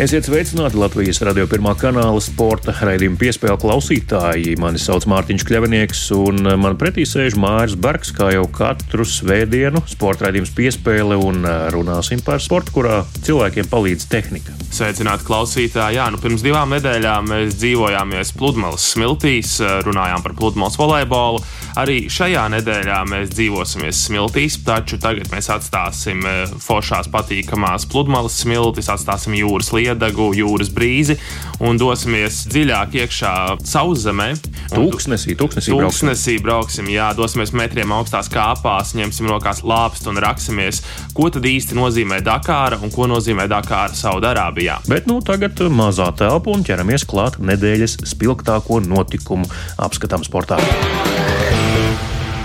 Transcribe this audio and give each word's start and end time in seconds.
Esiet 0.00 0.24
sveicināti 0.24 0.78
Latvijas 0.80 1.18
radio 1.20 1.44
pirmā 1.44 1.74
kanāla 1.76 2.20
sporta 2.24 2.72
raidījuma 2.72 3.18
piespēļu 3.20 3.58
klausītāji. 3.60 4.54
Mani 4.56 4.80
sauc 4.80 5.04
Mārtiņš 5.12 5.44
Kļavinieks, 5.50 6.06
un 6.16 6.40
man 6.62 6.78
pretī 6.80 7.04
sēž 7.04 7.36
Māris 7.36 7.76
Bergs, 7.76 8.14
kā 8.16 8.30
jau 8.32 8.46
katru 8.48 9.04
svētdienu 9.04 9.84
sporta 9.92 10.30
raidījums 10.30 10.56
piespēle, 10.56 11.20
un 11.20 11.44
runāsim 11.76 12.24
par 12.24 12.40
sportu, 12.40 12.78
kurā 12.80 13.02
cilvēkiem 13.20 13.68
palīdz 13.68 14.08
tehnika. 14.08 14.61
Sveicināti 14.72 15.26
klausītāji! 15.28 15.98
Jā, 15.98 16.06
nu 16.08 16.16
pirms 16.16 16.40
divām 16.40 16.70
nedēļām 16.72 17.26
mēs 17.28 17.58
dzīvojāmies 17.60 18.30
pludmales 18.40 18.86
smiltīs, 18.94 19.58
runājām 19.84 20.24
par 20.24 20.32
pludmales 20.38 20.78
volejbolu. 20.80 21.42
Arī 21.76 22.06
šajā 22.12 22.46
nedēļā 22.54 23.02
mēs 23.08 23.34
dzīvosimies 23.34 24.00
smiltīs, 24.08 24.56
taču 24.64 24.96
tagad 25.00 25.28
mēs 25.32 25.50
atstāsim 25.52 26.24
foršās, 26.60 27.10
patīkamās 27.12 27.84
pludmales 27.92 28.38
smiltis, 28.40 28.88
atstāsim 28.92 29.36
jūras 29.36 29.70
liedagu, 29.76 30.30
jūras 30.36 30.72
brīzi 30.72 31.18
un 31.60 31.76
dosimies 31.80 32.42
dziļāk 32.48 32.96
iekšā 33.02 33.34
sauszemē. 33.68 34.30
Tūkstnesī, 34.72 35.36
tūkstnesī, 35.36 35.76
tūkstnesī 35.76 36.38
brauksim. 36.44 36.88
Jā, 36.92 37.10
dosimies 37.16 37.52
metriem 37.56 37.92
augstās 37.92 38.32
kāpās, 38.32 38.94
ņemsim 38.96 39.28
rokās 39.28 39.60
lāpstu 39.68 40.12
un 40.12 40.20
raksimies, 40.24 40.80
ko 41.16 41.28
tad 41.32 41.44
īsti 41.48 41.76
nozīmē 41.76 42.22
Dakāra 42.24 42.80
un 42.80 42.92
ko 42.92 43.08
nozīmē 43.12 43.48
Dakāra 43.52 43.92
Saudārābijā. 44.62 44.82
Bet 44.88 45.06
nu 45.06 45.20
tagad 45.22 45.58
mazā 45.70 46.10
telpa 46.16 46.52
un 46.52 46.62
ķeramies 46.64 47.04
klāt 47.08 47.38
nedēļas 47.38 47.98
spilgtāko 48.06 48.80
notikumu 48.80 49.46
apskatām 49.78 50.22
sportā. 50.24 50.60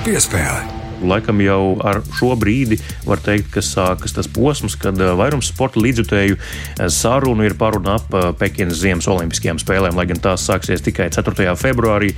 Piespēle 0.06 0.77
laikam 1.04 1.42
jau 1.44 1.78
ar 1.86 2.02
šo 2.18 2.34
brīdi 2.40 2.80
var 3.06 3.22
teikt, 3.24 3.52
ka 3.54 3.62
sākas 3.64 4.16
tas 4.16 4.30
posms, 4.32 4.78
kad 4.80 4.98
eh, 5.02 5.14
vairums 5.18 5.52
sporta 5.52 5.82
līdzjutēju 5.84 6.38
eh, 6.38 6.88
sarunu 6.94 7.46
ir 7.48 7.58
paruna 7.60 7.98
ap 8.00 8.14
eh, 8.18 8.30
Pekinas 8.40 8.82
Ziemas 8.82 9.08
Olimpiskajām 9.12 9.62
spēlēm, 9.62 9.98
lai 9.98 10.08
gan 10.10 10.22
tās 10.24 10.46
sāksies 10.48 10.84
tikai 10.86 11.10
4. 11.14 11.54
februārī. 11.58 12.14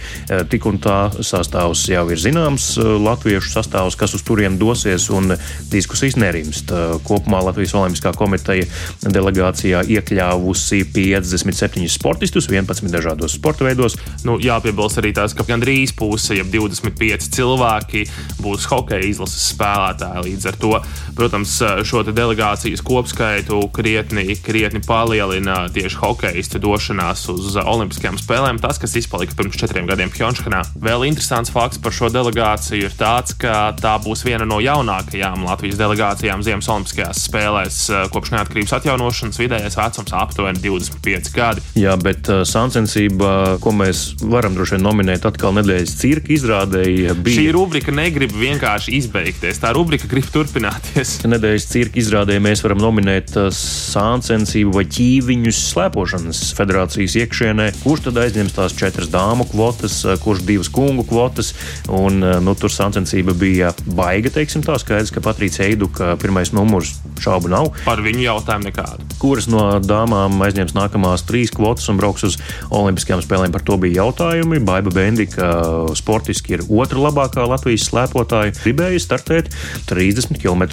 Tik 0.49 0.65
un 0.69 0.77
tā 0.81 0.97
sastāvs 1.25 1.81
jau 1.89 2.03
ir 2.13 2.19
zināms, 2.21 2.71
latviešu 2.79 3.49
sastāvs, 3.51 3.97
kas 3.99 4.13
uz 4.17 4.23
turieni 4.25 4.59
dosies, 4.59 5.07
un 5.13 5.33
diskusijas 5.71 6.17
nerimst. 6.19 6.71
Kopumā 7.07 7.41
Latvijas 7.43 7.73
Olimpiskā 7.77 8.13
komiteja 8.17 8.67
delegācijā 9.03 9.81
iekļāvusi 9.95 10.83
57 10.93 11.89
sportistus 11.91 12.49
11 12.51 12.91
dažādos 12.93 13.37
sporta 13.39 13.67
veidos. 13.67 13.97
Nu, 14.27 14.37
jāpiebilst 14.43 15.01
arī 15.01 15.13
tas, 15.17 15.35
ka 15.37 15.47
gandrīz 15.47 15.95
puse, 15.97 16.37
ja 16.37 16.45
25 16.47 17.29
cilvēki 17.35 18.05
būs 18.43 18.68
hokeja 18.71 19.09
izlases 19.09 19.49
spēlētāji. 19.53 20.25
Līdz 20.29 20.49
ar 20.51 20.59
to, 20.61 20.73
protams, 21.17 21.55
šo 21.87 22.03
delegācijas 22.07 22.83
kopskaitu 22.85 23.61
krietni, 23.75 24.35
krietni 24.43 24.81
palielina 24.85 25.65
tieši 25.73 25.99
hokeja 26.01 26.59
došanās 26.59 27.25
uz 27.31 27.55
Olimpiskajām 27.59 28.17
spēlēm. 28.19 28.59
Tas, 28.61 28.79
kas 28.81 28.95
izpalika 28.99 29.35
pirms 29.37 29.57
četriem 29.59 29.87
gadiem 29.89 30.11
Pjončkanā. 30.13 30.61
Vēl 30.81 31.05
interesants 31.07 31.51
fakts 31.53 31.79
par 31.81 31.95
šo 31.95 32.09
delegāciju 32.13 32.89
ir 32.89 32.95
tāds, 32.97 33.35
ka 33.39 33.71
tā 33.79 33.95
būs 34.03 34.23
viena 34.27 34.47
no 34.47 34.59
jaunākajām 34.63 35.45
Latvijas 35.47 35.79
delegācijām 35.79 36.43
Ziemas 36.45 36.69
Olimpiskajās 36.71 37.23
spēlēs 37.29 37.79
kopš 38.13 38.33
neatkarības 38.35 38.75
atjaunošanas. 38.79 39.39
Vidējais 39.39 39.77
vecums 39.79 40.15
aptuveni 40.15 40.63
25 40.63 41.31
gadi. 41.35 41.63
Jā, 41.79 41.95
bet 42.01 42.29
uh, 42.31 42.43
sāncensība, 42.47 43.59
ko 43.63 43.73
mēs 43.75 44.05
varam 44.21 44.57
droši 44.57 44.77
vien 44.77 44.85
nominēt 44.85 45.27
atkal 45.29 45.55
nedēļas 45.59 45.95
cirka 45.99 46.33
izrādēji, 46.35 47.13
bija. 47.23 47.39
Šī 47.39 47.47
rubrika 47.55 47.93
negrib 47.95 48.33
vienkārši 48.35 48.58
vienkārši 48.59 48.95
izbeigties. 48.99 49.59
Tā 49.61 49.71
rubrika 49.75 50.07
grib 50.11 50.27
turpināties. 50.33 51.21
Nedēļas 51.31 51.67
cirka 51.69 51.99
izrādē 52.01 52.39
mēs 52.43 52.63
varam 52.65 52.81
nominēt 52.81 53.31
uh, 53.39 53.47
sāncensību 53.55 54.73
vai 54.75 54.83
ķīviņus 54.91 55.61
slēpošanas 55.71 56.41
federācijas 56.57 57.15
iekšienē. 57.23 57.69
Kurš 57.83 58.09
tad 58.09 58.19
aizņems 58.25 58.57
tās 58.57 58.75
četras 58.75 59.11
dāmu 59.13 59.47
kvotas, 59.49 60.01
uh, 60.03 60.17
kurš 60.19 60.43
divas 60.47 60.71
kungu 60.75 61.05
kvotas? 61.07 61.53
Un, 61.87 62.19
uh, 62.19 62.39
nu, 62.43 62.55
tur 62.59 62.73
sāncensība 62.73 63.35
bija 63.37 63.71
baiga, 63.87 64.31
teiksim 64.35 64.65
tā, 64.65 64.75
skaidrs, 64.81 65.13
ka 65.15 65.23
Patricija 65.23 65.69
Eiduka 65.69 66.15
pirmais 66.19 66.51
numurs 66.55 66.97
šaubu 67.23 67.51
nav. 67.51 67.71
Par 67.85 68.03
viņu 68.03 68.25
jautājumu 68.25 68.69
nekādu. 68.69 69.07
Kuras 69.21 69.47
no 69.51 69.69
dāmām 69.83 70.35
aizņems 70.43 70.75
nākamās 70.75 71.23
trīs 71.27 71.53
kvotas 71.55 71.87
un 71.91 71.99
brauks 71.99 72.27
uz 72.27 72.39
Olimpiskajām 72.75 73.23
spēlēm? 73.23 73.55
Par 73.55 73.63
to 73.67 73.79
bija 73.79 74.03
jautājumi. 74.03 74.61
Baiba 74.63 74.91
Bendika 74.93 75.49
sportiski 75.97 76.57
ir 76.57 76.65
otra 76.67 77.07
labākā 77.07 77.47
Latvijas 77.47 77.87
slēpotāja 77.89 78.48
lai 78.49 78.57
gribēja 78.57 78.99
startēt 79.01 79.51
30 79.89 80.39
km 80.41 80.65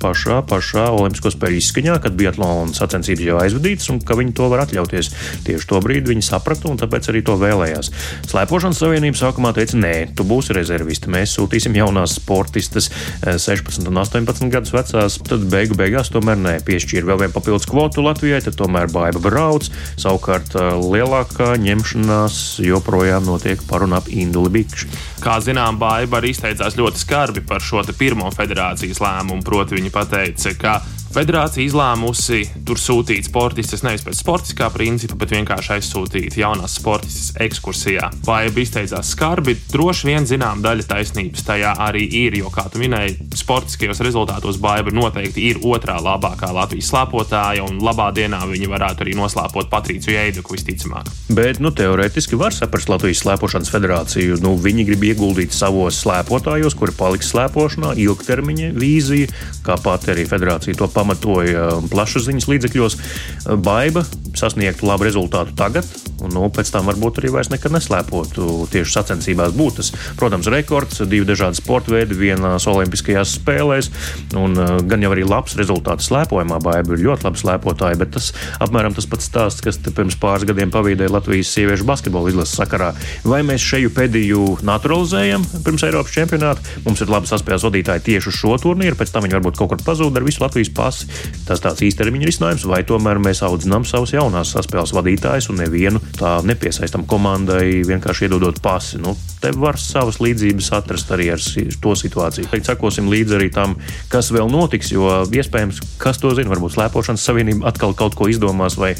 pašā, 0.00 0.40
pašā 0.48 0.90
Olimpisko 0.94 1.30
spēļu 1.32 1.60
izskaņā, 1.60 1.98
kad 2.02 2.16
biatlona 2.18 2.74
sacensības 2.74 3.26
jau 3.26 3.38
aizvadītas 3.40 3.90
un 3.92 4.00
ka 4.02 4.16
viņi 4.18 4.34
to 4.36 4.48
var 4.50 4.64
atļauties. 4.64 5.10
Tieši 5.46 5.68
to 5.70 5.80
brīdi 5.84 6.12
viņi 6.12 6.26
saprata 6.26 6.70
un 6.70 6.80
tāpēc 6.80 7.10
arī 7.12 7.22
to 7.26 7.36
vēlējās. 7.40 7.90
Slēpošanas 8.30 8.80
savienība 8.82 9.18
sākumā 9.20 9.52
teica, 9.56 9.78
nē, 9.80 9.94
tu 10.16 10.26
būsi 10.26 10.56
rezervisti, 10.56 11.10
mēs 11.12 11.36
sūtīsim 11.38 11.76
jaunās 11.78 12.16
sportistas 12.18 12.90
16 13.24 13.84
eh, 13.84 13.90
un 13.90 14.02
18 14.02 14.50
gadus 14.52 14.74
vecās, 14.74 15.20
tad 15.26 15.46
beigu 15.52 15.78
beigās 15.78 16.12
tomēr 16.12 16.40
nē, 16.40 16.56
piešķīra 16.66 17.12
vēl 17.12 17.22
vienu 17.24 17.36
papildus 17.36 17.68
kvotu 17.70 18.04
Latvijai, 18.06 18.42
tad 18.46 18.58
tomēr 18.58 18.90
baiva 18.92 19.22
brauc. 19.22 19.70
Savukārt 20.00 20.56
eh, 20.58 20.72
lielākā 20.80 21.54
ņemšanās 21.60 22.42
joprojām 22.66 23.28
notiek 23.28 23.62
par 23.70 23.86
un 23.86 23.98
ap 23.98 24.10
Induli 24.10 24.60
Bikšu. 24.60 25.09
Kā 25.20 25.34
zinām, 25.44 25.76
baiva 25.76 26.16
arī 26.16 26.30
izteicās 26.32 26.78
ļoti 26.78 27.02
skarbi 27.02 27.42
par 27.44 27.60
šo 27.60 27.82
pirmo 27.98 28.30
federācijas 28.32 29.02
lēmumu. 29.04 29.44
Proti, 29.44 29.76
viņi 29.76 29.92
teica, 30.08 30.54
ka 30.56 30.78
Federācija 31.10 31.66
izlēmusi 31.66 32.44
tur 32.62 32.78
sūtīt 32.78 33.26
sportistus 33.26 33.80
nevis 33.82 34.04
pēc 34.06 34.20
sportiskā 34.20 34.68
principa, 34.70 35.16
bet 35.18 35.32
vienkārši 35.34 35.72
aizsūtīt 35.74 36.36
jaunās 36.38 36.76
sportistas 36.78 37.32
ekskursijā. 37.42 38.12
Vai 38.22 38.44
izteicās 38.62 39.10
skarbi, 39.16 39.56
droši 39.72 40.06
vien 40.06 40.28
zinām 40.30 40.62
daļa 40.62 40.86
taisnības 40.92 41.42
tajā 41.48 41.72
arī 41.82 42.04
ir, 42.20 42.36
jo, 42.38 42.52
kā 42.54 42.68
tu 42.70 42.78
minēji, 42.78 43.16
sportiskajos 43.40 44.02
rezultātos 44.06 44.60
Baiba 44.62 44.94
noteikti 44.94 45.48
ir 45.50 45.58
otrā 45.66 45.96
labākā 45.98 46.52
Latvijas 46.54 46.92
slēpotāja, 46.92 47.66
un 47.66 47.82
labā 47.82 48.12
dienā 48.14 48.44
viņi 48.46 48.70
varētu 48.70 49.02
arī 49.02 49.16
noslēpot 49.18 49.66
Patrīciju 49.72 50.14
Eiduku 50.22 50.54
visticamāk. 50.54 51.10
Bet, 51.34 51.58
nu, 51.58 51.74
teorētiski 51.74 52.38
var 52.38 52.54
saprast 52.54 52.92
Latvijas 52.92 53.24
slēpošanas 53.24 53.74
federāciju. 53.74 54.38
Nu, 54.46 54.54
viņi 54.54 54.86
grib 54.92 55.08
ieguldīt 55.10 55.58
savos 55.58 55.98
slēpotājos, 56.04 56.78
kuri 56.78 56.94
paliks 56.94 57.34
slēpošanā, 57.34 57.96
ilgtermiņa 57.98 58.72
vīzija, 58.78 59.34
kā 59.66 59.80
pat 59.82 60.06
arī 60.14 60.28
federācija 60.30 60.78
to 60.78 60.90
pamatoja 61.00 61.80
plašsaziņas 61.90 62.48
līdzekļos. 62.52 62.98
Baiba 63.64 64.04
sasniegtu 64.36 64.88
labu 64.88 65.08
rezultātu 65.08 65.56
tagad, 65.58 65.88
un 66.24 66.34
nu, 66.34 66.46
pēc 66.52 66.72
tam 66.74 66.88
varbūt 66.90 67.20
arī 67.20 67.32
vairs 67.34 67.50
nekad 67.52 67.74
neslēpotu 67.74 68.66
tieši 68.72 68.94
sacensībās 68.96 69.54
būt 69.56 69.80
tas, 69.80 69.92
protams, 70.20 70.48
rekords, 70.52 71.02
divi 71.08 71.26
dažādi 71.28 71.60
sporta 71.60 71.94
veidi 71.94 72.18
vienās 72.18 72.66
olimpiskajās 72.70 73.36
spēlēs, 73.38 73.90
un 74.38 74.56
uh, 74.58 74.76
gan 74.86 75.04
jau 75.04 75.12
arī 75.14 75.24
labs 75.26 75.56
rezultāts 75.58 76.10
slēpojumā. 76.10 76.60
Baiba 76.64 76.96
ir 76.96 77.04
ļoti 77.06 77.26
labi 77.26 77.40
slēpotāji, 77.40 78.00
bet 78.00 78.14
tas 78.16 78.30
apmēram 78.62 78.96
tas 78.96 79.08
pats 79.10 79.28
stāsts, 79.30 79.64
kas 79.64 79.80
pirms 79.86 80.18
pāris 80.20 80.46
gadiem 80.48 80.72
pavīdēja 80.74 81.14
Latvijas 81.14 81.52
sieviešu 81.54 81.86
basketbola 81.88 82.32
izlases 82.32 82.58
sakarā. 82.60 82.92
Vai 83.24 83.42
mēs 83.46 83.64
šeju 83.64 83.92
pēdējo 83.96 84.46
naturalizējam 84.66 85.46
pirms 85.64 85.86
Eiropas 85.88 86.14
čempionāta? 86.14 86.64
Mums 86.84 87.02
ir 87.04 87.12
labi 87.12 87.30
saspēles 87.30 87.64
vadītāji 87.66 88.06
tieši 88.10 88.30
uz 88.32 88.38
šo 88.40 88.56
turnīru, 88.60 88.98
pēc 88.98 89.14
tam 89.14 89.26
viņi 89.26 89.38
varbūt 89.38 89.60
kaut 89.60 89.72
kur 89.72 89.84
pazūd 89.86 90.18
ar 90.18 90.26
visu 90.26 90.44
Latvijas 90.44 90.72
pasi. 90.76 91.08
Tas 91.48 91.62
tāds 91.64 91.82
īstermiņa 91.86 92.28
risinājums, 92.30 92.66
vai 92.68 92.82
tomēr 92.86 93.20
mēs 93.22 93.42
audzinām 93.46 93.86
savus 93.88 94.14
jaunās 94.14 94.52
saspēles 94.56 94.94
vadītājus 94.96 95.50
un 95.52 95.62
nevienu 95.64 96.02
tā 96.18 96.38
nepiesaistam 96.46 97.06
komandai, 97.08 97.82
vienkārši 97.86 98.26
iedodot 98.26 98.60
pasi. 98.64 99.00
Nu, 99.02 99.16
te 99.40 99.52
var 99.56 99.78
savas 99.80 100.20
līdzības 100.20 100.70
atrast 100.76 101.10
arī 101.14 101.30
ar 101.34 101.42
to 101.82 101.94
situāciju. 101.96 102.48
Teikt, 102.50 102.68
sekosim 102.68 103.08
līdzi 103.10 103.36
arī 103.38 103.48
tam, 103.54 103.76
kas 104.12 104.30
vēl 104.34 104.50
notiks, 104.52 104.92
jo 104.92 105.08
iespējams, 105.24 105.80
kas 106.00 106.20
to 106.20 106.32
zina, 106.36 106.52
varbūt 106.52 106.76
slēpošanas 106.76 107.24
savienība 107.24 107.70
atkal 107.70 107.94
kaut 107.96 108.16
ko 108.18 108.28
izdomās, 108.30 108.76
vai, 108.80 108.92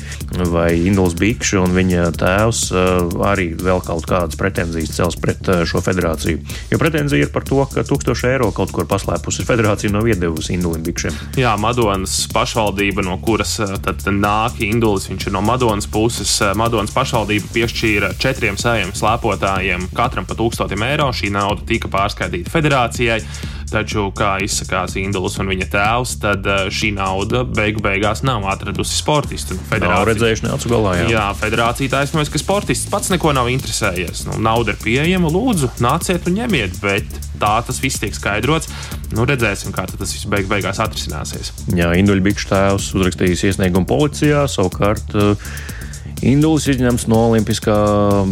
vai 0.53 0.71
Induls 0.89 1.17
Bikšs 1.19 1.57
un 1.61 1.75
viņa 1.77 2.11
tēvs 2.21 2.63
uh, 2.73 3.25
arī 3.31 3.51
vēl 3.59 3.83
kaut 3.85 4.07
kādas 4.09 4.39
pretenzijas 4.41 4.95
cels 4.97 5.19
pret 5.21 5.49
uh, 5.51 5.63
šo 5.69 5.83
federāciju. 5.85 6.41
Jo 6.73 6.81
pretenzija 6.81 7.27
ir 7.27 7.33
par 7.35 7.45
to, 7.49 7.61
ka 7.71 7.85
1000 7.87 8.31
eiro 8.31 8.51
kaut 8.57 8.73
kur 8.75 8.89
paslēpusi 8.91 9.47
federācija 9.49 9.93
nav 9.93 10.09
iedevusi 10.09 10.55
Indulim 10.57 10.85
Bikšiem. 10.87 11.17
Jā, 11.41 11.55
Madonas 11.61 12.23
pašvaldība, 12.33 13.05
no 13.07 13.19
kuras 13.23 13.59
uh, 13.61 13.77
tad 13.83 14.07
nāk 14.15 14.63
Indulis, 14.65 15.11
viņš 15.11 15.29
ir 15.29 15.37
no 15.37 15.45
Madonas 15.45 15.89
puses. 15.91 16.39
Madonas 16.57 16.95
pašvaldība 17.01 17.49
piešķīra 17.55 18.13
četriem 18.21 18.59
saviem 18.61 18.93
slēpotājiem 18.97 19.89
katram 19.97 20.29
pa 20.29 20.37
tūkstotim 20.37 20.85
eiro. 20.85 21.09
Šī 21.17 21.33
nauda 21.33 21.65
tika 21.69 21.89
pārskaitīta 21.93 22.53
federācijai. 22.53 23.23
Taču, 23.71 24.09
kā 24.19 24.33
izsakās 24.43 24.97
Induls 24.99 25.37
un 25.39 25.47
viņa 25.47 25.69
tēvs, 25.71 26.17
tad 26.25 26.47
šī 26.75 26.91
nauda 26.97 27.45
beigu 27.47 27.79
beigās 27.85 28.25
nav 28.27 28.43
atradusi 28.51 28.99
sportistu. 28.99 29.55
Federācija 29.71 29.95
nav 29.95 30.09
redzējuši 30.09 30.47
neacu 30.49 30.73
galā. 30.73 30.97
Jā, 30.99 31.07
jā 31.15 31.27
federācija 31.39 31.93
taisnojas, 31.95 32.33
ka 32.35 32.43
sportists 32.43 32.91
pats 32.91 33.13
neko 33.15 33.31
nav 33.39 33.49
interesējies. 33.55 34.27
Nu, 34.27 34.41
nauda 34.43 34.75
ir 34.75 34.83
pieejama, 34.83 35.31
lūdzu, 35.31 35.71
nāciet 35.87 36.27
un 36.27 36.41
ņemiet, 36.43 36.81
bet 36.83 37.21
tā 37.41 37.55
tas 37.67 37.79
viss 37.81 38.03
tiek 38.03 38.17
skaidrots. 38.19 38.69
Nu, 39.15 39.23
redzēsim, 39.31 39.71
kā 39.77 39.87
tas 39.87 40.17
viss 40.19 40.27
beig 40.31 40.51
beigās 40.51 40.83
atrisināsies. 40.83 41.55
Jā, 41.71 41.95
Induļa 42.03 42.27
Bikšs 42.27 42.51
tēvs 42.51 42.95
uzrakstījis 42.99 43.53
iesniegumu 43.53 43.87
policijā, 43.87 44.49
savukārt. 44.51 45.15
Uh, 45.15 45.53
Indulis 46.21 46.67
izņemts 46.69 47.07
no 47.09 47.17
olimpiskā 47.31 47.75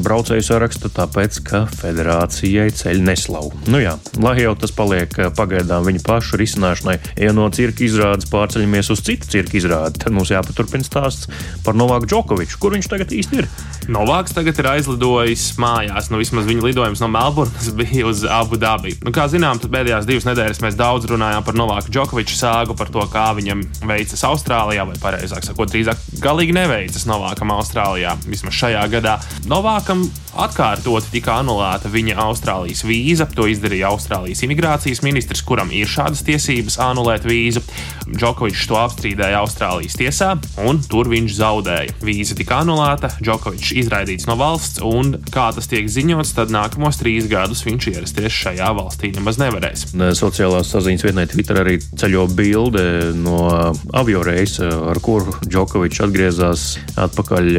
braucēju 0.04 0.44
saraksta, 0.44 0.90
tāpēc, 0.92 1.38
ka 1.46 1.62
federācijai 1.72 2.68
ceļ 2.76 3.00
neslavu. 3.06 3.54
Nu 3.72 3.80
jā, 3.80 3.94
lai 4.20 4.34
jau 4.42 4.52
tas 4.60 4.74
paliek 4.76 5.14
eh, 5.16 5.30
pagaidām 5.32 5.86
viņa 5.88 6.02
pašu 6.04 6.36
risināšanai, 6.40 6.98
ja 7.16 7.32
no 7.32 7.46
cirka 7.54 7.86
izrādes 7.86 8.28
pārceļamies 8.28 8.92
uz 8.92 9.00
citu 9.06 9.30
cirka 9.32 9.56
izrādi, 9.56 10.02
tad 10.04 10.12
mums 10.12 10.32
jāpaturpina 10.34 10.84
stāsts 10.84 11.30
par 11.64 11.78
Novāku 11.80 12.10
Džokoviču. 12.12 12.60
Kur 12.60 12.76
viņš 12.76 12.90
tagad 12.92 13.14
īsti 13.16 13.40
ir? 13.40 13.48
Novāks 13.88 14.36
tagad 14.36 14.60
ir 14.60 14.68
aizlidojis 14.74 15.46
mājās. 15.56 16.10
Nu, 16.12 16.20
vismaz 16.20 16.44
viņa 16.44 16.66
lidojums 16.66 17.00
no 17.00 17.08
Melburnas 17.14 17.70
bija 17.78 18.04
uz 18.10 18.20
Abu 18.28 18.60
Dabi. 18.60 18.98
Nu, 19.00 19.14
kā 19.16 19.30
zinām, 19.32 19.62
pēdējās 19.64 20.08
divas 20.08 20.28
nedēļas 20.28 20.60
mēs 20.66 20.76
daudz 20.76 21.08
runājām 21.08 21.46
par 21.46 21.56
Novāku 21.56 21.96
Džokoviču 21.96 22.36
sāgu, 22.36 22.76
par 22.76 22.92
to, 22.92 23.08
kā 23.08 23.30
viņam 23.38 23.64
veicas 23.88 24.28
Austrālijā, 24.28 24.84
vai 24.92 25.00
pareizāk 25.00 25.48
sakot, 25.48 25.72
drīzāk 25.72 26.04
galīgi 26.20 26.56
neveicas 26.60 27.08
Novākam 27.08 27.56
Austrālijā. 27.56 27.77
Austrālijā. 27.78 28.16
Vismaz 28.26 28.56
šajā 28.58 28.86
gadā 28.90 29.18
Novākam 29.46 30.02
atkārtoti 30.38 31.12
tika 31.12 31.38
anulēta 31.40 31.90
viņa 31.90 32.16
Austrālijas 32.22 32.84
vīza. 32.86 33.26
To 33.34 33.46
izdarīja 33.50 33.90
Austrālijas 33.92 34.42
imigrācijas 34.46 35.02
ministrs, 35.06 35.42
kuram 35.46 35.70
ir 35.74 35.88
šādas 35.90 36.24
tiesības 36.26 36.78
anulēt 36.82 37.26
vīzu. 37.26 37.62
Džokovičs 38.08 38.66
to 38.70 38.78
apstrīdēja 38.80 39.40
Austrālijas 39.42 39.96
tiesā, 39.98 40.30
un 40.66 40.80
tur 40.90 41.10
viņš 41.10 41.34
zaudēja. 41.38 41.96
Vīza 42.04 42.36
tika 42.38 42.60
anulēta, 42.62 43.10
Džokovičs 43.22 43.74
izraidīts 43.82 44.28
no 44.28 44.38
valsts, 44.40 44.82
un, 44.84 45.16
kā 45.32 45.48
tas 45.56 45.70
tiek 45.70 45.88
ziņots, 45.90 46.34
tad 46.38 46.52
nākamos 46.54 47.00
trīs 47.00 47.28
gadus 47.30 47.64
viņš 47.66 47.90
ierasties 47.92 48.38
šajā 48.42 48.70
valstī 48.78 49.12
nemaz 49.16 49.40
nevarēs. 49.42 49.88
Sociālās 50.18 50.72
saziņas 50.74 51.06
vietnē 51.08 51.26
Twitter 51.30 51.62
arī 51.62 51.78
ceļo 51.82 52.26
bilde 52.38 52.86
no 53.18 53.42
avio 53.96 54.22
reisa, 54.26 54.70
ar 54.92 55.02
kuru 55.04 55.36
Džokovičs 55.46 56.04
atgriezās 56.08 56.68
atpakaļ 57.08 57.50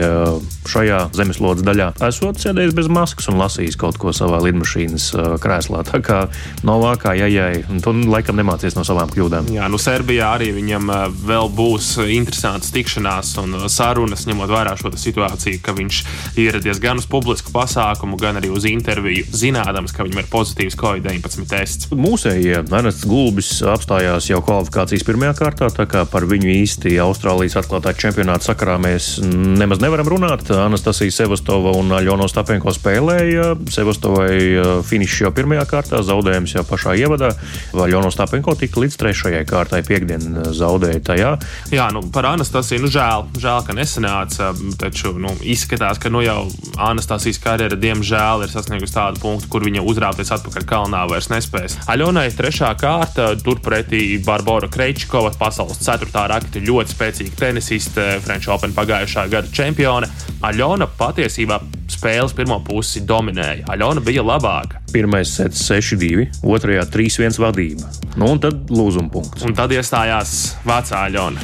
šajā 0.69 0.99
zemeslodes 1.17 1.65
daļā. 1.65 1.91
Esot 2.09 2.39
sēdējis 2.41 2.75
bez 2.77 2.89
maskas 2.91 3.29
un 3.31 3.39
lasījis 3.41 3.77
kaut 3.79 3.97
ko 4.01 4.13
savā 4.15 4.41
lidmašīnas 4.45 5.09
krēslā. 5.41 5.83
Tā 5.89 6.01
kā 6.05 6.19
Novākā, 6.67 7.15
ja 7.17 7.27
jai, 7.29 7.63
tu 7.83 7.93
laikam 7.93 8.37
nemācies 8.39 8.77
no 8.77 8.85
savām 8.87 9.11
kļūdām. 9.13 9.49
Jā, 9.55 9.67
nu 9.71 9.79
Serbijā 9.81 10.33
arī 10.37 10.51
viņam 10.55 10.91
vēl 11.27 11.49
būs 11.55 11.91
interesants 12.05 12.71
tikšanās 12.75 13.33
un 13.41 13.57
sarunas, 13.71 14.25
ņemot 14.29 14.51
vērā 14.51 14.75
šo 14.79 14.91
situāciju, 14.95 15.61
ka 15.65 15.75
viņš 15.77 16.01
ieradies 16.39 16.81
gan 16.83 17.01
uz 17.01 17.07
publisku 17.09 17.53
pasākumu, 17.55 18.19
gan 18.19 18.39
arī 18.39 18.51
uz 18.53 18.67
interviju, 18.69 19.25
zinādams, 19.35 19.93
ka 19.95 20.05
viņam 20.07 20.23
ir 20.23 20.29
pozitīvs 20.31 20.77
COVID-19 20.79 21.49
tests. 21.49 21.89
Mūsējie 21.93 22.61
Ernests 22.63 23.07
Gulbis 23.09 23.51
apstājās 23.67 24.29
jau 24.29 24.39
kvalifikācijas 24.45 25.05
pirmajā 25.07 25.33
kārtā, 25.41 25.67
tā 25.73 25.85
kā 25.89 26.05
par 26.09 26.27
viņu 26.29 26.47
īsti 26.53 26.95
Austrālijas 27.03 27.57
atklātā 27.59 27.91
čempionāta 27.97 28.51
sakarā 28.51 28.77
mēs 28.81 29.17
nemaz 29.23 29.81
nevaram 29.83 29.98
runāt. 30.07 30.47
Anastasija 30.53 31.11
Sevastova 31.11 31.73
un 31.75 31.91
Aļona 31.91 32.27
Stapenko 32.31 32.71
spēlēja. 32.75 33.55
Sevastovai 33.73 34.35
uh, 34.53 34.69
finišs 34.85 35.23
jau 35.25 35.31
pirmajā 35.35 35.65
kārtā, 35.69 35.99
zaudējums 36.05 36.55
jau 36.55 36.63
pašā 36.67 36.95
ievadā. 37.01 37.33
Aļona 37.73 38.11
Stapenko 38.13 38.55
tika 38.59 38.79
līdz 38.83 38.97
trešajai 39.01 39.43
kārtai, 39.49 39.81
piekdien 39.87 40.23
uh, 40.29 40.49
zaudēja 40.55 41.01
tajā. 41.11 41.31
Jā, 41.75 41.89
nu, 41.95 42.05
par 42.13 42.29
Anastasiju 42.31 42.85
nu, 42.85 42.91
žēl, 42.93 43.27
žēl, 43.35 43.63
ka 43.67 43.75
nesanāca. 43.75 44.51
Taču 44.79 45.15
nu, 45.19 45.33
izskatās, 45.43 45.99
ka 45.99 46.11
nu, 46.13 46.23
jau 46.25 46.45
Anastasijas 46.79 47.41
karjera 47.43 47.79
diemžēl 47.79 48.45
ir 48.45 48.53
sasniegusi 48.53 48.95
tādu 48.95 49.19
punktu, 49.23 49.49
kur 49.51 49.65
viņa 49.67 49.83
uzrāpties 49.83 50.31
atpakaļ 50.37 50.67
kalnā 50.69 51.03
vairs 51.11 51.31
nespēs. 51.33 51.79
Aļonai 51.91 52.29
trešā 52.37 52.71
kārta, 52.79 53.31
turpretī 53.43 54.03
Barbara 54.23 54.69
Kreičkova, 54.71 55.33
pasaules 55.39 55.81
ceturtā 55.83 56.27
raketa, 56.31 56.63
ļoti 56.63 56.95
spēcīga 56.95 57.37
tenisiste, 57.39 58.07
French 58.25 58.49
Open 58.51 58.75
pagājušā 58.77 59.25
gada 59.31 59.51
čempione. 59.89 60.09
Aļona 60.45 60.87
patiesībā 60.97 61.59
spēles 61.89 62.33
pirmo 62.37 62.59
pusi 62.63 63.01
dominēja. 63.07 63.65
Aļona 63.73 64.03
bija 64.05 64.23
labāka. 64.23 64.81
Pirmais 64.93 65.31
sets 65.35 65.65
6-2, 65.69 66.29
otrajā 66.43 66.85
3-1 66.93 67.39
vadība. 67.41 67.89
Nu, 68.15 68.29
un 68.33 68.39
tad 68.39 68.69
lūzuma 68.69 69.11
punkts. 69.11 69.43
Un 69.45 69.55
tad 69.57 69.73
iestājās 69.75 70.55
vecā 70.65 71.05
Aļona. 71.09 71.43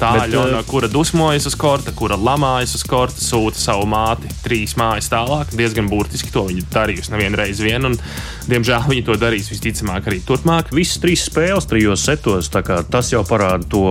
Tā 0.00 0.10
ir 0.18 0.32
Ļona, 0.34 0.60
uh, 0.60 0.66
kura 0.68 0.88
dusmojas 0.90 1.46
uz 1.48 1.56
korta, 1.58 1.92
kura 1.96 2.18
lamājas 2.18 2.74
uz 2.78 2.84
korta, 2.88 3.20
sūta 3.22 3.60
savu 3.60 3.86
māti 3.90 4.30
trīs 4.44 4.74
mājas 4.80 5.10
tālāk. 5.12 5.52
Diezgan 5.54 5.88
burtiski 5.90 6.32
to 6.34 6.46
viņa 6.48 6.66
darījusi 6.74 7.12
nevienu 7.14 7.38
reizi 7.40 7.66
vien, 7.66 7.88
un 7.88 7.96
diemžēl 8.50 8.88
viņa 8.90 9.06
to 9.06 9.18
darīs 9.20 9.50
visticamāk 9.52 10.08
arī 10.10 10.20
turpmāk. 10.26 10.72
Visas 10.74 11.00
trīs 11.02 11.24
spēles, 11.28 11.68
trijos 11.70 12.04
setos, 12.06 12.50
tas 12.50 13.12
jau 13.12 13.22
parāda 13.28 13.68
to, 13.70 13.84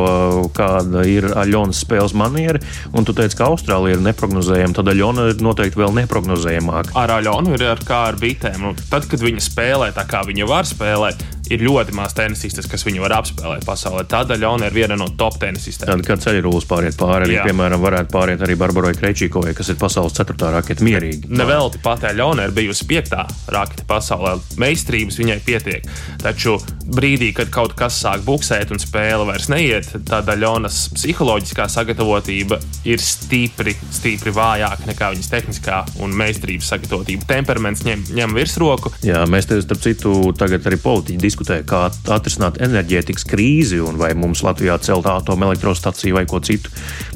kāda 0.56 1.06
ir 1.10 1.30
Aļonas 1.32 1.84
spēles 1.86 2.16
maniera. 2.18 2.62
Un 2.94 3.08
tu 3.08 3.16
teici, 3.18 3.38
ka 3.40 3.50
Austrālija 3.52 3.98
ir 3.98 4.06
neparedzējama, 4.06 4.78
tad 4.78 4.92
Aļona 4.94 5.30
ir 5.32 5.44
noteikti 5.44 5.82
vēl 5.82 5.96
neparedzējamāka. 6.02 6.96
Ar 7.00 7.18
Aļonu 7.20 7.56
ir 7.56 7.66
ar 7.72 7.84
kā 7.88 8.04
ar 8.12 8.20
bitēm. 8.20 8.60
Nu, 8.64 8.76
tad, 8.90 9.08
kad 9.12 9.24
viņa 9.24 9.44
spēlē 9.44 9.92
tā, 9.96 10.06
kā 10.10 10.24
viņa 10.28 10.48
var 10.50 10.68
spēlēt, 10.70 11.24
ir 11.52 11.64
ļoti 11.64 11.96
maz 11.96 12.16
tenisistas, 12.16 12.68
kas 12.72 12.86
viņu 12.88 13.04
var 13.04 13.18
apspēlēt 13.20 13.66
pasaulē. 13.68 14.06
Tādēļ 14.10 14.44
Aļona 14.44 14.70
ir 14.70 14.76
viena 14.76 14.98
no 15.00 15.10
top 15.18 15.38
tenisistēm. 15.42 15.90
Tad, 15.90 16.04
kad 16.08 16.24
ceļrulis 16.24 16.68
pāriet 16.68 16.98
pāri, 17.00 17.28
arī, 17.28 17.38
Jā. 17.38 17.46
piemēram, 17.48 17.82
varētu 17.84 18.12
pāriet 18.14 18.44
arī 18.44 18.56
Barbarai 18.60 18.94
Krečīkovai, 18.98 19.54
kas 19.56 19.72
ir 19.72 19.80
pasaules 19.80 20.16
ceturtā 20.16 20.52
raketa 20.54 20.84
mierīgi. 20.86 21.32
Nevelti 21.32 21.82
pat 21.84 22.06
Aļona 22.10 22.48
ir 22.48 22.56
bijusi 22.56 22.88
piektā 22.90 23.26
raketa 23.52 23.88
pasaulē. 23.90 24.36
Meistarības 24.62 25.20
viņai 25.20 25.40
pietiek. 25.46 25.88
Taču 26.24 26.58
brīdī, 26.84 27.32
kad 27.36 27.52
kaut 27.54 27.76
kas 27.80 28.00
sāk 28.04 28.24
buksēt 28.28 28.72
un 28.76 28.82
spēle 28.84 29.28
vairs 29.28 29.50
neiet, 29.52 29.90
tad 30.08 30.32
Aļonas 30.34 30.86
psiholoģiskā 30.98 31.68
sagatavotība 31.72 32.60
ir 32.90 33.04
stipri, 33.04 33.76
stipri 33.92 34.34
vājāka 34.36 34.90
nekā 34.90 35.12
viņas 35.16 35.32
tehniskā 35.32 35.82
un 36.04 36.16
meistarības 36.20 36.72
sagatavotība. 36.74 37.28
Temperaments 37.30 37.86
ņem, 37.88 38.06
ņem 38.20 38.36
virsroku. 38.38 38.94
Jā, 39.06 39.24
mēs 39.30 39.50
te 39.50 39.60
starp 39.64 39.84
citu 39.84 40.16
tagad 40.40 40.68
arī 40.70 40.80
politiķi 40.84 41.24
diskutē, 41.34 41.64
kā 41.66 41.88
atrisināt 42.14 42.62
enerģētikas 42.64 43.26
krīzi 43.30 43.82
un 43.82 43.98
vai 43.98 44.14
mums 44.18 44.46
Latvijā 44.46 44.78
celt 44.86 45.10
atomelektrostaciju 45.10 46.20
vai 46.20 46.28
ko 46.30 46.40
citu. 46.46 46.70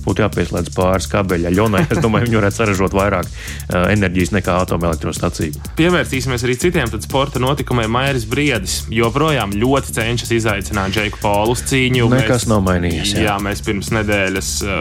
Būtu 0.08 0.24
jāpieslēdz 0.24 0.72
pāris 0.76 1.10
kabeļa 1.12 1.52
ļaunai. 1.52 1.84
Es 1.92 2.00
domāju, 2.04 2.30
viņi 2.30 2.40
varētu 2.40 2.60
saražot 2.62 2.96
vairāk 2.96 3.28
uh, 3.28 3.90
enerģijas 3.92 4.32
nekā 4.38 4.56
atomelektrostacija. 4.64 5.68
Pievērsīsimies 5.80 6.46
arī 6.48 6.56
citiem 6.62 6.92
sporta 7.04 7.42
notikumiem. 7.44 7.92
Mairis 7.92 8.28
Briedis 8.30 8.78
joprojām 8.94 9.56
ļoti 9.58 9.98
cenšas 9.98 10.32
izaicināt 10.38 10.96
Džeku 10.96 11.20
Polu 11.24 11.58
uz 11.58 11.66
cīņu. 11.68 12.08
Nekas 12.14 12.46
mēs, 12.46 12.48
nav 12.54 12.64
mainījies. 12.68 13.14
Jā. 13.18 13.26
jā, 13.28 13.36
mēs 13.44 13.64
pirms 13.68 13.92
nedēļas 13.98 14.54
uh, 14.64 14.80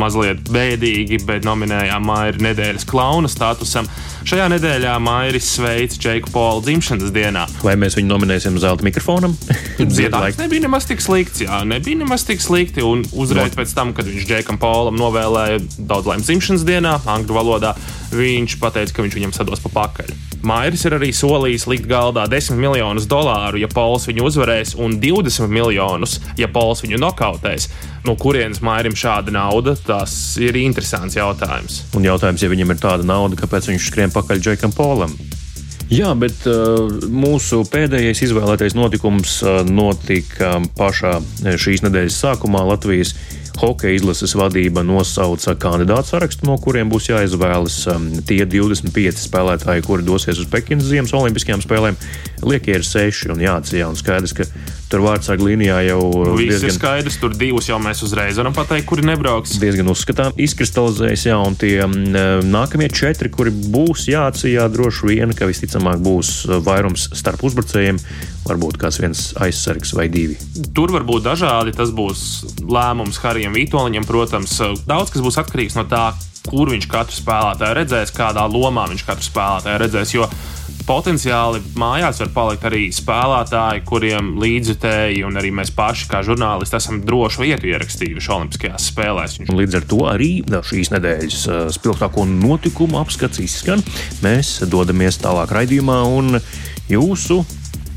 mazliet 0.00 0.48
bēdīgi, 0.52 1.20
bet 1.28 1.46
nominējām 1.48 2.08
Mairi 2.08 2.42
nedēļas 2.48 2.88
klauna 2.88 3.30
statusam. 3.30 3.88
Šajā 4.28 4.46
nedēļā 4.54 4.94
Mairis 5.02 5.48
sveic 5.56 5.96
Džeku 5.98 6.30
Polu 6.32 6.62
dzimšanas 6.64 7.12
dienā. 7.14 7.44
Vai 7.66 7.74
mēs 7.80 7.98
viņu 7.98 8.08
nominēsim 8.12 8.56
zelta 8.62 8.86
mikrofonam? 8.86 9.34
Ziedājums 9.82 10.38
nebija 10.38 10.66
nemaz 10.66 10.86
tik 10.88 11.02
slikts, 11.02 11.42
jā, 11.44 11.62
nebija 11.68 12.02
nemaz 12.04 12.24
tik 12.28 12.42
slikti. 12.42 12.84
Un 12.86 13.02
uzreiz 13.12 13.52
no. 13.52 13.58
pēc 13.60 13.74
tam, 13.76 13.92
kad 13.96 14.06
viņš 14.08 14.28
Džekam 14.28 14.61
Polam 14.62 14.98
novēlēja 15.00 15.60
daudz 15.90 16.06
laimes 16.10 16.28
dzimšanas 16.28 16.66
dienā, 16.68 16.98
angļu 17.10 17.34
valodā, 17.34 17.74
viņš 18.14 18.60
teica, 18.62 18.92
ka 18.94 19.04
viņš 19.04 19.16
viņam 19.18 19.34
sados 19.34 19.62
pa 19.64 19.72
pakaļ. 19.80 20.12
Mairis 20.42 20.82
ir 20.88 20.96
arī 20.96 21.12
solījis 21.14 21.68
likt 21.70 21.86
galdā 21.90 22.24
10 22.30 22.58
miljonus 22.58 23.06
dolāru, 23.10 23.60
ja 23.62 23.68
Pols 23.70 24.08
viņu 24.08 24.24
uzvarēs, 24.26 24.74
un 24.74 24.96
20 25.02 25.50
miljonus, 25.50 26.18
ja 26.38 26.48
Pols 26.50 26.82
viņu 26.82 26.98
nokautēs. 27.02 27.68
No 28.06 28.16
kurienes 28.18 28.62
Mairim 28.64 28.96
šāda 28.98 29.34
nauda? 29.34 29.76
Tas 29.86 30.14
ir 30.42 30.58
interesants 30.58 31.14
jautājums. 31.18 31.84
Un 31.94 32.08
jautājums, 32.08 32.42
ja 32.42 32.50
viņam 32.50 32.74
ir 32.74 32.82
tāda 32.82 33.06
nauda, 33.06 33.38
kāpēc 33.38 33.70
viņš 33.70 33.86
skrien 33.92 34.14
pakaļ 34.14 34.42
Džekam 34.42 34.74
Polam? 34.74 35.14
Jā, 35.92 36.14
bet 36.16 36.46
uh, 36.48 36.88
mūsu 37.12 37.62
pēdējais 37.68 38.22
izvēlētais 38.26 38.74
notikums 38.78 39.36
uh, 39.44 39.60
notika 39.68 40.56
pašā 40.78 41.18
šīs 41.60 41.84
nedēļas 41.84 42.18
sākumā 42.24 42.64
Latvijas 42.64 43.12
Hokeja 43.60 43.96
izlases 43.98 44.34
vadība 44.38 44.84
nosauca 44.86 45.54
kandidātu 45.60 46.14
sarakstu, 46.14 46.46
no 46.48 46.56
kuriem 46.62 46.90
būs 46.92 47.10
jāizvēlas 47.10 47.78
um, 47.92 48.08
tie 48.28 48.42
25 48.48 49.20
spēlētāji, 49.22 49.84
kuri 49.86 50.06
dosies 50.06 50.40
uz 50.42 50.48
Pekinas 50.52 50.88
Ziemas 50.88 51.14
Olimpiskajām 51.16 51.64
spēlēm. 51.64 51.98
Liekie 52.42 52.78
ir 52.78 52.86
seši 52.86 53.34
un 53.34 53.44
jāatzīst, 53.44 53.86
un 53.86 53.98
skaidrs, 54.00 54.36
ka 54.36 54.48
Tur 54.92 55.00
vārdsargu 55.06 55.46
līnijā 55.46 55.78
jau 55.86 56.02
nu, 56.04 56.34
viss 56.36 56.58
diezgan, 56.58 56.68
ir 56.68 56.74
skaidrs. 56.76 57.14
Tur 57.22 57.32
divus 57.40 57.70
jau 57.70 57.78
mēs 57.80 58.02
uzreiz 58.04 58.36
varam 58.36 58.52
pateikt, 58.52 58.84
kuri 58.90 59.06
nebrauks. 59.08 59.54
Diezgan 59.62 59.88
uzskatām, 59.88 60.36
izkristalizējas, 60.36 61.24
jā, 61.30 61.38
un 61.40 61.56
tie 61.56 61.78
mm, 61.86 62.44
nākamie 62.52 62.90
četri, 62.92 63.32
kuri 63.32 63.54
būs 63.72 64.04
jāatcijā, 64.12 64.68
droši 64.68 65.08
vien, 65.08 65.32
ka 65.32 65.48
visticamāk 65.48 66.02
būs 66.04 66.34
vairums 66.66 67.08
starp 67.16 67.40
uzbrucējiem, 67.48 68.02
varbūt 68.44 68.76
kāds 68.82 69.00
viens 69.00 69.24
aizsargs 69.40 69.94
vai 69.96 70.10
divi. 70.12 70.36
Tur 70.76 70.92
var 70.92 71.08
būt 71.08 71.24
dažādi. 71.24 71.72
Tas 71.72 71.88
būs 71.96 72.26
lēmums 72.60 73.16
Harijam 73.24 73.41
Vitoļņam, 73.50 74.06
protams. 74.06 74.54
Daudz 74.86 75.10
kas 75.10 75.24
būs 75.24 75.40
atkarīgs 75.42 75.74
no 75.78 75.86
tā, 75.90 76.12
kur 76.46 76.70
viņš 76.70 76.88
katru 76.90 77.18
spēlētāju 77.18 77.78
redzēs, 77.78 78.14
kādā 78.14 78.46
lomā 78.50 78.88
viņš 78.90 79.06
katru 79.08 79.26
spēlētāju 79.26 79.82
redzēs. 79.82 80.14
Jo 80.14 80.28
potenciāli 80.86 81.60
mājās 81.78 82.20
var 82.22 82.30
palikt 82.34 82.66
arī 82.66 82.82
spēlētāji, 82.94 83.84
kuriem 83.88 84.32
līdzjutēji 84.42 85.22
un 85.26 85.38
arī 85.38 85.52
mēs 85.54 85.72
paši, 85.76 86.08
kā 86.10 86.22
žurnālisti, 86.26 86.78
esam 86.78 87.00
drošu 87.06 87.44
vietu 87.44 87.70
ierakstījuši 87.70 88.32
Olimpiskajās 88.36 88.88
spēlēs. 88.92 89.38
Līdz 89.52 89.78
ar 89.78 89.88
to 89.92 90.00
arī 90.10 90.30
šīs 90.70 90.92
nedēļas 90.94 91.42
uh, 91.46 91.64
spilgtāko 91.74 92.26
notikumu 92.28 93.00
apskats 93.02 93.42
izskan. 93.42 93.84
Mēs 94.24 94.58
dodamies 94.70 95.20
tālāk 95.22 95.54
raidījumā 95.54 96.02
un 96.18 96.40
jūsu 96.90 97.42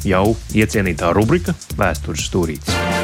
jau 0.05 0.27
iecienītā 0.53 1.13
rubrika 1.17 1.57
Vēstures 1.79 2.29
stūrītis. 2.29 2.94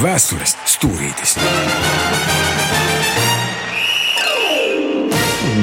Vēstures 0.00 0.54
stūrītis. 0.64 1.36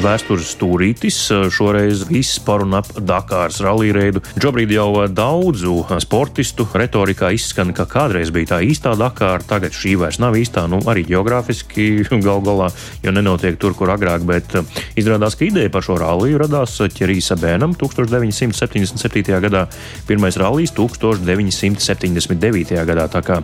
Vēstures 0.08 0.54
stūrītis. 0.56 1.18
Šoreiz 1.54 2.06
viss 2.08 2.40
par 2.44 2.64
un 2.64 2.78
ap 2.80 2.88
Dakāras 2.96 3.60
rallija 3.64 3.96
reidu. 3.98 4.22
Šobrīd 4.40 4.72
jau 4.72 5.08
daudzu 5.12 5.74
sportistu 6.04 6.68
retorikā 6.78 7.34
izskan, 7.36 7.74
ka 7.76 7.88
kādreiz 7.90 8.32
bija 8.34 8.54
tā 8.54 8.60
īstā 8.66 8.94
Dakāra, 9.00 9.44
tagad 9.48 9.76
šī 9.76 9.96
vairs 10.00 10.20
nav 10.24 10.38
īstā, 10.40 10.64
nu 10.72 10.80
arī 10.88 11.04
geogrāfiski 11.10 12.06
gal 12.28 12.44
galā, 12.46 12.70
jo 13.04 13.14
nenotiek 13.16 13.60
tur, 13.60 13.76
kur 13.78 13.92
agrāk, 13.94 14.24
bet 14.28 14.56
izrādās, 15.00 15.36
ka 15.38 15.48
ideja 15.48 15.72
par 15.74 15.86
šo 15.86 15.98
ralliju 16.00 16.42
radās 16.44 16.78
Ķerīsa 16.98 17.38
Bēnam 17.42 17.76
1977. 17.78 19.42
gadā, 19.44 19.66
pirmais 20.08 20.40
rallijs 20.40 20.72
1979. 20.78 22.78
gadā, 22.88 23.08
tā 23.12 23.24
kā 23.26 23.42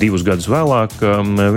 divus 0.00 0.26
gadus 0.26 0.50
vēlāk 0.50 0.98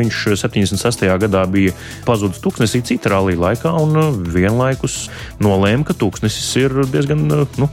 viņš 0.02 0.22
76. 0.44 1.10
gadā 1.26 1.46
bija 1.50 1.74
pazudis 2.06 2.44
tūkstnesī 2.44 2.84
cita 2.94 3.16
rallija 3.16 3.42
laikā 3.48 3.74
un 3.82 4.22
vienlaikus 4.44 5.08
nolēma, 5.44 5.88
ka 5.88 5.96
Tūkstnesis 5.98 6.50
ir 6.62 6.76
diezgan 6.92 7.26
nu, 7.30 7.70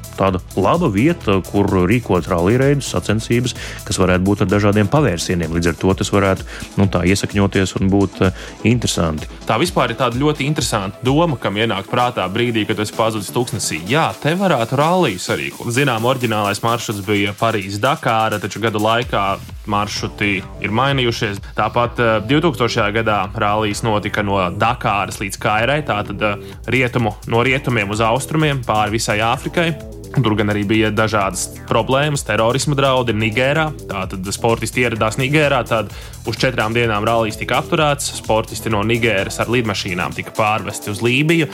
laba 0.56 0.90
vieta, 0.92 1.40
kur 1.50 1.68
rīkot 1.90 2.28
rallija 2.30 2.62
reidus, 2.64 2.90
sacensības, 2.94 3.56
kas 3.86 4.00
varētu 4.00 4.26
būt 4.26 4.44
ar 4.44 4.50
dažādiem 4.50 4.90
pavērsieniem. 4.90 5.52
Līdz 5.56 5.72
ar 5.72 5.78
to 5.80 5.94
tas 6.00 6.12
varētu 6.14 6.46
nu, 6.80 6.88
iesakņoties 6.88 7.76
un 7.80 7.90
būt 7.92 8.20
uh, 8.24 8.48
interesanti. 8.68 9.28
Tā 9.48 9.58
vispār 9.60 9.94
ir 9.94 10.00
tāda 10.00 10.20
ļoti 10.20 10.46
interesanta 10.48 11.00
doma, 11.06 11.38
kam 11.40 11.58
ienāk 11.60 11.90
prātā 11.90 12.26
brīdī, 12.32 12.66
kad 12.68 12.80
es 12.82 12.92
pazudis 12.94 13.32
Tūkstnesī. 13.34 13.82
Jā, 13.90 14.10
te 14.22 14.34
varētu 14.38 14.78
rallijas 14.80 15.30
arī. 15.34 15.50
Zinām, 15.70 16.06
oriģinālais 16.10 16.62
maršruts 16.64 17.04
bija 17.06 17.34
Parīzes 17.38 17.82
Dakāra, 17.82 18.40
taču 18.42 18.62
gadu 18.62 18.82
laikā 18.82 19.24
maršruti 19.68 20.40
ir 20.62 20.74
mainījušies. 20.74 21.40
Tāpat 21.58 22.00
2000. 22.30 22.88
gadā 23.00 23.20
rallijas 23.34 23.84
notika 23.86 24.24
no 24.26 24.40
Dakāras 24.56 25.20
līdz 25.20 25.40
Kairai. 25.40 25.80
Tātad 25.86 26.24
rietumu, 26.70 27.14
no 27.30 27.44
rietumiem 27.46 27.90
uz 27.92 28.02
austrumiem 28.04 28.64
pāri 28.66 28.96
visai 28.98 29.20
Āfrikai. 29.24 29.72
Tur 30.10 30.34
gan 30.34 30.50
arī 30.50 30.64
bija 30.66 30.88
dažādas 30.90 31.44
problēmas, 31.68 32.24
terorisma 32.26 32.74
draudi 32.74 33.14
Nigērā. 33.14 33.68
Tātad 33.92 34.26
sportisti 34.34 34.82
ieradās 34.82 35.20
Nigērā, 35.20 35.60
tad 35.68 35.94
uz 36.26 36.40
četrām 36.40 36.74
dienām 36.74 37.06
rallijas 37.06 37.38
tika 37.38 37.60
apturēts. 37.62 38.16
Sportisti 38.18 38.72
no 38.74 38.82
Nigēras 38.86 39.38
ar 39.42 39.52
lidmašīnām 39.54 40.16
tika 40.18 40.34
pārvesti 40.34 40.90
uz 40.90 41.04
Lībiju. 41.06 41.46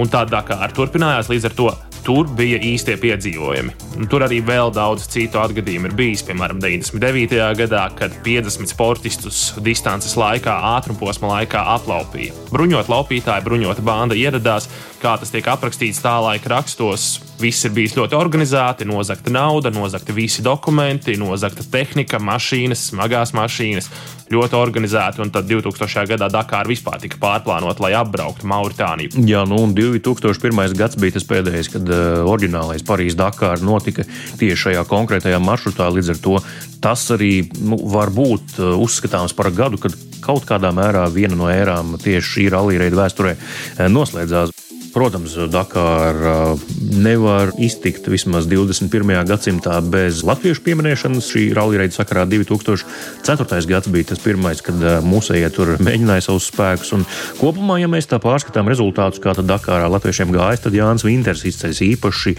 Un 0.00 0.08
tādā 0.08 0.40
kā 0.48 0.56
ar 0.64 0.72
turpinājās, 0.72 1.28
līdz 1.28 1.50
ar 1.50 1.58
to 1.58 1.72
tur 2.06 2.28
bija 2.38 2.58
īstie 2.62 2.96
piedzīvojumi. 3.00 3.74
Un 3.98 4.08
tur 4.10 4.24
arī 4.26 4.40
vēl 4.44 4.72
daudz 4.74 5.06
citu 5.12 5.40
atgadījumu 5.42 5.90
ir 5.90 5.96
bijis. 5.98 6.24
Piemēram, 6.26 6.60
99. 6.62 7.38
gadā, 7.58 7.84
kad 7.98 8.14
50 8.26 8.72
sportistus 8.72 9.42
distances 9.64 10.16
laikā, 10.18 10.54
ātrumposma 10.76 11.36
laikā 11.36 11.62
aplaupīja. 11.76 12.34
Bruņot 12.52 12.90
laupītāji, 12.92 13.46
bruņota 13.46 13.84
banda 13.86 14.18
ieradās, 14.18 14.68
kā 15.02 15.16
tas 15.18 15.32
tiek 15.34 15.46
aprakstīts 15.50 16.00
tā 16.02 16.14
laika 16.22 16.52
rakstos. 16.54 17.16
Viss 17.42 17.66
ir 17.66 17.72
bijis 17.74 17.96
ļoti 17.98 18.14
organizēti, 18.14 18.86
nozagta 18.86 19.32
nauda, 19.34 19.72
nozagta 19.74 20.14
visi 20.14 20.44
dokumenti, 20.46 21.16
nozagta 21.18 21.64
tehnika, 21.66 22.20
mašīnas, 22.22 22.88
smagās 22.92 23.34
mašīnas. 23.34 23.90
Ļoti 24.32 24.56
organizēti, 24.56 25.20
un 25.20 25.32
tad 25.34 25.48
2000. 25.50 26.06
gadā 26.08 26.28
Dakāra 26.32 26.70
vispār 26.70 27.02
tika 27.02 27.18
pārplānota, 27.20 27.82
lai 27.84 27.90
apbrauktu 27.98 28.48
Mauritāniju. 28.48 29.26
Jā, 29.28 29.42
nu 29.48 29.58
un 29.66 29.74
2001. 29.76 30.76
gads 30.78 30.96
bija 30.96 31.18
tas 31.18 31.26
pēdējais, 31.28 31.68
kad 31.74 31.90
uh, 31.90 32.22
oriģinālais 32.30 32.86
Parīzes 32.86 33.18
Dakāra 33.18 33.60
notika 33.60 34.06
tieši 34.40 34.60
šajā 34.68 34.86
konkrētajā 34.88 35.42
maršrutā. 35.42 35.90
Līdz 35.92 36.14
ar 36.14 36.22
to 36.24 36.38
tas 36.82 37.04
arī 37.12 37.34
nu, 37.60 37.76
var 37.92 38.14
būt 38.14 38.56
uh, 38.62 38.72
uzskatāms 38.80 39.36
par 39.36 39.52
gadu, 39.52 39.82
kad 39.82 39.98
kaut 40.24 40.48
kādā 40.48 40.72
mērā 40.72 41.04
viena 41.12 41.36
no 41.36 41.52
ērām 41.52 41.98
tieši 42.00 42.36
šī 42.36 42.50
rallija 42.54 42.86
reida 42.86 43.02
vēsturē 43.02 43.36
uh, 43.36 43.88
noslēdzās. 43.92 44.61
Protams, 44.92 45.32
Dakāra 45.48 46.52
nevar 46.92 47.54
iztikt 47.56 48.04
vismaz 48.12 48.44
21. 48.44 49.22
gadsimtā 49.24 49.78
bez 49.88 50.18
latviešu 50.20 50.60
pieminēšanas. 50.66 51.30
Šī 51.32 51.46
rallija 51.56 51.86
sakarā 51.94 52.26
2004. 52.28 53.62
gads 53.70 53.88
bija 53.88 54.10
tas 54.10 54.20
pirmais, 54.20 54.60
kad 54.60 54.76
mūsējie 55.08 55.48
tur 55.56 55.70
mēģināja 55.80 56.26
savus 56.26 56.50
spēkus. 56.52 56.92
Un 56.98 57.06
kopumā, 57.38 57.78
ja 57.80 57.88
mēs 57.88 58.10
tā 58.10 58.18
pārskatām 58.20 58.68
rezultātus, 58.68 59.22
kā 59.24 59.32
tad 59.38 59.48
Dakārā 59.48 59.88
latviešiem 59.94 60.34
gājas, 60.36 60.66
tad 60.66 60.76
Jānis 60.76 61.06
Vinters 61.08 61.46
izceļas 61.48 61.80
īpaši. 61.88 62.36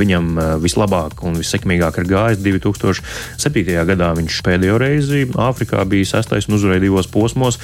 Viņam 0.00 0.32
vislabāk 0.64 1.20
un 1.28 1.36
vissekmīgāk 1.42 2.00
ir 2.00 2.10
gājis 2.14 2.40
2007. 2.48 3.76
gadā. 3.92 4.14
Viņš 4.16 4.40
pēdējo 4.48 4.80
reizi 4.80 5.26
Āfrikā 5.36 5.84
bija 5.84 6.08
sestais 6.14 6.48
un 6.48 6.56
uzvarēja 6.56 6.86
divos 6.88 7.12
posmos, 7.12 7.60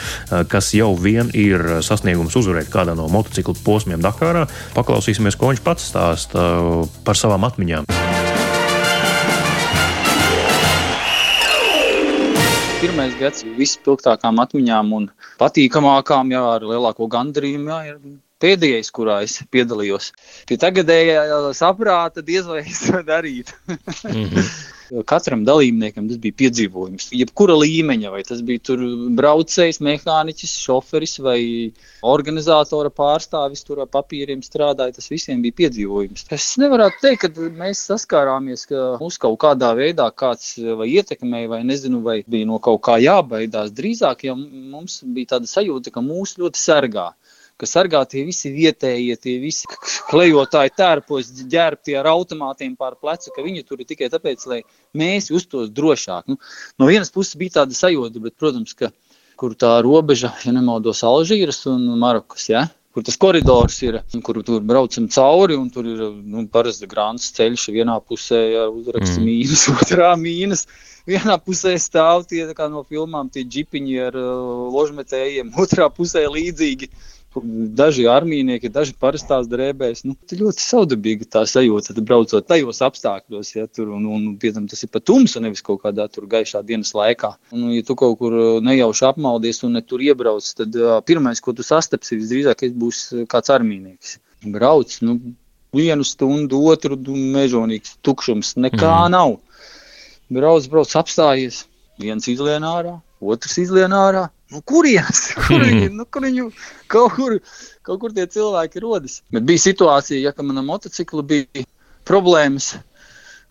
kas 0.53 0.75
jau 0.77 0.93
vien 1.01 1.33
ir 1.33 1.81
sasniegums 1.81 2.37
uzvarēt 2.37 2.69
kādā 2.69 2.93
no 3.01 3.09
motociklu 3.09 3.57
posmiem 3.65 4.05
Dakārā 4.05 4.26
sakarā. 4.27 4.47
Paklausīsimies, 4.75 5.39
ko 5.39 5.53
viņš 5.53 5.63
pats 5.65 5.91
stāsta 5.93 6.43
par 7.07 7.19
savām 7.19 7.47
atmiņām. 7.47 7.87
Pirmais 12.77 13.17
gads 13.19 13.47
vispilgtākām 13.57 14.39
atmiņām 14.45 14.93
un 14.93 15.09
patīkamākām, 15.41 16.31
jā, 16.35 16.45
ar 16.59 16.67
lielāko 16.67 17.09
gandarījumu, 17.11 17.71
jā, 17.73 17.95
ir 17.95 18.17
pēdējais, 18.43 18.93
kurā 18.93 19.23
es 19.25 19.39
piedalījos. 19.51 20.13
Pie 20.49 20.59
tagadējā 20.61 21.25
saprāta 21.57 22.23
diez 22.23 22.47
vai 22.47 22.63
es 22.67 22.85
to 22.85 23.01
darītu. 23.07 23.57
mm 23.67 24.25
-hmm. 24.27 24.51
Katram 25.07 25.43
dalībniekam 25.47 26.07
tas 26.11 26.19
bija 26.23 26.37
piedzīvojums. 26.43 27.09
Jebkura 27.17 27.57
līmeņa, 27.59 28.13
vai 28.15 28.23
tas 28.27 28.43
bija 28.47 28.77
braucējs, 29.19 29.81
mehāniķis, 29.85 30.55
šoferis 30.63 31.17
vai 31.25 31.39
organizatora 32.07 32.93
pārstāvis, 32.95 33.65
tur 33.67 33.83
ar 33.85 33.91
papīriem 33.93 34.45
strādāja, 34.47 34.95
tas 34.99 35.11
visiem 35.11 35.43
bija 35.45 35.59
piedzīvojums. 35.63 36.27
Es 36.37 36.49
nevaru 36.63 36.89
teikt, 37.03 37.27
ka 37.27 37.51
mēs 37.59 37.83
saskārāmies, 37.91 38.67
ka 38.71 38.87
mūs 39.03 39.19
kaut 39.23 39.39
kādā 39.43 39.73
veidā 39.79 40.09
kāds 40.15 40.55
vai 40.79 40.91
ietekmēja, 40.95 41.53
vai 41.57 41.63
nezinu, 41.67 42.03
vai 42.07 42.21
bija 42.27 42.49
no 42.49 42.61
kaut 42.63 42.85
kā 42.87 42.99
jābaidās. 43.03 43.75
Drīzāk 43.77 44.27
jau 44.29 44.37
mums 44.39 45.01
bija 45.03 45.37
tāda 45.37 45.51
sajūta, 45.51 45.95
ka 45.95 46.05
mūs 46.05 46.37
ļoti 46.41 46.63
sargā 46.63 47.11
ka 47.61 47.69
sargā 47.69 48.03
tie 48.09 48.25
visi 48.29 48.53
vietējie, 48.53 49.17
tie 49.21 49.37
visi 49.43 49.69
klejotāji 50.11 50.75
tērpos 50.77 51.33
ģērbti 51.53 51.97
ar 52.01 52.11
automātiem 52.13 52.77
pār 52.79 52.99
plecu, 53.01 53.33
ka 53.35 53.45
viņi 53.45 53.65
tur 53.67 53.83
ir 53.83 53.89
tikai 53.89 54.11
tāpēc, 54.13 54.47
lai 54.51 54.63
mēs 54.97 55.31
justos 55.33 55.73
drošāk. 55.75 56.29
Nu, 56.33 56.41
no 56.79 56.91
vienas 56.91 57.13
puses 57.15 57.39
bija 57.41 57.63
tāda 57.63 57.77
sajūta, 57.77 58.23
bet, 58.23 58.37
protams, 58.41 58.77
ka 58.77 58.93
kur 59.41 59.57
tā 59.59 59.79
robeža, 59.85 60.33
ja 60.45 60.53
nemaldos, 60.57 61.05
Alžīras 61.05 61.65
un 61.71 61.89
Marokas, 62.01 62.51
ja? 62.53 62.67
kur 62.97 63.05
tas 63.05 63.19
koridors 63.21 63.75
ir, 63.85 63.99
kur 64.25 64.39
tur 64.41 64.63
braucam 64.65 65.05
cauri, 65.13 65.53
un 65.61 65.67
tur 65.69 65.85
ir 65.85 65.99
nu, 66.17 66.47
parasti 66.49 66.89
grāmatas 66.89 67.35
ceļš. 67.37 67.67
Vienā 67.75 67.99
pusē 68.01 68.39
ir 68.55 68.71
uzraksts 68.73 69.19
mm. 69.19 69.27
mīnus, 69.29 69.65
otrā 69.75 70.15
mīnus. 70.17 70.65
Vienā 71.05 71.37
pusē 71.45 71.75
stāv 71.77 72.25
tie 72.31 72.47
no 72.73 72.81
filmām, 72.89 73.29
tie 73.29 73.45
džipiņi 73.45 73.99
ar 74.07 74.17
uh, 74.17 74.65
ložmetējiem, 74.73 75.53
otrā 75.61 75.91
pusē 75.93 76.25
līdzīgi 76.25 76.89
daži 77.45 78.07
armijnieki, 78.11 78.71
daži 78.73 78.95
parastās 79.01 79.49
drēbēs. 79.51 80.05
Nu, 80.07 80.17
tā 80.29 80.39
ļoti 80.39 80.63
saudabīga 80.63 81.29
tā 81.37 81.45
sajūta, 81.49 81.95
tad 81.97 82.07
braucot 82.09 82.47
tajos 82.49 82.83
apstākļos, 82.87 83.53
ja 83.57 83.67
tur 83.67 83.93
un, 83.97 84.07
un, 84.11 84.29
un 84.37 84.69
tas 84.71 84.85
ir 84.85 84.93
pat 84.93 85.07
tumsa, 85.09 85.43
nevis 85.45 85.65
kaut 85.67 85.83
kādā 85.85 86.09
tur 86.13 86.29
gaišā 86.31 86.63
dienas 86.67 86.95
laikā. 86.97 87.35
Un, 87.55 87.71
ja 87.77 87.87
tu 87.87 87.97
kaut 87.99 88.19
kur 88.21 88.37
nejauši 88.65 89.09
apmaldies 89.11 89.63
un 89.67 89.77
ne 89.79 89.85
tur 89.85 90.05
iebrauc, 90.05 90.49
tad 90.59 90.77
uh, 90.81 90.99
pirmais, 91.07 91.43
ko 91.43 91.57
tu 91.57 91.67
sastapsi, 91.67 92.19
visdrīzāk 92.21 92.67
būs 92.77 93.03
kāds 93.31 93.53
armijnieks. 93.55 94.19
Brauc, 94.47 94.99
nu, 95.05 95.19
vienu 95.77 96.07
stundu, 96.07 96.61
otru 96.71 96.99
mežonīgs 97.07 97.99
tukšums, 98.07 98.55
nekā 98.61 98.93
mm. 98.93 99.13
nav. 99.17 99.37
Brauc, 100.33 100.69
brauc, 100.71 100.93
apstājies, 100.99 101.65
viens 102.01 102.27
izlien 102.31 102.65
ārā, 102.67 102.97
otrs 103.21 103.59
izlien 103.63 103.95
ārā 103.97 104.29
Nu, 104.51 104.61
kurienes? 104.63 105.33
Kur 105.49 105.63
viņi, 105.63 105.89
nu, 105.95 106.05
kur 106.07 106.23
viņu 106.27 106.51
kaut 106.91 107.17
kur, 107.17 107.39
kaut 107.87 108.03
kur 108.03 108.13
tie 108.15 108.27
cilvēki 108.31 108.83
rodas? 108.83 109.21
Bet 109.35 109.47
bija 109.47 109.65
situācija, 109.65 110.21
ja 110.23 110.35
manam 110.43 110.69
motociklu 110.71 111.25
bija 111.27 111.65
problēmas. 112.07 112.77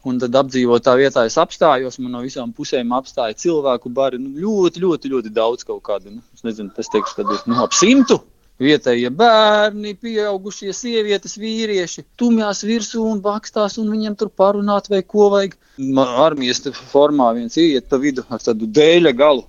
Un 0.05 0.19
tad 0.22 0.38
apdzīvotā 0.38 0.93
vietā 1.00 1.24
es 1.25 1.36
apstājos, 1.41 1.98
man 1.98 2.13
no 2.13 2.19
visām 2.22 2.51
pusēm 2.53 2.91
apstāja 2.93 3.36
cilvēku 3.41 3.89
bari. 3.89 4.19
Nu, 4.22 4.36
ļoti, 4.38 4.84
ļoti, 4.84 5.12
ļoti 5.15 5.31
daudz 5.34 5.65
kaut 5.65 5.81
kādu. 5.88 6.13
Nu, 6.13 6.22
es 6.38 6.45
nezinu, 6.45 6.69
tas 6.75 6.91
teikšu, 6.93 7.17
kad 7.17 7.31
ir 7.34 7.41
nu, 7.50 7.57
ap 7.63 7.74
simtu. 7.75 8.22
Vietējie 8.62 9.10
bērni, 9.12 9.98
pieaugušie 10.00 10.72
sievietes, 10.72 11.34
vīrieši, 11.41 12.05
tumjās 12.15 12.62
virsū 12.63 13.01
un 13.03 13.17
bakstās, 13.25 13.75
un 13.81 13.89
viņiem 13.91 14.15
tur 14.15 14.29
parunāt, 14.31 14.88
vai 14.93 15.01
ko 15.03 15.27
vajag. 15.34 15.57
Armijas 16.05 16.63
formā 16.93 17.34
viens 17.36 17.57
iet 17.60 17.89
pa 17.91 18.00
vidu 18.00 18.24
ar 18.31 18.45
tādu 18.45 18.69
dēļa 18.77 19.12
galu 19.17 19.43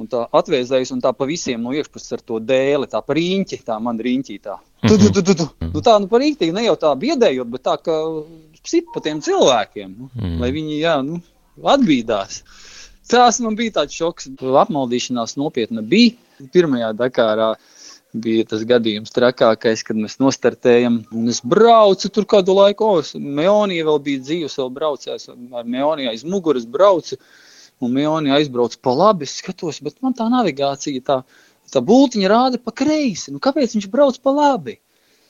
Un 0.00 0.08
tā 0.10 0.24
atvēsējas 0.34 0.90
un 0.90 1.02
tā 1.04 1.12
pa 1.14 1.26
visiem 1.28 1.62
no 1.62 1.70
iekšpuses 1.76 2.16
ar 2.16 2.22
to 2.26 2.40
dēli, 2.42 2.88
tā 2.90 2.98
par 3.06 3.14
rīņķi, 3.14 3.60
tā 3.66 3.76
man 3.82 4.00
rīņķī 4.02 4.38
tā. 4.42 4.56
Tu, 4.82 4.96
tu, 4.98 5.10
tu, 5.14 5.22
tu, 5.22 5.36
tu. 5.38 5.46
Nu, 5.68 5.82
tā 5.86 5.94
nu 6.02 6.10
par 6.10 6.24
rīktīgi, 6.24 6.54
ne 6.56 6.64
jau 6.66 6.74
tā 6.82 6.90
biedējot, 6.98 7.52
bet 7.52 7.62
tā, 7.68 7.76
ka 7.78 8.00
sit 8.66 8.90
pa 8.90 9.02
tiem 9.04 9.22
cilvēkiem, 9.22 9.94
nu, 9.94 10.10
mm. 10.18 10.34
lai 10.42 10.50
viņi, 10.56 10.80
jā, 10.82 10.96
nu, 11.06 11.20
atbīdās. 11.62 12.42
Tas 13.08 13.38
man 13.44 13.56
bija 13.58 13.78
tāds 13.78 13.94
šoks. 13.94 14.30
Apmaldīšanās 14.64 15.36
nopietna 15.38 15.84
bija. 15.84 16.16
Pirmajā 16.50 16.90
Dakārā 16.98 17.52
bija 18.24 18.46
tas 18.50 18.62
gadījums 18.66 19.12
trakākais, 19.14 19.84
kad 19.86 19.98
mēs 19.98 20.18
nostartējam. 20.22 21.02
Es 21.30 21.40
braucu 21.44 22.10
tur 22.10 22.26
kādu 22.30 22.56
laiku, 22.56 22.88
oh, 22.96 23.14
Meonija 23.14 23.86
vēl 23.88 24.00
bija 24.02 24.22
dzīves, 24.24 24.56
vēl 24.58 24.70
braucējis 24.78 25.30
ar 25.34 25.68
Meoniju 25.68 26.10
aiz 26.12 26.24
muguras 26.26 26.66
braucu 26.66 27.18
un 27.82 27.92
Mioni 27.94 28.32
aizbrauc 28.34 28.76
pa 28.82 28.94
labi. 28.94 29.26
Es 29.28 29.38
skatos, 29.40 29.80
bet 29.84 29.98
man 30.04 30.14
tā 30.16 30.28
navigācija, 30.32 31.02
tā, 31.06 31.20
tā 31.72 31.82
būtiņa 31.84 32.30
rāda 32.30 32.60
pa 32.62 32.74
kreisi. 32.76 33.32
Nu, 33.34 33.42
kāpēc 33.42 33.76
viņš 33.76 33.90
brauc 33.92 34.20
pa 34.22 34.34
labi? 34.34 34.78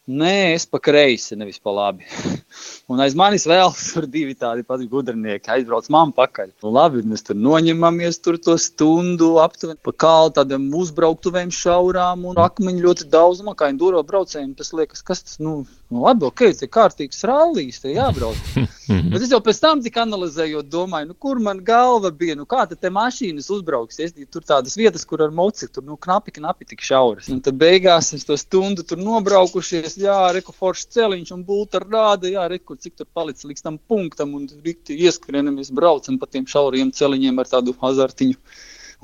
Nē, 0.04 0.52
es 0.52 0.66
pa 0.68 0.82
kreisi, 0.84 1.38
nevis 1.40 1.60
pa 1.62 1.72
labi. 1.72 2.04
un 2.90 3.02
aiz 3.04 3.16
manis 3.18 3.46
vēl 3.48 3.72
tur 3.92 4.08
divi 4.10 4.36
tādi 4.38 4.64
pati 4.66 4.88
gudrinieki 4.90 5.52
aizbrauc 5.56 5.88
man 5.94 6.12
pakaļ. 6.16 6.52
Nu, 6.64 6.72
labi, 6.74 7.04
mēs 7.08 7.26
tur 7.26 7.38
noņemamies 7.38 8.20
tur 8.24 8.38
to 8.42 8.56
stundu 8.60 9.34
aptuveni 9.42 9.80
pa 9.84 9.94
kālu 10.04 10.34
tādiem 10.36 10.66
uzbrauktuvēm 10.74 11.52
šaurām 11.54 12.26
un 12.30 12.40
akmeņu 12.44 12.84
ļoti 12.86 13.08
daudz. 13.12 13.42
Man 13.46 13.58
kā 13.58 13.70
induro 13.72 14.02
braucējiem 14.06 14.54
tas 14.58 14.72
liekas, 14.76 15.04
kas 15.06 15.24
tas, 15.24 15.38
nu, 15.42 15.62
nu 15.92 16.04
labi, 16.04 16.26
ok, 16.28 16.46
ir 16.52 16.72
kārtīgs 16.72 17.24
rallijas, 17.28 17.80
te 17.82 17.94
jābrauc. 17.94 18.40
Bet 19.12 19.22
es 19.22 19.30
jau 19.32 19.40
pēc 19.44 19.60
tam 19.62 19.80
tik 19.84 19.96
analizējot, 20.00 20.68
domāju, 20.72 21.08
nu, 21.12 21.16
kur 21.20 21.40
man 21.42 21.62
galva 21.64 22.10
bija, 22.12 22.36
nu 22.36 22.44
kā 22.48 22.64
tad 22.68 22.80
te 22.82 22.90
mašīnas 22.92 23.48
uzbrauksies. 23.54 24.14
Tur 24.32 24.44
tādas 24.46 24.76
vietas, 24.78 25.06
kur 25.08 25.22
ar 25.24 25.32
moci 25.34 25.68
tur 25.72 25.84
nu, 25.86 25.96
knapi, 26.00 26.34
knapi 26.38 26.68
tik 26.72 26.84
šauras. 26.84 27.30
Un 27.32 27.40
tad 27.44 27.56
beigās 27.60 28.12
es 28.16 28.26
to 28.28 28.36
stundu 28.40 28.84
tur 28.86 29.00
nobraukušies 29.00 29.96
jā, 30.00 30.18
reku 30.36 30.52
foršs 30.56 30.90
celiņš 30.96 31.32
un 31.36 31.44
būtu 31.48 31.82
rāda, 31.84 32.30
jā, 32.30 32.43
reku, 32.52 32.76
cik 32.80 32.96
tur 33.00 33.08
palicis 33.14 33.46
līdz 33.48 33.64
tam 33.66 33.78
punktam 33.78 34.34
un 34.38 34.46
rikti 34.64 34.96
ieskrienamies, 35.06 35.72
braucam 35.74 36.18
pa 36.20 36.28
tiem 36.30 36.46
šauriem 36.50 36.92
celiņiem 36.94 37.42
ar 37.42 37.50
tādu 37.56 37.76
azartiņu. 37.90 38.38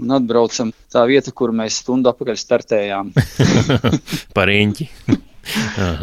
Un 0.01 0.15
atbraucam 0.17 0.71
tā 0.93 1.03
vieta, 1.11 1.33
kur 1.37 1.53
mēs 1.53 1.83
stundu 1.83 2.09
atpakaļ 2.09 2.39
startējām. 2.41 3.13
Par 4.37 4.49
īņķi. 4.49 4.89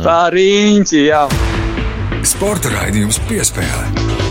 Par 0.06 0.38
īņķi, 0.38 1.04
jā. 1.08 1.26
Sporta 2.28 2.74
raidījums 2.78 3.22
piespēlē. 3.30 4.27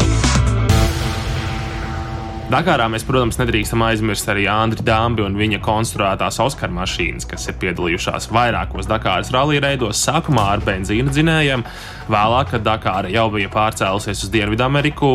Dakarā 2.47 2.85
mēs, 2.87 3.03
protams, 3.03 3.41
nedrīkstam 3.41 3.83
aizmirst 3.83 4.29
arī 4.31 4.45
Andriu 4.47 4.85
Dāmbi 4.87 5.25
un 5.26 5.35
viņa 5.35 5.59
konstruētās 5.65 6.38
Oskara 6.45 6.71
mašīnas, 6.76 7.26
kas 7.26 7.49
ir 7.50 7.57
piedalījušās 7.59 8.29
vairākos 8.31 8.87
Dakāras 8.87 9.33
rallija 9.35 9.65
reidos, 9.65 9.99
sākumā 10.07 10.45
ar 10.53 10.62
benzīna 10.62 11.11
dzinējiem, 11.11 11.65
vēlāk, 12.07 12.53
kad 12.55 12.62
Dakāra 12.69 13.11
jau 13.11 13.26
bija 13.35 13.50
pārcēlusies 13.50 14.23
uz 14.29 14.31
Dienvidameriku, 14.31 15.11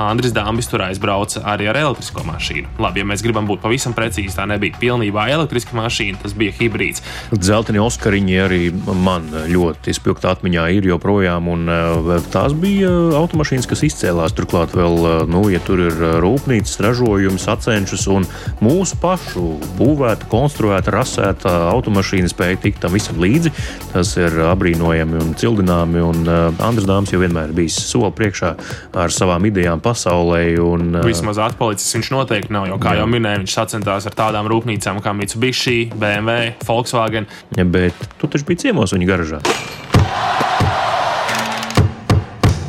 Andris 0.00 0.32
Dāmbis 0.32 0.70
tur 0.70 0.82
aizbrauca 0.86 1.42
arī 1.52 1.68
ar 1.68 1.76
elektrisko 1.76 2.24
mašīnu. 2.24 2.70
Labi, 2.80 3.02
ja 3.02 3.08
mēs 3.08 3.22
gribam 3.24 3.48
būt 3.48 3.60
pavisam 3.64 3.92
precīzi, 3.96 4.32
tā 4.36 4.46
nebija 4.48 4.78
pilnībā 4.80 5.26
elektriska 5.34 5.76
mašīna, 5.76 6.22
tas 6.22 6.32
bija 6.38 6.54
hibrīds. 6.56 7.04
Zeltaini 7.32 7.82
Oskariņi 7.82 8.38
arī 8.40 8.60
man 9.04 9.28
ļoti 9.52 9.92
izpilgta 9.92 10.32
atmiņā 10.32 10.64
ir 10.78 10.88
joprojām, 10.88 11.50
un 11.52 11.68
eh, 11.68 12.28
tās 12.32 12.56
bija 12.56 12.90
automašīnas, 13.20 13.68
kas 13.68 13.84
izcēlās. 13.88 14.36
Turklāt 14.38 14.72
vēl, 14.76 14.96
eh, 15.10 15.18
nu, 15.28 15.44
ja 15.52 15.60
tur 15.66 15.84
ir 15.84 16.00
rūpnīcas, 16.24 16.80
ražojums, 16.86 17.44
sacenšas 17.44 18.08
un 18.12 18.26
mūsu 18.64 18.96
pašu 19.02 19.44
būvēta, 19.76 20.30
konstruēta, 20.32 20.94
rasēta 20.96 21.54
automašīna 21.74 22.32
spēja 22.32 22.62
tikt 22.64 22.80
tam 22.86 22.96
visam 22.96 23.20
līdzi, 23.20 23.52
tas 23.92 24.14
ir 24.16 24.40
abrīnojami 24.48 25.20
un 25.20 25.36
cildināmi, 25.38 26.00
un 26.08 26.24
eh, 26.24 26.64
Andris 26.64 26.88
Dāmbis 26.88 27.12
jau 27.12 27.20
vienmēr 27.22 27.52
bijis 27.56 27.76
soli 27.90 28.12
priekšā 28.16 28.54
ar 29.02 29.12
savām 29.12 29.44
idejām 29.52 29.81
pasaulē. 29.82 30.42
Un, 30.62 30.96
Vismaz 31.06 31.40
atpalicis 31.42 31.98
viņš 31.98 32.12
noteikti 32.14 32.54
nav. 32.54 32.68
Jo, 32.70 32.78
kā 32.82 32.96
jā. 32.96 33.02
jau 33.02 33.10
minēju, 33.10 33.42
viņš 33.44 33.56
sacensties 33.58 34.08
ar 34.08 34.18
tādām 34.18 34.48
rūpnīcām 34.52 35.02
kā 35.04 35.14
Mitsubishi, 35.16 35.90
BMW, 35.92 36.54
Volkswagen. 36.68 37.28
Ja, 37.58 37.66
bet 37.68 38.08
tu 38.20 38.30
taču 38.30 38.48
biji 38.48 38.68
ciemos 38.68 38.94
viņa 38.96 39.10
garažā. 39.10 39.42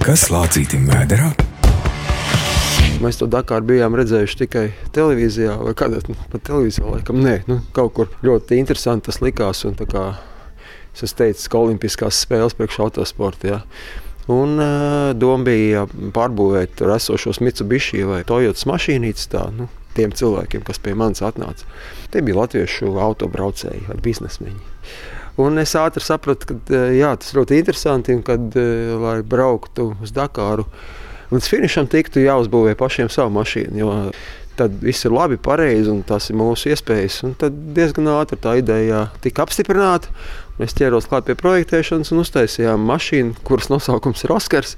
Kas 0.03 0.27
lācītim 0.33 0.89
vēderā? 0.89 1.31
Mēs 3.03 3.17
to 3.19 3.27
Dakāru 3.27 3.65
bijām 3.67 3.95
redzējuši 3.99 4.37
tikai 4.43 4.63
televīzijā, 4.95 5.57
vai 5.59 5.73
kādā 5.75 6.01
nu, 6.07 6.15
televīzijā, 6.35 6.85
laikam, 6.87 7.19
nē, 7.23 7.33
nu, 7.49 7.57
kaut 7.75 7.93
kur 7.97 8.11
ļoti 8.23 8.59
interesanti 8.59 9.09
tas 9.09 9.19
likās. 9.23 9.63
Un, 9.67 9.75
kā, 9.75 10.03
es 10.95 11.15
teicu, 11.15 11.47
ka 11.51 11.63
Olimpiskās 11.65 12.21
spēles 12.23 12.55
priekš 12.55 12.79
autosporta. 12.85 13.49
Ja. 13.49 13.59
Un 14.31 14.55
uh, 14.55 15.11
doma 15.19 15.43
bija 15.49 15.83
pārbūvēt 16.15 16.77
tur 16.79 16.93
esošos 16.95 17.41
Mitsubishi 17.43 18.05
vai 18.07 18.21
Toyotas 18.27 18.63
mašīnītes 18.69 19.27
tā, 19.33 19.49
nu, 19.51 19.67
tiem 19.97 20.13
cilvēkiem, 20.15 20.63
kas 20.67 20.79
pie 20.79 20.95
manis 20.95 21.23
atnāca. 21.25 21.67
Tie 22.13 22.23
bija 22.23 22.39
latviešu 22.43 22.93
autobraucēji 23.03 23.89
ar 23.91 23.99
biznesmeņi. 24.05 24.61
Un 25.43 25.57
es 25.57 25.73
ātri 25.75 26.03
sapratu, 26.05 26.59
ka 26.69 26.83
jā, 26.93 27.09
tas 27.17 27.33
ļoti 27.33 27.57
interesanti, 27.57 28.13
un 28.13 28.21
kad, 28.25 28.53
lai 29.01 29.17
brauktu 29.25 29.89
uz 30.03 30.13
Dakāru, 30.13 30.67
līdz 31.33 31.49
finišam 31.49 31.89
tiktu 31.89 32.21
jāuzbūvē 32.21 32.75
pašiem 32.77 33.09
savu 33.09 33.33
mašīnu. 33.39 33.79
Jo 33.81 33.95
tad 34.55 34.75
viss 34.83 35.05
ir 35.07 35.13
labi, 35.13 35.39
pareizi, 35.41 35.89
un 35.89 36.03
tas 36.05 36.29
ir 36.29 36.37
mūsu 36.37 36.69
iespējas. 36.73 37.23
Un 37.25 37.33
tad 37.39 37.55
diezgan 37.73 38.11
ātri 38.13 38.37
tā 38.41 38.57
ideja 38.61 39.07
tika 39.23 39.47
apstiprināta. 39.47 40.13
Mēs 40.61 40.75
ķēros 40.77 41.07
klāt 41.09 41.25
pie 41.25 41.35
projektēšanas 41.39 42.13
un 42.13 42.21
uztaisījām 42.21 42.83
mašīnu, 42.85 43.39
kuras 43.47 43.71
nosaukums 43.73 44.21
ir 44.25 44.35
Oskars. 44.35 44.75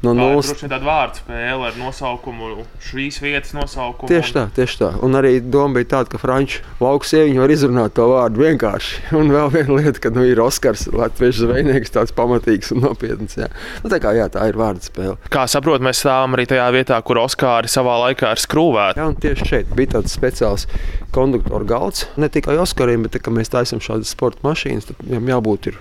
No 0.00 0.14
nulles. 0.16 0.48
Tā 0.48 0.64
ir 0.64 0.70
tāda 0.72 0.86
vārdu 0.86 1.20
spēle 1.20 1.66
ar 1.68 1.74
nosaukumu, 1.76 2.62
šīs 2.88 3.18
vietas 3.20 3.52
nosaukumu. 3.52 4.08
Tieši 4.08 4.32
tā, 4.32 4.44
tieši 4.56 4.78
tā. 4.80 4.88
Un 5.04 5.18
arī 5.18 5.34
doma 5.44 5.76
bija 5.76 5.90
tāda, 5.92 6.08
ka 6.14 6.20
franču 6.22 6.62
lauku 6.80 7.08
sieviņa 7.10 7.42
var 7.42 7.52
izrunāt 7.52 7.94
to 7.98 8.06
vārdu 8.08 8.40
vienkārši. 8.40 9.02
Un 9.20 9.32
vēl 9.34 9.52
viena 9.52 9.76
lieta, 9.76 10.00
ka 10.00 10.12
nu, 10.14 10.24
ir 10.24 10.40
Oskars, 10.40 10.86
latviešu 10.94 11.44
zvejnieks, 11.44 11.92
tāds 11.92 12.16
pamatīgs 12.16 12.72
un 12.72 12.86
nopietns. 12.86 13.36
Jā. 13.42 13.50
Nu, 13.84 13.92
tā, 13.92 14.00
kā, 14.00 14.14
jā, 14.16 14.30
tā 14.32 14.46
ir 14.48 14.56
vārdu 14.60 14.88
spēle. 14.88 15.18
Kā 15.32 15.44
saprotu, 15.50 15.84
mēs 15.84 16.00
stāvam 16.00 16.38
arī 16.38 16.48
tajā 16.48 16.70
vietā, 16.78 17.02
kur 17.04 17.20
Oskāri 17.20 17.68
savā 17.68 17.98
laikā 18.06 18.32
ir 18.32 18.44
skrūvēti. 18.46 19.02
Jā, 19.02 19.10
un 19.12 19.20
tieši 19.20 19.50
šeit 19.52 19.76
bija 19.76 19.98
tāds 19.98 20.16
speciāls 20.16 20.64
konduktoru 21.12 21.68
galds. 21.68 22.08
Ne 22.16 22.32
tikai 22.32 22.56
Oskariem, 22.64 23.04
bet, 23.04 23.20
kad 23.20 23.36
mēs 23.36 23.52
taisām 23.52 23.84
šādas 23.84 24.16
sporta 24.16 24.40
mašīnas, 24.48 24.88
tad 24.88 25.04
viņam 25.04 25.32
jābūt 25.34 25.72
ir 25.74 25.80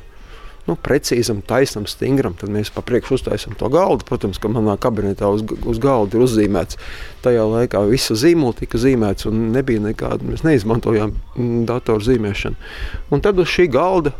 nu, 0.68 0.76
precīzam, 0.76 1.42
taisnam, 1.46 1.86
stingram. 1.90 2.36
Tad 2.40 2.52
mēs 2.54 2.72
pa 2.74 2.84
priekšu 2.86 3.18
uztaisām 3.20 3.56
to 3.60 3.70
galdu. 3.74 4.06
Protams, 4.08 4.42
ka 4.42 4.52
manā 4.52 4.76
kabinetā 4.82 5.30
uz, 5.34 5.46
uz 5.70 5.82
galda 5.84 6.18
ir 6.18 6.26
uzzīmēts. 6.26 6.80
Tajā 7.26 7.46
laikā 7.50 7.84
visa 7.90 8.18
zīmola 8.20 8.58
tika 8.60 8.82
zīmēts 8.82 9.30
un 9.30 9.50
nebija 9.56 9.84
nekāda. 9.88 10.26
Mēs 10.28 10.46
neizmantojām 10.48 11.16
mm, 11.16 11.64
datoru 11.70 12.06
zīmēšanu. 12.10 12.70
Un 13.14 13.26
tad 13.26 13.40
uz 13.42 13.50
šī 13.52 13.70
galda 13.74 14.14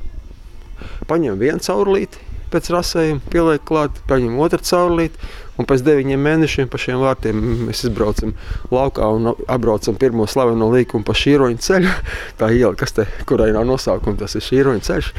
paņem 1.10 1.40
vienu 1.40 1.64
caurlīti 1.64 2.28
pēc 2.50 2.72
rasējuma, 2.74 3.22
pieliek 3.30 3.66
klāt, 3.68 4.00
paņem 4.10 4.40
otru 4.42 4.64
caurlīti 4.66 5.30
Un 5.60 5.68
pēc 5.68 5.84
deviņiem 5.84 6.22
mēnešiem 6.24 6.70
pa 6.72 6.80
šiem 6.80 7.02
vārtiem 7.04 7.40
mēs 7.68 7.84
izbraucam 7.84 8.32
laukā 8.72 9.10
un 9.16 9.34
apbraucam 9.34 9.98
pirmo 10.00 10.28
slaveno 10.30 10.70
līkumu 10.72 11.04
pa 11.08 11.16
šīroņu 11.20 11.60
ceļu. 11.66 11.92
Tā 12.40 12.52
iela, 12.56 12.72
kas 12.80 12.96
te, 12.96 13.06
kurai 13.28 13.52
nav 13.56 13.68
nosaukuma, 13.68 14.16
tas 14.22 14.38
ir 14.40 14.46
šīroņu 14.46 14.86
ceļš. 14.88 15.12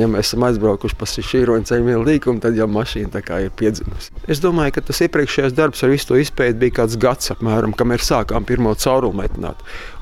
Ja 0.00 0.08
mēs 0.08 0.30
esam 0.30 0.46
aizbraukuši 0.48 0.98
pa 0.98 1.10
šīroņu 1.12 1.68
ceļu 1.68 2.00
līkumu, 2.08 2.40
tad 2.40 2.56
jau 2.56 2.68
mašīna 2.72 3.22
ir 3.42 3.52
piedzimusi. 3.58 4.12
Es 4.32 4.40
domāju, 4.40 4.78
ka 4.78 4.86
tas 4.88 5.02
iepriekšējais 5.04 5.56
darbs 5.56 5.84
ar 5.84 5.92
visu 5.92 6.08
to 6.08 6.20
izpēti 6.20 6.60
bija 6.64 6.78
kāds 6.80 6.96
gads 7.00 7.34
apmēram, 7.34 7.76
kamēr 7.76 8.00
sākām 8.00 8.48
pirmo 8.48 8.72
caurumu 8.78 9.20
metināt. 9.20 9.60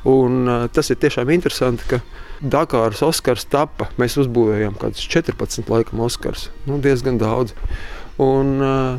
Un, 0.09 0.45
uh, 0.47 0.67
tas 0.73 0.89
ir 0.93 1.01
tiešām 1.03 1.33
interesanti, 1.35 1.89
ka 1.91 2.01
Dakāras 2.41 3.03
Oskars 3.05 3.45
tapa. 3.53 3.91
Mēs 4.01 4.17
uzbūvējām 4.23 4.79
kaut 4.79 4.95
kādus 4.95 5.09
14 5.13 5.69
laikam 5.69 6.01
Oskars. 6.07 6.49
Nu, 6.65 6.79
diezgan 6.81 7.19
daudz. 7.21 7.53
Un 8.21 8.57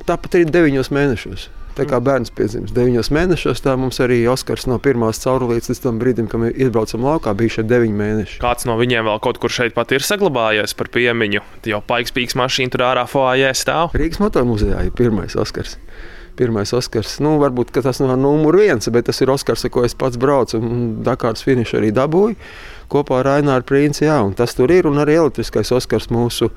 tāpat 0.07 0.39
arī 0.39 0.47
9 0.49 0.93
mēnešos. 0.95 1.49
Tā 1.71 1.85
kā 1.87 2.01
bērns 2.03 2.33
piedzimis 2.35 2.73
9 2.75 3.07
mēnešos, 3.15 3.61
tā 3.63 3.77
mums 3.79 4.01
arī 4.03 4.19
Oskars 4.27 4.65
no 4.67 4.75
pirmās 4.83 5.21
caurulītes 5.23 5.71
līdz 5.71 5.81
tam 5.85 6.01
brīdim, 6.01 6.27
kad 6.31 6.43
iebraucam 6.51 7.05
laukā, 7.07 7.31
bija 7.37 7.55
šie 7.55 7.63
9 7.69 7.95
mēneši. 7.95 8.41
Kāds 8.43 8.67
no 8.67 8.75
viņiem 8.79 9.07
vēl 9.07 9.21
kaut 9.23 9.39
kur 9.39 9.53
šeit 9.53 9.77
pat 9.77 9.93
ir 9.95 10.03
saglabājies 10.03 10.75
par 10.75 10.91
piemiņu? 10.91 11.43
Jau 11.71 11.79
paiks 11.87 12.11
pīks 12.15 12.35
mašīna 12.39 12.75
tur 12.75 12.83
ārā 12.89 13.05
foajē 13.07 13.53
stāv. 13.55 13.95
Rīgas 13.95 14.19
motormuzejā 14.23 14.87
ir 14.89 14.97
pirmais 14.97 15.37
Oskars 15.39 15.77
pirmais 16.41 16.71
Oskars. 16.73 17.19
Nu, 17.21 17.35
varbūt 17.41 17.73
tas 17.75 17.99
nav 18.01 18.15
numurs 18.17 18.63
viens, 18.63 18.87
bet 18.89 19.05
tas 19.09 19.19
ir 19.21 19.29
Oskars, 19.29 19.65
ar 19.67 19.73
ko 19.73 19.83
es 19.85 19.93
pats 19.93 20.17
braucu. 20.17 20.57
Dakāras 21.05 21.43
finišu 21.45 21.77
arī 21.77 21.91
dabūju 21.93 22.37
kopā 22.91 23.21
ar 23.21 23.29
Raināru 23.29 23.65
Princi. 23.67 24.05
Jā, 24.05 24.19
tas 24.37 24.55
tur 24.57 24.71
ir 24.73 24.89
un 24.89 24.99
arī 25.01 25.17
elektriskais 25.21 25.71
Oskars 25.75 26.09
mūsu 26.11 26.51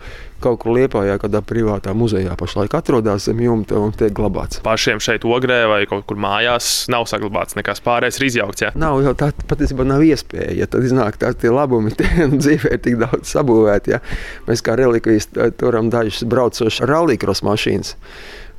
kaut 0.45 0.59
kur 0.61 0.75
liepājā, 0.77 1.17
kādā 1.23 1.41
privātā 1.47 1.95
muzejā 1.97 2.35
pašlaik 2.37 2.75
atrodas 2.77 3.29
zem 3.31 3.41
jumta 3.41 3.79
un 3.81 3.95
tiek 3.97 4.13
glabāts. 4.17 4.61
Pašiem 4.67 5.01
šeit 5.03 5.25
ogrē 5.25 5.63
vai 5.71 5.81
kaut 5.89 6.05
kur 6.11 6.21
mājās 6.21 6.85
nav 6.93 7.07
saglabāts 7.09 7.57
nekas 7.57 7.81
pārējais, 7.85 8.21
ir 8.21 8.29
izjaukts. 8.29 8.67
Jā. 8.67 8.73
Nav 8.79 9.01
jau 9.07 9.15
tā 9.19 9.31
patiesībā 9.49 9.87
nav 9.89 10.05
iespēja. 10.05 10.53
Ja 10.59 10.69
tad 10.71 10.85
iznāk 10.85 11.19
tā, 11.23 11.33
tie 11.39 11.53
labumi, 11.55 11.95
tie 11.97 12.29
dzīvē 12.43 12.77
ir 12.77 12.85
tik 12.85 13.01
daudz 13.01 13.33
sabūvēti. 13.33 13.97
Ja. 13.97 14.03
Mēs 14.49 14.65
kā 14.65 14.77
relikvijas 14.81 15.31
turam 15.61 15.89
dažas 15.95 16.27
braucošas 16.29 16.85
rallija 16.91 17.39
mašīnas 17.45 17.95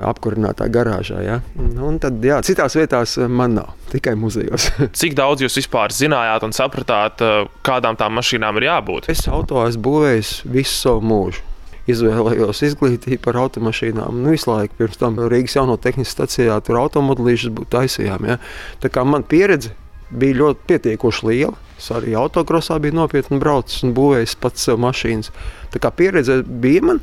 apkurinātā 0.03 0.67
garāžā. 0.71 1.21
Ja? 1.23 1.39
Un 1.55 1.99
tad, 2.03 2.19
jā, 2.23 2.41
citās 2.45 2.75
vietās 2.77 3.15
eh, 3.19 3.29
man 3.31 3.55
nav, 3.59 3.73
tikai 3.91 4.15
muzejos. 4.19 4.69
Cik 4.99 5.15
daudz 5.17 5.45
jūs 5.45 5.59
vispār 5.61 5.95
zinājāt 5.95 6.45
un 6.47 6.55
sapratāt, 6.55 7.23
eh, 7.23 7.49
kādām 7.65 7.99
tām 7.99 8.17
mašīnām 8.19 8.59
ir 8.59 8.69
jābūt? 8.69 9.09
Es 9.13 9.25
auto 9.31 9.63
esmu 9.65 9.85
būvējis 9.89 10.33
visu 10.51 10.75
savu 10.75 11.05
mūžu. 11.05 11.43
Izvēlējos 11.85 12.63
izglītību 12.65 13.21
par 13.27 13.37
automašīnām. 13.43 14.23
Nu, 14.23 14.31
visu 14.33 14.49
laiku 14.49 14.73
pirms 14.79 14.97
tam 14.97 15.19
Rīgas 15.21 15.53
jauno 15.59 15.75
tehniskā 15.77 16.15
stacijā 16.15 16.55
tur 16.65 16.79
automobilīšas 16.81 17.67
taisījām. 17.69 18.25
Ja? 18.25 18.39
Tā 18.81 18.89
kā 18.89 19.03
man 19.05 19.21
pieredze 19.29 19.75
bija 20.09 20.39
ļoti 20.41 20.67
pietiekoši 20.71 21.29
liela. 21.29 21.53
Es 21.75 21.89
arī 21.91 22.13
autokrosā 22.15 22.77
biju 22.79 22.95
nopietni 22.95 23.37
braucis 23.41 23.83
un 23.83 23.91
būvējis 23.97 24.37
pats 24.39 24.63
sev 24.65 24.79
mašīnas. 24.81 25.31
Tā 25.73 25.81
kā 25.83 25.91
pieredze 25.91 26.39
bija 26.45 26.85
man, 26.87 27.01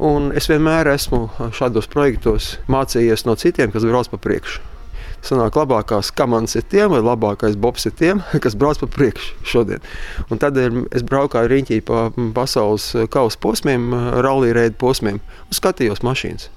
Un 0.00 0.30
es 0.32 0.46
vienmēr 0.48 0.88
esmu 0.94 1.26
šādos 1.52 1.84
projektos 1.92 2.54
mācījies 2.72 3.26
no 3.28 3.34
citiem, 3.36 3.68
kas 3.72 3.84
brauc 3.84 4.08
pa 4.08 4.16
priekšu. 4.24 4.62
Sanāk, 5.20 5.58
labākās 5.60 6.08
komandas 6.16 6.56
ir 6.56 6.64
tiem, 6.72 6.88
vai 6.94 7.02
labākais 7.04 7.58
bobs 7.60 7.84
ir 7.84 7.92
tiem, 7.98 8.22
kas 8.44 8.56
brauc 8.56 8.80
pa 8.80 8.88
priekšu 8.88 9.50
šodien. 9.52 9.84
Un 10.32 10.40
tādēļ 10.40 10.86
es 10.96 11.04
braucu 11.04 11.44
riņķī 11.52 11.82
pa 11.84 12.06
pasaules 12.36 12.94
kausa 13.12 13.42
posmiem, 13.44 13.92
rallija 14.24 14.56
reidu 14.62 14.80
posmiem 14.80 15.20
un 15.20 15.60
skatījos 15.60 16.00
mašīnas. 16.06 16.48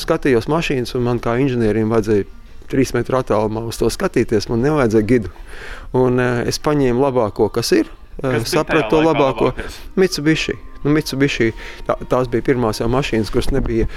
Skatījos 0.00 0.50
mašīnas, 0.52 0.92
un 0.98 1.08
man 1.08 1.24
kā 1.24 1.38
inženierim 1.40 1.88
vajadzēja 1.92 2.28
trīs 2.70 2.92
metru 2.94 3.18
attālumā 3.18 3.64
uz 3.72 3.80
to 3.80 3.88
skatīties. 3.90 4.50
Man 4.52 4.60
nevajadzēja 4.66 5.08
gidu. 5.08 5.32
Un, 5.96 6.20
uh, 6.20 6.44
es 6.46 6.60
paņēmu 6.62 7.02
labāko, 7.02 7.48
kas 7.52 7.72
ir. 7.80 7.88
Uh, 8.20 8.42
sapratu 8.44 8.92
to 8.92 9.06
labāko. 9.08 9.54
Mitsubishi. 9.98 10.60
Nu, 10.84 10.92
Mitsubishi 10.94 11.52
tā, 11.86 11.98
tās 12.08 12.30
bija 12.32 12.46
pirmās 12.50 12.80
mašīnas, 12.80 13.32
kuras 13.32 13.50
nebija 13.52 13.88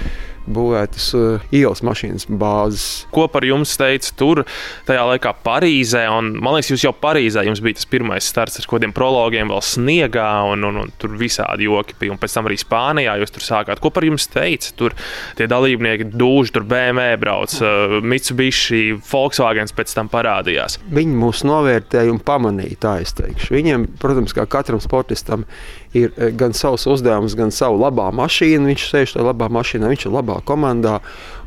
būvētas 0.50 1.08
uh, 1.16 1.44
ielas 1.54 1.82
mašīnas 1.86 2.26
bāzes. 2.28 3.04
Ko 3.14 3.26
par 3.32 3.46
jums 3.46 3.74
teica 3.80 4.12
tur, 4.18 4.42
tajā 4.88 5.04
laikā 5.10 5.34
Parīzē? 5.44 6.04
Un, 6.12 6.32
man 6.40 6.56
liekas, 6.56 6.72
jūs 6.74 6.86
jau 6.86 6.94
Parīzē 6.96 7.44
jums 7.46 7.62
bija 7.64 7.78
tas 7.78 7.88
pirmais 7.90 8.28
starts 8.28 8.60
ar 8.60 8.68
kādiem 8.70 8.94
prologiem, 8.96 9.50
vēl 9.52 9.62
sniegā, 9.64 10.30
un, 10.52 10.66
un, 10.68 10.80
un 10.84 10.92
tur 11.00 11.16
visādi 11.20 11.68
joki 11.68 11.96
bija. 12.00 12.14
Un 12.14 12.20
pēc 12.22 12.36
tam 12.36 12.50
arī 12.50 12.58
Spānijā 12.60 13.16
jūs 13.20 13.34
tur 13.34 13.46
sākāt. 13.46 13.82
Ko 13.82 13.92
par 13.94 14.06
jums 14.06 14.28
teica? 14.32 14.72
Tur 14.78 14.96
tie 15.38 15.48
dalībnieki 15.50 16.10
dūži, 16.14 16.54
tur 16.56 16.66
BMW 16.68 17.18
brauc, 17.20 17.54
uh, 17.60 17.98
Mitsubishi, 18.04 18.98
Volkswagen 19.10 19.70
pēc 19.74 19.94
tam 19.96 20.10
parādījās. 20.12 20.78
Viņi 20.94 21.16
mūs 21.18 21.44
novērtēja 21.48 22.12
un 22.12 22.20
pamanīja, 22.24 22.80
tā 22.84 22.98
es 23.04 23.14
teikšu. 23.16 23.54
Viņiem, 23.56 23.88
protams, 24.02 24.34
kā 24.36 24.46
katram 24.50 24.82
sportistam, 24.82 25.46
ir 25.94 26.12
eh, 26.16 26.30
gan 26.34 26.54
savs 26.54 26.86
uzdevums, 26.90 27.36
gan 27.38 27.52
savu 27.54 27.78
labā 27.80 28.10
mašīnu. 28.14 28.68
Viņš 28.72 28.86
sēž 28.90 29.16
tajā 29.16 29.26
labā 29.28 29.48
mašīnā, 29.54 29.90
viņš 29.92 30.08
ir 30.08 30.14
labā 30.14 30.33
komandā. 30.46 30.98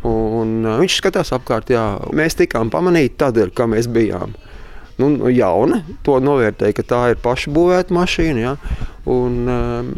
Un 0.08 0.60
eh, 0.63 0.78
viņš 0.84 1.00
skatās 1.02 1.34
apkārt. 1.36 1.73
Jā. 1.73 1.88
Mēs 2.15 2.39
tikām 2.39 2.71
pamanīti 2.73 3.17
tādēļ, 3.23 3.56
ka 3.58 3.69
mēs 3.71 3.89
bijām 3.91 4.36
nu, 4.97 5.30
jauna. 5.30 5.82
To 6.06 6.17
novērtēja, 6.23 6.76
ka 6.78 6.86
tā 6.86 7.02
ir 7.13 7.19
pašbūvēta 7.23 7.93
mašīna. 7.95 8.41
Ja? 8.41 8.56
Un, 9.08 9.38
ehm, 9.47 9.91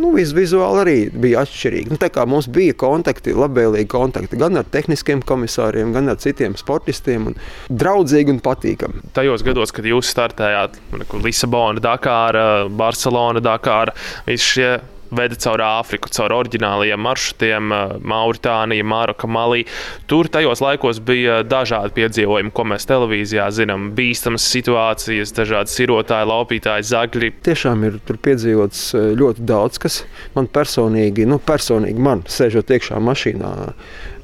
nu, 0.00 0.10
vizuāli 0.16 0.80
arī 0.82 0.96
bija 1.12 1.44
atšķirīgi. 1.44 1.92
Nu, 1.94 2.24
mums 2.32 2.48
bija 2.50 2.74
kontakti, 2.78 3.36
labvēlīgi 3.36 3.90
kontakti 3.92 4.40
gan 4.40 4.58
ar 4.58 4.66
tehniskiem 4.66 5.22
komisāriem, 5.22 5.92
gan 5.94 6.10
ar 6.10 6.18
citiem 6.18 6.56
sportistiem. 6.58 7.30
Un 7.30 7.38
draudzīgi 7.70 8.34
un 8.34 8.42
patīkami. 8.42 9.04
Tajos 9.14 9.46
gados, 9.46 9.74
kad 9.74 9.86
jūs 9.86 10.10
startējāt 10.10 10.80
Lisabona, 11.22 11.82
Dakāra, 11.84 12.46
Barcelona, 12.68 13.44
Dakāra, 13.44 13.94
visi 14.26 14.54
šie 14.56 14.72
veda 15.10 15.36
caur 15.40 15.62
Āfriku, 15.64 16.10
caur 16.12 16.34
oriģinālajiem 16.36 17.02
maršrutiem, 17.02 17.72
eh, 17.72 17.94
Mauritānija, 18.12 18.84
Maroka, 18.84 19.26
Malī. 19.26 19.64
Tur 20.06 20.28
tajos 20.28 20.62
laikos 20.64 21.00
bija 21.00 21.42
dažādi 21.44 21.94
piedzīvojumi, 21.98 22.52
ko 22.52 22.64
mēs 22.64 22.86
televīzijā 22.88 23.48
zinām. 23.54 23.92
Bīstamas 23.96 24.46
situācijas, 24.48 25.34
dažādi 25.36 25.74
sirotāji, 25.74 26.30
laupītāji, 26.32 26.88
zagļi. 26.92 27.32
Tiešām 27.48 27.84
ir 27.88 28.00
piedzīvots 28.08 28.82
eh, 28.94 29.12
ļoti 29.18 29.46
daudz, 29.48 29.78
kas 29.78 30.02
man 30.34 30.48
personīgi, 30.48 31.26
nu, 31.28 31.38
personīgi 31.38 31.98
man, 31.98 32.24
sēžot 32.28 32.74
iekšā 32.76 33.00
mašīnā, 33.02 33.54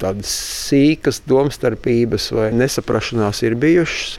tādas 0.02 0.34
sīkas 0.68 1.22
domstarpības 1.28 2.30
vai 2.34 2.50
nesaprašanās 2.56 3.42
ir 3.46 3.56
bijušas 3.60 4.18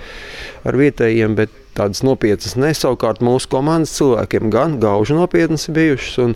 ar 0.66 0.78
vietējiem, 0.80 1.36
bet 1.38 1.65
tādas 1.76 2.02
nopietnas 2.06 2.56
ne. 2.60 2.72
Savukārt 2.76 3.22
mūsu 3.26 3.50
komandas 3.52 3.94
cilvēkiem 3.98 4.50
gan 4.54 4.78
gauži 4.84 5.16
nopietnas 5.18 5.68
bijušas. 5.74 6.18
Un, 6.24 6.36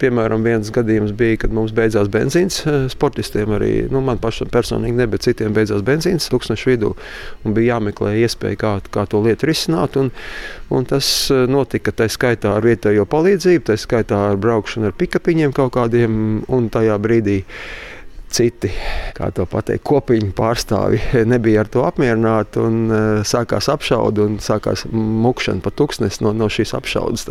piemēram, 0.00 0.44
viens 0.46 0.70
gadījums 0.74 1.12
bija, 1.18 1.42
kad 1.44 1.54
mums 1.54 1.74
beidzās 1.76 2.10
benzīns. 2.12 2.60
Eh, 2.64 2.86
sportistiem 2.92 3.52
arī, 3.56 3.72
nu, 3.92 4.02
man 4.04 4.20
pašam 4.22 4.50
personīgi 4.52 4.98
ne, 4.98 5.08
bet 5.10 5.26
citiem 5.26 5.56
beidzās 5.56 5.84
benzīns 5.86 6.30
tūkstošu 6.32 6.72
vidū. 6.72 6.94
Un 7.44 7.56
bija 7.56 7.76
jāmeklē 7.76 8.14
iespēja, 8.22 8.60
kā, 8.60 8.72
kā 8.94 9.04
to 9.10 9.22
lietu 9.24 9.50
risināt. 9.50 9.98
Un, 10.00 10.12
un 10.74 10.88
tas 10.88 11.10
eh, 11.34 11.44
notika 11.50 11.94
tā 11.94 12.08
skaitā 12.12 12.56
ar 12.56 12.66
vietējo 12.66 13.06
palīdzību, 13.10 13.68
tā 13.68 13.78
skaitā 13.80 14.24
ar 14.32 14.40
braukšanu 14.40 14.90
ar 14.90 14.98
pikapiņiem 14.98 15.54
kaut 15.56 15.74
kādiem 15.76 16.42
un 16.48 16.72
tajā 16.72 16.98
brīdī 17.02 17.42
citi, 18.34 18.70
kā 19.16 19.30
to 19.34 19.46
pateikt, 19.48 19.84
kopiņu 19.88 20.32
pārstāvi 20.36 21.00
nebija 21.32 21.64
ar 21.64 21.72
to 21.72 21.84
apmierināti 21.88 22.62
un 22.62 22.82
uh, 22.88 22.98
sākās 23.26 23.70
apšaude 23.72 24.24
un 24.24 24.36
sākās 24.42 24.86
mukšana 24.92 25.64
pa 25.64 25.72
tuksnesi 25.74 26.24
no, 26.26 26.34
no 26.36 26.50
šīs 26.52 26.74
apšaudes 26.78 27.28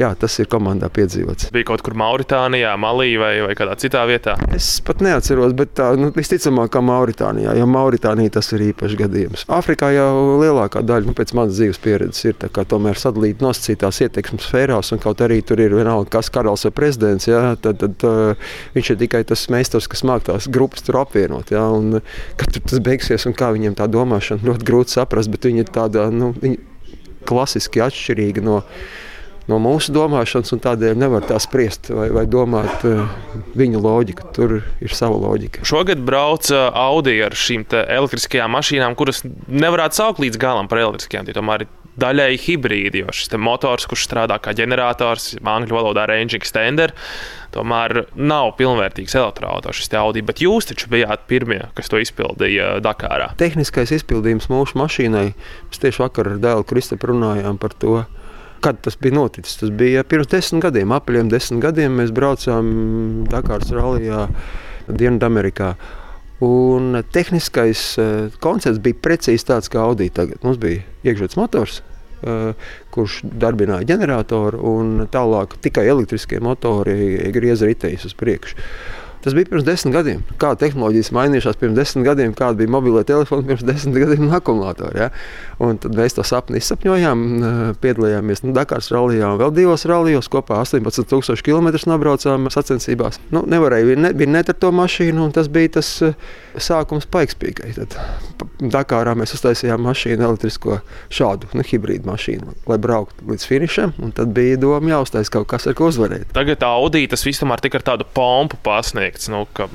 jā, 0.00 0.10
tas 0.18 0.36
ir 0.42 0.48
komandā 0.50 0.88
piedzīvots. 0.92 1.50
Bija 1.54 1.68
kaut 1.68 1.84
kur 1.86 1.96
Mauritānijā, 1.98 2.74
Malī 2.80 3.14
vai, 3.20 3.32
vai 3.46 3.54
kādā 3.58 3.76
citā 3.80 4.04
vietā? 4.08 4.36
Es 4.54 4.76
pat 4.84 5.02
neatceros, 5.04 5.54
bet 5.56 5.74
tā 5.78 5.90
nu, 5.98 6.10
visticamāk, 6.14 6.72
ka 6.74 6.82
Mauritānijā, 6.84 7.54
jo 7.58 7.68
Mauritānija 7.70 8.36
tas 8.38 8.50
ir 8.56 8.66
īpašs 8.70 8.98
gadījums. 9.00 9.46
Āfrikā 9.54 9.92
jau 9.94 10.10
lielākā 10.42 10.82
daļa, 10.86 11.08
nu, 11.10 11.16
pēc 11.16 11.34
manas 11.38 11.58
dzīves 11.58 11.80
pieredzes, 11.84 12.24
ir 12.30 12.66
tomēr 12.74 13.00
sadalīta 13.00 13.46
nosacītās 13.46 14.02
ietekmes 14.06 14.48
sfērās, 14.48 14.92
un 14.94 15.02
kaut 15.02 15.22
arī 15.24 15.40
tur 15.46 15.62
ir 15.62 15.76
vienalga, 15.76 16.10
kas 16.16 16.32
karalis 16.34 16.66
vai 16.68 16.74
prezidents, 16.74 17.28
jā, 17.30 17.42
tad, 17.62 17.80
tad 17.82 18.06
uh, 18.08 18.52
viņš 18.76 18.94
ir 18.94 19.00
tikai 19.04 19.24
tas 19.28 19.46
meistars, 19.52 19.88
kas 19.90 20.04
māk 20.06 20.26
tās 20.28 20.48
grupas 20.50 20.84
tur 20.86 21.00
apvienot. 21.02 21.54
Jā, 21.54 21.64
un, 21.74 22.00
kad 22.40 22.58
tas 22.58 22.82
beigsies 22.84 23.26
un 23.28 23.36
kā 23.36 23.52
viņiem 23.54 23.76
tā 23.78 23.88
domāšana 23.90 24.46
ļoti 24.48 24.68
grūti 24.68 24.96
saprast, 24.96 25.32
bet 25.32 25.48
viņi 25.48 25.64
ir 25.64 25.74
tāda, 25.74 26.08
nu, 26.14 26.32
viņi 26.40 26.60
klasiski 27.28 27.82
atšķirīga 27.84 28.44
no 28.44 28.60
no 29.50 29.58
mūsu 29.62 29.92
domāšanas, 29.94 30.54
un 30.56 30.62
tādēļ 30.64 30.98
nevar 31.00 31.26
tā 31.28 31.38
spriest 31.42 31.90
vai, 31.92 32.08
vai 32.14 32.24
domāt 32.30 32.84
uh, 32.88 33.04
viņa 33.58 33.84
loģiku. 33.84 34.28
Tur 34.36 34.58
ir 34.62 34.96
sava 34.96 35.18
loģika. 35.20 35.64
Šogad 35.68 36.02
brauca 36.04 36.68
Audi 36.86 37.18
ar 37.24 37.36
šīm 37.36 37.66
elektriskajām 37.84 38.54
mašīnām, 38.56 38.96
kuras 38.98 39.24
nevarētu 39.48 40.00
saukt 40.00 40.22
līdz 40.24 40.40
galam 40.40 40.70
par 40.70 40.82
elektriskajām. 40.84 41.32
Tomēr 41.34 41.66
daļēji 42.00 42.40
hibrīdi, 42.48 43.04
jo 43.04 43.14
šis 43.14 43.34
motors, 43.38 43.86
kurš 43.90 44.08
strādā 44.08 44.38
kā 44.42 44.54
ģenerators, 44.56 45.34
angļu 45.38 45.76
valodā 45.76 46.06
range 46.10 46.36
extender, 46.38 46.94
tomēr 47.54 48.06
nav 48.18 48.54
pilnvērtīgs 48.58 49.14
elektroautors, 49.18 49.78
šis 49.78 49.94
Audi. 50.00 50.24
Bet 50.26 50.42
jūs 50.42 50.70
taču 50.70 50.90
bijāt 50.90 51.28
pirmie, 51.30 51.62
kas 51.78 51.90
to 51.92 52.00
izpildīja 52.02 52.78
Dakārā. 52.84 53.30
Tehniskais 53.38 53.94
izpildījums 54.00 54.50
mūsu 54.50 54.78
mašīnai. 54.80 55.28
Mēs 55.70 55.82
tieši 55.84 56.02
vakar 56.02 56.34
ar 56.34 56.42
dēlu 56.42 56.66
Kristapam 56.66 57.14
runājām 57.14 57.60
par 57.62 57.76
to. 57.78 58.02
Kad 58.64 58.78
tas 58.80 58.96
bija 58.96 59.18
noticis? 59.18 59.58
Tas 59.60 59.72
bija 59.76 60.00
pirms 60.08 60.30
desmit 60.32 60.62
gadiem, 60.64 60.92
apmēram 60.96 61.28
desmit 61.28 61.60
gadiem. 61.60 61.98
Mēs 62.00 62.14
braucām 62.16 62.70
Dakāras 63.28 63.72
rallijā 63.76 64.22
Dienvidamerikā. 64.88 65.74
Un 66.44 66.96
tehniskais 67.12 67.82
uh, 68.00 68.32
koncepts 68.40 68.80
bija 68.84 68.96
precīzi 69.04 69.50
tāds, 69.50 69.68
kā 69.72 69.84
Audi 69.84 70.08
tagad. 70.12 70.40
Mums 70.44 70.56
bija 70.62 70.80
iekšzemes 71.04 71.36
motors, 71.36 71.82
uh, 72.24 72.72
kurš 72.94 73.20
darbināja 73.44 73.90
ģeneratoru, 73.92 74.64
un 74.72 75.06
tālāk 75.12 75.58
tikai 75.64 75.84
elektriskie 75.92 76.40
motori 76.44 77.30
grieza 77.36 77.68
riteņus 77.68 78.08
uz 78.08 78.16
priekšu. 78.16 78.64
Tas 79.24 79.32
bija 79.36 79.48
pirms 79.48 79.64
desmit 79.64 79.94
gadiem. 79.96 80.20
Kā 80.40 80.50
tehnoloģijas 80.60 81.08
mainījušās 81.16 81.56
pirms 81.60 81.78
desmit 81.78 82.04
gadiem, 82.04 82.34
kāda 82.36 82.58
bija 82.58 82.72
mobilā 82.74 83.04
telefona 83.08 83.46
pirms 83.48 83.64
desmit 83.64 83.96
gadiem 84.02 84.26
un 84.26 84.34
akumulātori. 84.36 85.00
Ja? 85.00 85.08
Un 85.64 85.78
tad 85.80 85.96
mēs 85.96 86.18
to 86.18 86.24
sapni 86.28 86.60
izsapņojām, 86.60 87.22
piedalījāmies 87.80 88.44
nu, 88.44 88.52
Dakaras 88.56 88.90
rallijā 88.92 89.32
un 89.32 89.40
vēl 89.40 89.54
divos 89.56 89.86
rallijos. 89.88 90.28
Kopā 90.32 90.60
18,000 90.66 91.40
km 91.46 91.72
nobraucām 91.88 92.50
sacensībās. 92.52 93.20
Nu, 93.32 93.46
nevarēja, 93.48 93.96
ne, 94.04 94.12
bija 94.12 94.34
net 94.36 94.52
ar 94.52 94.60
to 94.60 94.72
mašīnu, 94.76 95.24
un 95.24 95.32
tas 95.32 95.48
bija 95.52 95.78
tas 95.78 95.90
sākums 96.60 97.08
paikspīgai. 97.10 97.72
Tad 97.80 97.96
Dakarā 98.60 99.14
mēs 99.18 99.34
uztaisījām 99.36 99.82
mašīnu 99.84 100.24
elektrisko 100.28 100.78
šādu 101.12 101.48
nu, 101.56 101.64
hibrīdu 101.66 102.08
mašīnu, 102.08 102.54
lai 102.70 102.78
brauktu 102.82 103.26
līdz 103.30 103.46
finišam. 103.48 103.94
Tad 104.16 104.32
bija 104.36 104.60
doma 104.60 104.94
jāuztais 104.94 105.32
kaut 105.32 105.48
kas, 105.50 105.68
ar 105.70 105.76
ko 105.78 105.88
uzvarēt. 105.90 106.28
Tagad 106.36 106.62
Audi 106.66 107.06
tas 107.10 107.24
viss 107.26 107.42
tomēr 107.42 107.62
tika 107.64 107.80
ar 107.80 107.86
tādu 107.92 108.06
pompu 108.14 108.58
pasniegt 108.64 109.13
teikts, 109.14 109.28
nu, 109.30 109.46
ka 109.54 109.68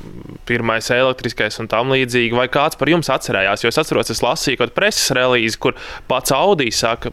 pirmais 0.46 0.90
elektriskais 0.92 1.60
un 1.60 1.68
tam 1.72 1.92
līdzīgi, 1.94 2.36
vai 2.36 2.48
kāds 2.52 2.78
par 2.78 2.90
jums 2.90 3.10
atcerējās? 3.10 3.64
Jo 3.64 3.72
es 3.72 3.80
atceros, 3.80 4.12
es 4.12 4.22
lasīju 4.24 4.60
kaut 4.60 4.74
preses 4.76 5.12
relīzi, 5.16 5.58
kur 5.60 5.76
pats 6.08 6.32
Audi 6.36 6.70
saka, 6.72 7.12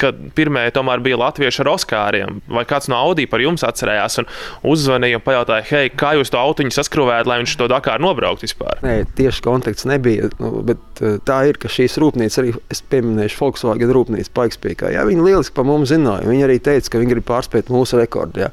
ka 0.00 0.12
pirmie 0.34 0.70
tomēr 0.72 1.02
bija 1.04 1.18
latvieši 1.20 1.62
ar 1.62 1.72
Oskāriem. 1.74 2.40
Vai 2.48 2.64
kāds 2.68 2.88
no 2.88 2.96
Audi 2.96 3.26
par 3.26 3.42
jums 3.44 3.64
atcerējās 3.66 4.20
un 4.22 4.30
uzzvanīja 4.72 5.20
un 5.20 5.26
pajautāja, 5.26 5.66
hei, 5.70 5.90
kā 5.92 6.14
jūs 6.16 6.32
to 6.32 6.40
autiņu 6.40 6.72
saskrūvējat, 6.74 7.28
lai 7.28 7.40
viņš 7.42 7.56
to 7.60 7.68
Dakāru 7.72 8.06
nobraukt 8.06 8.46
vispār? 8.46 8.80
Nē, 8.86 8.98
tieši 9.18 9.44
konteksts 9.44 9.88
nebija, 9.88 10.30
nu, 10.40 10.62
bet 10.66 11.04
eh, 11.04 11.20
tā 11.26 11.42
ir, 11.50 11.60
ka 11.60 11.70
šīs 11.72 11.98
rūpnīcas 12.02 12.42
arī, 12.42 12.56
es 12.72 12.82
pieminēšu 12.90 13.40
Volkswagen 13.42 13.94
rūpnīcu 13.96 14.32
Paikspīkā. 14.36 14.94
Jā, 14.96 15.04
viņi 15.08 15.28
lieliski 15.28 15.56
par 15.56 15.68
mums 15.68 15.92
zināja. 15.92 16.28
Viņi 16.28 16.48
arī 16.48 16.60
teica, 16.62 16.92
ka 16.92 17.02
viņi 17.02 17.16
grib 17.16 17.28
pārspēt 17.28 17.72
mūsu 17.72 18.00
rekordu. 18.00 18.46
Jā. 18.46 18.52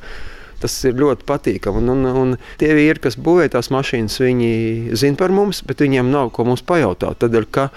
Tas 0.63 0.75
ir 0.87 0.95
ļoti 0.95 1.25
patīkami. 1.27 1.81
Un, 1.83 1.91
un, 1.91 2.19
un 2.21 2.35
tie 2.61 2.69
vīri, 2.71 3.01
kas 3.03 3.17
būvē 3.19 3.49
tās 3.51 3.67
mašīnas, 3.73 4.19
viņi 4.23 4.51
zina 4.99 5.19
par 5.19 5.33
mums, 5.35 5.59
bet 5.67 5.83
viņiem 5.83 6.11
nav 6.13 6.31
ko 6.35 6.45
mums 6.47 6.63
pajautāt. 6.63 7.19
Tādēļ, 7.19 7.47
ka 7.51 7.67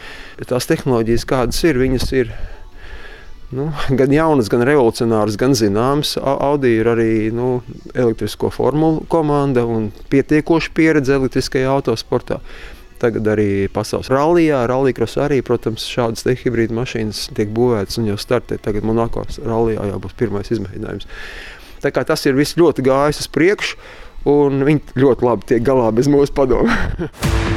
tās 0.47 0.71
tehnoloģijas, 0.71 1.27
kādas 1.27 1.65
ir, 1.67 1.81
viņas 1.83 2.13
ir. 2.15 2.31
Nu, 3.55 3.69
gan 3.99 4.11
jaunas, 4.11 4.49
gan 4.51 4.63
revolucionāras, 4.67 5.39
gan 5.39 5.53
zināmas. 5.59 6.17
Audi 6.19 6.77
ir 6.81 6.91
arī 6.91 7.11
nu, 7.35 7.61
elektrisko 7.95 8.51
formulu 8.55 9.05
komanda 9.11 9.67
un 9.67 9.91
pietiekoša 10.11 10.75
pieredze 10.75 11.19
elektriskajā 11.19 11.71
autosportā. 11.75 12.41
Tagad 13.03 13.27
arī 13.29 13.67
pasaules 13.69 14.09
rallijā, 14.09 14.63
rallycross 14.71 15.19
arī, 15.21 15.43
protams, 15.45 15.85
šādas 15.91 16.25
hibrīda 16.41 16.75
mašīnas 16.79 17.27
tiek 17.37 17.51
būvētas 17.55 18.01
un 18.01 18.09
jau 18.09 18.17
startē. 18.21 18.57
Tagad 18.63 18.87
Monako 18.89 19.27
rallijā 19.45 19.91
jau 19.91 20.01
būs 20.07 20.17
pirmais 20.17 20.51
izmēģinājums. 20.55 21.11
Tas 21.83 22.27
ir 22.27 22.39
viss 22.39 22.59
ļoti 22.59 22.85
gājis 22.87 23.25
uz 23.25 23.31
priekšu, 23.33 23.77
un 24.31 24.65
viņi 24.67 24.99
ļoti 24.99 25.29
labi 25.29 25.53
tiek 25.53 25.67
galā 25.67 25.93
bez 25.95 26.11
mūsu 26.11 26.35
padomu. 26.37 26.73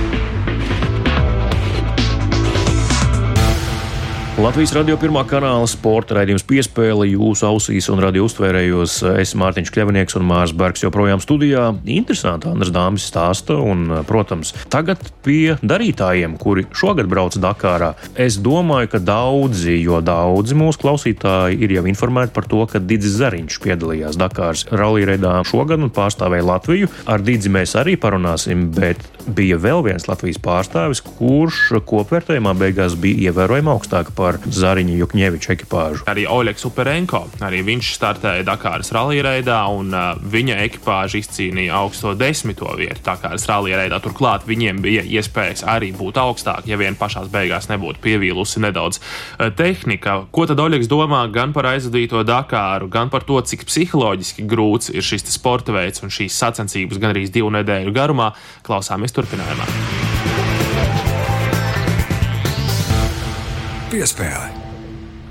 Latvijas 4.39 4.71
radio 4.71 4.95
pirmā 4.95 5.25
kanāla 5.27 5.65
sporta 5.67 6.15
raidījums 6.15 6.45
piespēle 6.47 7.09
jūsu 7.09 7.43
ausīs 7.43 7.89
un 7.91 7.99
radio 7.99 8.23
uztvērējos. 8.23 8.93
Es 9.19 9.33
Mārtiņš 9.35 9.71
Kļavnieks 9.75 10.15
un 10.15 10.23
Mārs 10.29 10.53
Bergs 10.55 10.85
joprojām 10.85 11.19
studijā. 11.19 11.65
Interesanti 11.83 12.47
Andras 12.47 12.71
Dāmas 12.71 13.03
stāsta 13.09 13.57
un, 13.59 13.83
protams, 14.07 14.53
tagad 14.71 15.03
pie 15.25 15.57
darītājiem, 15.59 16.37
kuri 16.39 16.63
šogad 16.71 17.11
brauc 17.11 17.35
Dakārā. 17.35 17.91
Es 18.15 18.39
domāju, 18.39 18.93
ka 18.93 19.03
daudzi, 19.03 19.75
jo 19.83 19.99
daudzi 19.99 20.55
mūsu 20.55 20.85
klausītāji 20.85 21.59
ir 21.59 21.75
jau 21.75 21.83
informēti 21.91 22.31
par 22.37 22.47
to, 22.47 22.63
ka 22.71 22.79
Digis 22.79 23.19
Zariņš 23.19 23.59
piedalījās 23.65 24.19
Dakāras 24.23 24.69
rallija 24.71 25.43
šogad 25.51 25.83
un 25.83 25.91
pārstāvēja 25.91 26.47
Latviju. 26.47 26.93
Ar 27.11 27.19
Digi 27.27 27.51
mēs 27.51 27.75
arī 27.75 27.99
parunāsim, 27.99 28.69
bet 28.71 29.03
bija 29.35 29.59
vēl 29.61 29.83
viens 29.85 30.07
Latvijas 30.09 30.39
pārstāvis, 30.41 31.03
kurš 31.03 31.81
kopvērtējumā 31.89 32.55
beigās 32.57 32.95
bija 32.99 33.29
ievērojami 33.29 33.73
augstāk 33.73 34.13
par 34.17 34.28
Zariņu 34.37 34.97
Jukņeviču 34.99 35.51
ekipāžu. 35.55 36.03
Arī 36.09 36.25
Oļegs 36.29 36.65
Uperenko, 36.69 37.23
arī 37.45 37.61
viņš 37.65 37.91
startēja 37.95 38.45
Dakāras 38.47 38.91
rallija 38.95 39.25
reidā, 39.25 39.59
un 39.73 39.93
uh, 39.95 40.19
viņa 40.19 40.59
ekipāža 40.65 41.19
izcīnīja 41.21 41.77
augsto 41.79 42.13
desmito 42.19 42.69
vietu 42.79 43.03
Dakāras 43.05 43.47
rallija 43.49 43.79
reidā. 43.81 44.01
Turklāt 44.03 44.47
viņiem 44.49 44.81
bija 44.85 45.05
iespējas 45.05 45.65
arī 45.69 45.91
būt 45.95 46.19
augstāk, 46.21 46.67
ja 46.69 46.79
vien 46.79 46.97
pašās 46.99 47.31
beigās 47.33 47.69
nebūtu 47.71 48.03
pievīlusi 48.03 48.63
nedaudz 48.65 49.01
uh, 49.01 49.49
tehnika. 49.55 50.19
Ko 50.35 50.45
tad 50.49 50.61
Oļegs 50.61 50.91
domā 50.91 51.23
gan 51.33 51.55
par 51.55 51.71
aizvadīto 51.73 52.25
Dakāru, 52.27 52.91
gan 52.91 53.13
par 53.13 53.27
to, 53.27 53.41
cik 53.41 53.65
psiholoģiski 53.69 54.47
grūts 54.49 54.93
ir 54.93 55.05
šis 55.05 55.27
sporta 55.33 55.75
veids 55.75 56.05
un 56.05 56.13
šīs 56.13 56.37
sacensības 56.39 57.01
gan 57.01 57.15
arī 57.15 57.27
divu 57.31 57.51
nedēļu 57.57 57.95
garumā? 57.95 58.33
Klausāmies 58.67 59.15
turpinājumā. 59.15 59.98
Piespēle. 63.89 64.51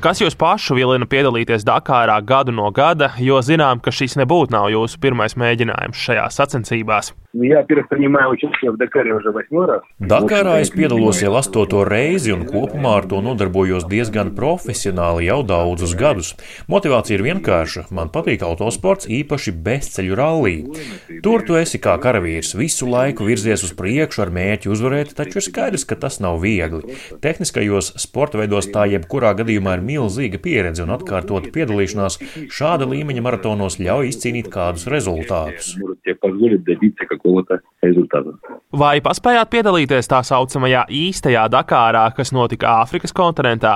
Kas 0.03 0.19
jūs 0.19 0.35
pašu 0.35 0.75
vilina 0.75 1.07
piedalīties 1.07 1.63
Dakārā 1.63 2.17
gadu 2.27 2.51
no 2.51 2.73
gada, 2.75 3.13
jo 3.23 3.39
zinām, 3.39 3.79
ka 3.79 3.93
šis 3.95 4.17
nebūtu 4.19 4.51
nav 4.51 4.67
jūsu 4.75 4.99
pirmais 4.99 5.37
mēģinājums 5.39 6.01
šajās 6.09 6.41
sacensībās? 6.41 7.13
Я, 7.34 7.58
во-первых, 7.58 7.90
принимаю 7.90 8.30
участие 8.30 8.70
в 8.70 8.78
Дакаре 8.78 9.12
уже 9.16 9.32
восьмой 9.32 9.66
раз. 9.66 9.82
Dakarā 10.00 10.62
es 10.62 10.70
piedalos 10.70 11.18
jau 11.18 11.34
astoto 11.34 11.82
reizi 11.82 12.30
un 12.30 12.46
kopumā 12.46 13.00
ar 13.00 13.08
to 13.10 13.24
nodarbojos 13.26 13.88
diezgan 13.90 14.36
profesionāli 14.38 15.26
jau 15.26 15.42
daudzus 15.42 15.96
gadus. 15.98 16.36
Motivācija 16.70 17.18
ir 17.18 17.24
vienkārša. 17.26 17.88
Man 17.90 18.12
patīk 18.14 18.46
autosports, 18.46 19.10
īpaši 19.10 19.50
bezceļu 19.66 20.14
rallī. 20.20 20.54
Tur 21.26 21.42
tu 21.42 21.58
esi 21.58 21.82
kā 21.82 21.96
karavīrs, 21.98 22.54
visu 22.54 22.86
laiku 22.86 23.26
virzies 23.26 23.66
uz 23.66 23.74
priekšu 23.74 24.28
ar 24.28 24.30
mērķi 24.30 24.70
uzvarēt, 24.70 25.16
taču 25.18 25.42
ir 25.42 25.48
skaidrs, 25.48 25.88
ka 25.90 25.98
tas 25.98 26.22
nav 26.22 26.38
viegli. 26.38 27.00
Tehniskajos 27.18 27.96
sporta 27.98 28.38
veidos 28.38 28.70
tā 28.70 28.86
jebkurā 28.94 29.34
gadījumā 29.42 29.80
ir 29.80 29.88
milzīga 29.90 30.38
pieredze 30.38 30.86
un 30.86 30.94
atkārtota 30.94 31.50
piedalīšanās 31.50 32.22
šāda 32.54 32.86
līmeņa 32.94 33.26
maratonos 33.26 33.82
ļauj 33.82 34.14
izcīnīt 34.14 34.54
kādus 34.54 34.86
rezultātus 34.86 35.74
Kola 37.23 37.45
rezultātā. 37.85 38.35
Vai 38.79 38.99
paspējāt 39.01 39.49
piedalīties 39.53 40.11
tā 40.11 40.19
saucamajā 40.27 40.83
īstajā 40.93 41.47
Dakārā, 41.53 42.05
kas 42.17 42.33
notika 42.37 42.83
Āfrikas 42.83 43.15
kontinentā? 43.17 43.75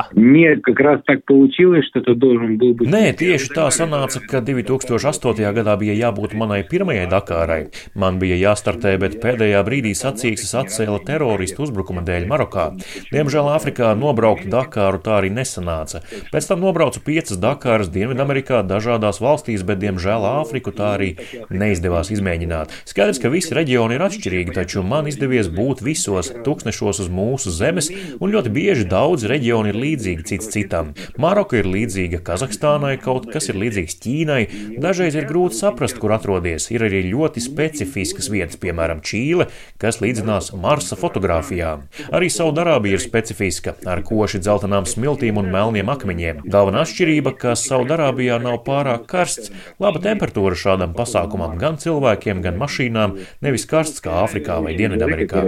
Nē, 2.92 3.04
tieši 3.16 3.52
tā 3.56 3.68
sanāca, 3.72 4.20
ka 4.28 4.42
2008. 4.44 5.46
gadā 5.56 5.76
bija 5.80 5.96
jābūt 5.96 6.34
manai 6.36 6.60
pirmajai 6.68 7.06
Dakārai. 7.12 7.60
Man 7.96 8.18
bija 8.20 8.36
jāstartē, 8.40 8.94
bet 9.00 9.16
pēdējā 9.22 9.62
brīdī 9.64 9.94
sacīkses 9.96 10.52
atcēla 10.60 11.00
teroristu 11.08 11.64
uzbrukuma 11.64 12.04
dēļ 12.04 12.28
Marokā. 12.28 12.68
Diemžēl 13.14 13.48
Āfrikā 13.54 13.94
nobraukt 13.96 14.50
Dakāru 14.52 15.00
tā 15.02 15.22
arī 15.22 15.32
nesanāca. 15.32 16.02
Pēc 16.34 16.50
tam 16.50 16.60
nobraucu 16.66 17.00
piecas 17.06 17.40
Dakāras 17.40 17.88
Dienvidamerikā 17.94 18.60
dažādās 18.68 19.22
valstīs, 19.24 19.64
bet 19.64 19.80
diemžēl 19.80 20.28
Āfriku 20.34 20.74
tā 20.76 20.92
arī 20.98 21.14
neizdevās 21.48 22.12
izmēģināt. 22.12 22.76
Skaidrs, 22.88 23.20
ka 23.22 23.31
visi 23.32 23.54
reģioni 23.56 23.96
ir 23.96 24.04
atšķirīgi, 24.06 24.54
taču 24.56 24.82
man 24.86 25.08
izdevies 25.10 25.48
būt 25.52 25.82
visos 25.84 26.30
tūkstnešos 26.44 27.02
uz 27.04 27.08
mūsu 27.12 27.52
zemes, 27.54 27.90
un 28.20 28.32
ļoti 28.34 28.52
bieži 28.52 28.86
daudz 28.90 29.26
reģioni 29.30 29.72
ir 29.72 29.78
līdzīgi 29.82 30.26
cits 30.28 30.50
citam. 30.52 30.92
Maroka 31.20 31.58
ir 31.58 31.68
līdzīga 31.70 32.22
Kazahstānai, 32.26 32.94
kaut 33.02 33.28
kas 33.32 33.48
ir 33.50 33.58
līdzīgs 33.60 33.98
Ķīnai. 34.02 34.40
Dažreiz 34.82 35.16
ir 35.18 35.28
grūti 35.28 35.58
saprast, 35.58 35.98
kur 36.02 36.14
atrodies. 36.16 36.68
Ir 36.74 36.84
arī 36.86 37.02
ļoti 37.08 37.42
specifiskas 37.44 38.28
vietas, 38.32 38.58
piemēram, 38.62 39.02
Čīle, 39.04 39.48
kas 39.82 40.00
līdzinās 40.04 40.52
Marsa 40.60 40.98
fotografijām. 40.98 41.86
Arī 42.12 42.30
Saudarābija 42.32 42.98
ir 42.98 43.04
specifiska, 43.04 43.76
ar 43.88 44.02
koši 44.06 44.42
dzeltenām 44.42 44.86
smiltīm 44.88 45.40
un 45.40 45.50
melniem 45.52 45.90
akmeņiem. 45.92 46.44
Galvenā 46.52 46.84
atšķirība, 46.86 47.34
ka 47.38 47.56
Saudarābijā 47.58 48.38
nav 48.42 48.60
pārāk 48.66 49.06
karsts, 49.10 49.52
laba 49.82 50.02
temperatūra 50.02 50.58
šādam 50.58 50.94
pasākumam 50.96 51.56
gan 51.60 51.78
cilvēkiem, 51.82 52.42
gan 52.44 52.58
mašīnām, 52.60 53.16
nevis 53.44 53.66
karsts 53.68 54.02
kā 54.04 54.22
Āfrikā 54.22 54.58
vai 54.64 54.74
Dienvidamerikā. 54.78 55.44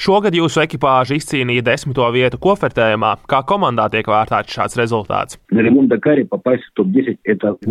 Šogad 0.00 0.36
jūsu 0.36 0.62
ekipāža 0.64 1.16
izcīnīja 1.18 1.64
desmito 1.66 2.06
vietu 2.14 2.40
kofetējumā. 2.42 3.12
Kā 3.30 3.42
komandā 3.48 3.88
tiek 3.92 4.08
vērtēts 4.10 4.56
šāds 4.56 4.78
rezultāts? 4.80 5.38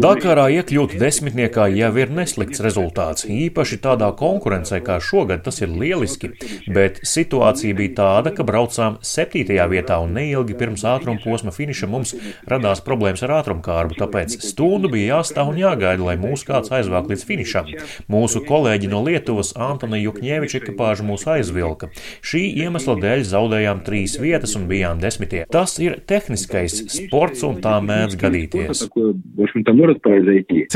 Dakarā 0.06 0.46
iekļūt 0.60 0.96
desmitniekā 1.02 1.68
jau 1.76 1.92
ir 2.02 2.14
neslikts 2.16 2.64
rezultāts. 2.66 3.28
Īpaši 3.30 3.80
tādā 3.84 4.10
konkurencē 4.18 4.82
kā 4.86 5.00
šogad 5.04 5.44
tas 5.46 5.62
ir 5.62 5.74
lieliski, 5.74 6.32
bet 6.76 7.02
situācija 7.06 7.78
bija 7.78 7.96
tāda, 8.00 8.34
ka 8.36 8.46
braucām 8.48 8.98
septītajā 9.06 9.68
vietā 9.72 10.00
un 10.04 10.16
neilgi 10.18 10.58
pirms 10.58 10.86
ātruma 10.88 11.22
posma 11.24 11.54
finiša 11.56 11.90
mums 11.92 12.16
radās 12.50 12.84
problēmas 12.86 13.24
ar 13.26 13.38
ātrumkārbu, 13.40 13.98
tāpēc 14.00 14.40
stundu 14.44 14.92
bija 14.94 15.18
jāstāv 15.20 15.54
un 15.54 15.62
jāgaida, 15.62 16.04
lai 16.06 16.18
mūs 16.22 16.46
kāds 16.48 16.74
aizvāk 16.76 17.12
līdz 17.12 17.28
finišam. 17.30 17.72
Mūsu 18.12 18.44
kolēģi 18.46 18.90
no 18.92 19.02
Lietuvas 19.06 19.54
Antona 19.60 20.00
Jukņēviča 20.02 20.62
ekipāža 20.62 21.06
mūs 21.08 21.26
aizvilka. 21.30 21.90
Šī 22.26 22.44
iemesla 22.64 22.98
dēļ 23.02 23.26
zaudējām 23.30 23.84
trīs 23.86 24.18
vietas 24.22 24.56
un 24.60 24.68
bijām 24.70 25.02
desmitie. 25.04 25.46
Tas 25.52 25.78
ir 25.84 26.00
tehniskais 26.08 26.78
sports 26.96 27.44
un 27.48 27.60
tā 27.64 27.78
mēdz 27.84 28.18
gadīties. 28.22 28.86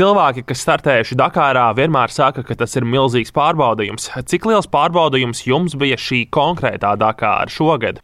Cilvēki, 0.00 0.44
kas 0.48 0.64
startējuši 0.64 1.18
Dakārā, 1.20 1.66
vienmēr 1.76 2.12
saka, 2.14 2.44
ka 2.46 2.56
tas 2.58 2.76
ir 2.78 2.86
milzīgs 2.88 3.32
pārbaudījums. 3.36 4.10
Cik 4.30 4.48
liels 4.50 4.68
pārbaudījums 4.70 5.44
jums 5.46 5.76
bija 5.80 5.98
šī 6.00 6.24
konkrētā 6.32 6.94
Dakāra 7.00 7.50
šogad? 7.50 8.00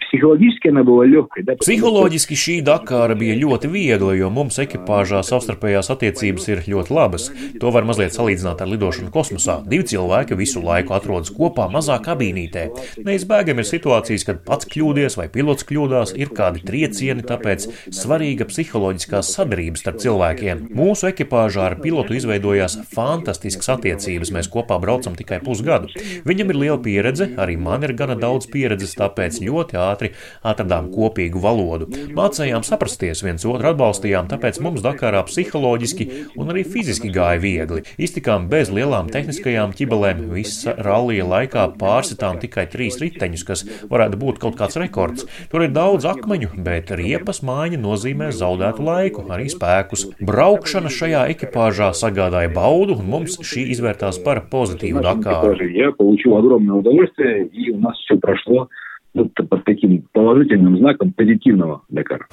Psiholoģiski 1.62 2.38
šī 2.40 2.56
Dakāra 2.66 3.16
bija 3.18 3.36
ļoti 3.40 3.70
viegla, 3.72 4.14
jo 4.18 4.30
mums 4.32 4.58
ekipāžā 4.62 5.22
savstarpējās 5.26 5.90
attiecības 5.94 6.48
ir 6.52 6.62
ļoti 6.66 6.96
labas. 6.96 7.28
To 7.60 7.72
var 7.74 7.86
mazliet 7.88 8.16
salīdzināt 8.16 8.62
ar 8.62 8.70
lidošanu 8.86 9.10
kosmosā. 9.10 9.56
Divi 9.66 9.84
cilvēki 9.90 10.36
visu 10.38 10.62
laiku 10.62 10.94
atrodas 10.94 11.32
kopā 11.34 11.66
mazā 11.72 11.98
kabīnītē. 12.02 12.66
Neizbēgami 13.06 13.62
ir 13.62 13.68
situācijas, 13.68 14.24
kad 14.26 14.42
pats 14.46 14.68
kļūdies 14.70 15.18
vai 15.18 15.26
pilots 15.32 15.66
kļūdās, 15.66 16.14
ir 16.16 16.30
kādi 16.36 16.62
triecieni, 16.66 17.24
tāpēc 17.26 17.66
svarīga 17.90 18.46
psiholoģiskā 18.46 19.22
sadarbība 19.26 19.80
starp 19.80 20.00
cilvēkiem. 20.04 20.68
Mūsu 20.76 21.10
ekipāžā 21.10 21.66
ar 21.70 21.78
pilotu 21.82 22.16
izveidojās 22.16 22.78
fantastiskas 22.92 23.72
attiecības. 23.74 24.32
Mēs 24.36 24.50
kopā 24.52 24.78
braucam 24.82 25.16
tikai 25.18 25.40
pusgadu. 25.44 25.90
Viņam 26.26 26.52
ir 26.52 26.60
liela 26.62 26.78
pieredze, 26.82 27.30
arī 27.40 27.58
man 27.58 27.86
ir 27.86 27.96
gana 27.98 28.16
daudz 28.18 28.48
pieredzes, 28.52 28.94
tāpēc 28.98 29.40
ļoti 29.42 29.80
ātri 29.80 30.12
atradām 30.46 30.92
kopīgu 30.94 31.42
valodu. 31.42 31.90
Mācījām 32.16 32.64
saprasties, 32.66 33.24
viens 33.26 33.46
otru 33.48 33.72
atbalstījām, 33.72 34.30
tāpēc 34.30 34.60
mums 34.62 34.84
Dakarā 34.86 35.24
psiholoģiski 35.26 36.08
un 36.38 36.52
arī 36.52 36.62
fiziski 36.68 37.10
gāja 37.14 37.40
viegli. 37.42 37.82
Iztikām 37.98 38.46
bez 38.52 38.70
lielām 38.75 39.07
tehniskajām 39.11 39.71
ķibelēm, 39.77 40.25
visa 40.33 40.73
rallija 40.75 41.23
laikā 41.23 41.63
pārsitām 41.79 42.41
tikai 42.41 42.65
trīs 42.71 42.99
riteņus, 42.99 43.45
kas 43.47 43.63
varētu 43.91 44.19
būt 44.19 44.41
kaut 44.43 44.57
kāds 44.59 44.75
rekords. 44.81 45.23
Tur 45.51 45.63
ir 45.65 45.71
daudz 45.71 46.07
akmeņu, 46.09 46.51
bet 46.65 46.91
riepas 46.91 47.39
mājiņa 47.47 47.79
nozīmē 47.79 48.31
zaudētu 48.35 48.83
laiku, 48.83 49.23
arī 49.31 49.47
spēkus. 49.53 50.09
Braukšana 50.19 50.91
šajā 50.91 51.23
ekipāžā 51.35 51.91
sagādāja 51.95 52.51
baudu, 52.51 52.99
un 52.99 53.07
mums 53.15 53.39
šī 53.39 53.69
izvērtās 53.75 54.19
par 54.25 54.43
pozitīvu 54.51 55.03
Dakāru. 55.07 55.55
Я 55.71 55.91
получил 55.91 56.35
огромное 56.35 56.75
удовольствие, 56.75 57.47
и 57.47 57.71
у 57.71 57.79
нас 57.79 57.97
все 57.99 58.17
прошло 58.17 58.67
вот 59.13 59.31
под 59.33 59.63
таким 59.63 60.03
положительным 60.13 60.77
знаком 60.77 61.13
позитивного 61.13 61.81
Дакара. 61.89 62.27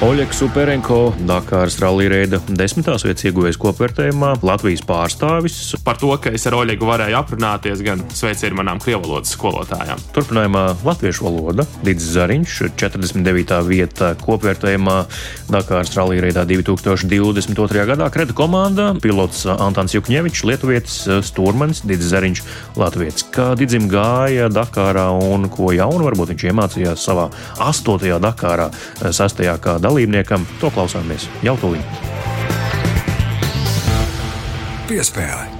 Oļegs 0.00 0.38
Superenko, 0.40 1.10
Dakāras 1.28 1.74
rallija 1.82 2.38
desmitās 2.56 3.02
vietas 3.04 3.26
ieguvējis 3.28 3.58
kopvērtējumā, 3.60 4.30
Latvijas 4.48 4.80
pārstāvis. 4.88 5.56
Par 5.84 5.98
to, 6.00 6.14
ka 6.16 6.30
es 6.32 6.46
ar 6.48 6.54
Oļegu 6.56 6.86
varēju 6.88 7.18
aprunāties, 7.18 7.82
gan 7.84 8.00
sveicienu 8.16 8.56
manām 8.56 8.80
krievu 8.80 9.02
valodas 9.04 9.34
skolotājām. 9.36 10.00
Turpinājumā 10.16 10.62
latviešu 10.86 11.26
valoda 11.26 11.66
Dits 11.84 12.06
Zariņš, 12.14 12.54
49. 12.80 13.58
vieta 13.68 14.14
kopvērtējumā 14.22 14.94
Dakāras 15.52 15.92
rallija 15.98 16.32
2022. 16.48 17.84
gadā. 17.92 18.08
Kreta 18.14 18.32
komanda, 18.40 18.94
pilots 19.04 19.44
Antons 19.52 19.98
Jukņevičs, 19.98 20.46
Lietuvietis, 20.48 20.96
Stūrmanis, 21.28 21.84
Dits 21.84 22.08
Zariņš, 22.08 22.44
Latvietis. 22.80 23.28
Kā 23.36 23.50
Didzim 23.52 23.92
gāja 23.92 24.48
Dakārā 24.48 25.10
un 25.12 25.50
ko 25.52 25.74
jaunu 25.76 26.08
varbūt 26.08 26.32
viņš 26.32 26.48
iemācījās 26.54 27.04
savā 27.04 27.28
astotajā 27.68 28.16
Dakārā, 28.24 28.70
sastajā 29.04 29.60
kā 29.60 29.76
dalībniekam, 29.90 30.46
to 30.62 30.70
klausāmies 30.74 31.26
jau 31.44 31.56
tūlīt. 31.58 31.98
Piespēle. 34.90 35.50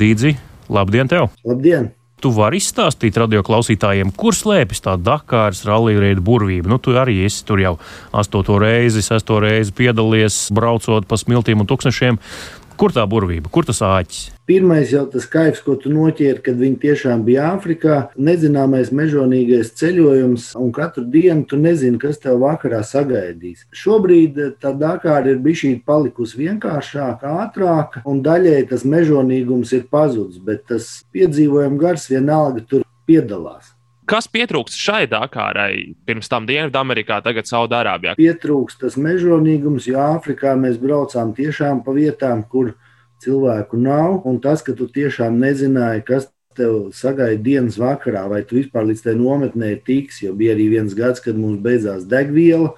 Dīdzi, 0.00 0.36
labdien 0.72 1.08
tev! 1.08 1.32
Labdien! 1.44 1.90
Tu 2.20 2.28
vari 2.36 2.58
izstāstīt 2.60 3.16
radio 3.16 3.40
klausītājiem, 3.44 4.10
kur 4.12 4.36
slēpjas 4.36 4.82
tā 4.84 4.96
Dakāras 5.00 5.62
rallija 5.64 6.12
burvība. 6.20 6.68
Nu, 6.68 6.76
tu 6.76 6.92
arī 7.00 7.22
esi 7.24 7.46
tur 7.48 7.62
jau 7.62 7.78
astoto 8.12 8.58
reizi, 8.60 9.00
sesto 9.00 9.38
reizi 9.40 9.72
piedalījies, 9.72 10.50
braucot 10.52 11.08
pa 11.08 11.16
smiltīm 11.16 11.64
un 11.64 11.70
tuknešiem. 11.70 12.20
Kur 12.80 12.94
tā 12.96 13.02
burvība, 13.04 13.50
kur 13.52 13.66
tas 13.68 13.82
āķis? 13.84 14.30
Pirmais 14.48 14.88
jau 14.88 15.02
tas 15.12 15.26
kaifs, 15.28 15.58
ko 15.60 15.74
tu 15.76 15.90
noķēri, 15.92 16.40
kad 16.46 16.56
viņi 16.56 16.78
tiešām 16.80 17.26
bija 17.26 17.50
Āfrikā. 17.52 17.96
Nezināmais 18.16 18.88
mežonīgais 18.96 19.74
ceļojums, 19.76 20.46
un 20.56 20.70
katru 20.72 21.04
dienu 21.12 21.44
tu 21.50 21.58
nezini, 21.60 22.00
kas 22.00 22.16
tev 22.22 22.38
vakarā 22.40 22.80
sagaidīs. 22.88 23.66
Šobrīd 23.76 24.40
tā 24.64 24.72
Dakāra 24.80 25.28
ir 25.34 25.42
bijusi 25.44 25.74
palikusi 25.84 26.40
vienkāršāka, 26.40 27.34
ātrāka, 27.44 28.00
un 28.08 28.22
daļēji 28.24 28.70
tas 28.72 28.86
mežonīgums 28.88 29.74
ir 29.76 29.84
pazudis, 29.92 30.40
bet 30.40 30.64
tas 30.72 30.88
piedzīvojuma 31.12 31.76
gars 31.84 32.08
vienalga 32.08 32.64
tur 32.64 32.88
piedalās. 33.04 33.74
Kas 34.10 34.26
pietrūkst 34.26 34.74
šai 34.74 35.04
Dakārai 35.06 35.94
pirms 36.02 36.26
tam 36.26 36.42
Dienvidamerikā, 36.48 37.20
tagad 37.22 37.46
Saudārābijā? 37.46 38.16
Pietrūkst 38.18 38.80
tas 38.82 38.96
mežonīgums, 38.98 39.84
jo 39.86 40.00
Āfrikā 40.02 40.56
mēs 40.58 40.80
braucām 40.82 41.30
tiešām 41.36 41.84
pa 41.86 41.94
vietām, 41.94 42.40
kur 42.42 42.72
cilvēku 43.22 43.78
nav. 43.78 44.24
Un 44.26 44.40
tas, 44.42 44.64
ka 44.66 44.74
tu 44.74 44.88
tiešām 44.90 45.36
nezināji, 45.38 46.02
kas 46.08 46.26
tev 46.58 46.88
sagaida 46.96 47.38
dienas 47.44 47.78
vakarā, 47.78 48.24
vai 48.32 48.40
tu 48.42 48.58
vispār 48.58 48.88
līdz 48.88 49.04
tai 49.04 49.14
nometnē 49.14 49.76
tiks, 49.86 50.24
jo 50.24 50.34
bija 50.34 50.56
arī 50.56 50.66
viens 50.72 50.98
gads, 50.98 51.22
kad 51.22 51.38
mums 51.38 51.62
beidzās 51.62 52.02
degviela. 52.10 52.72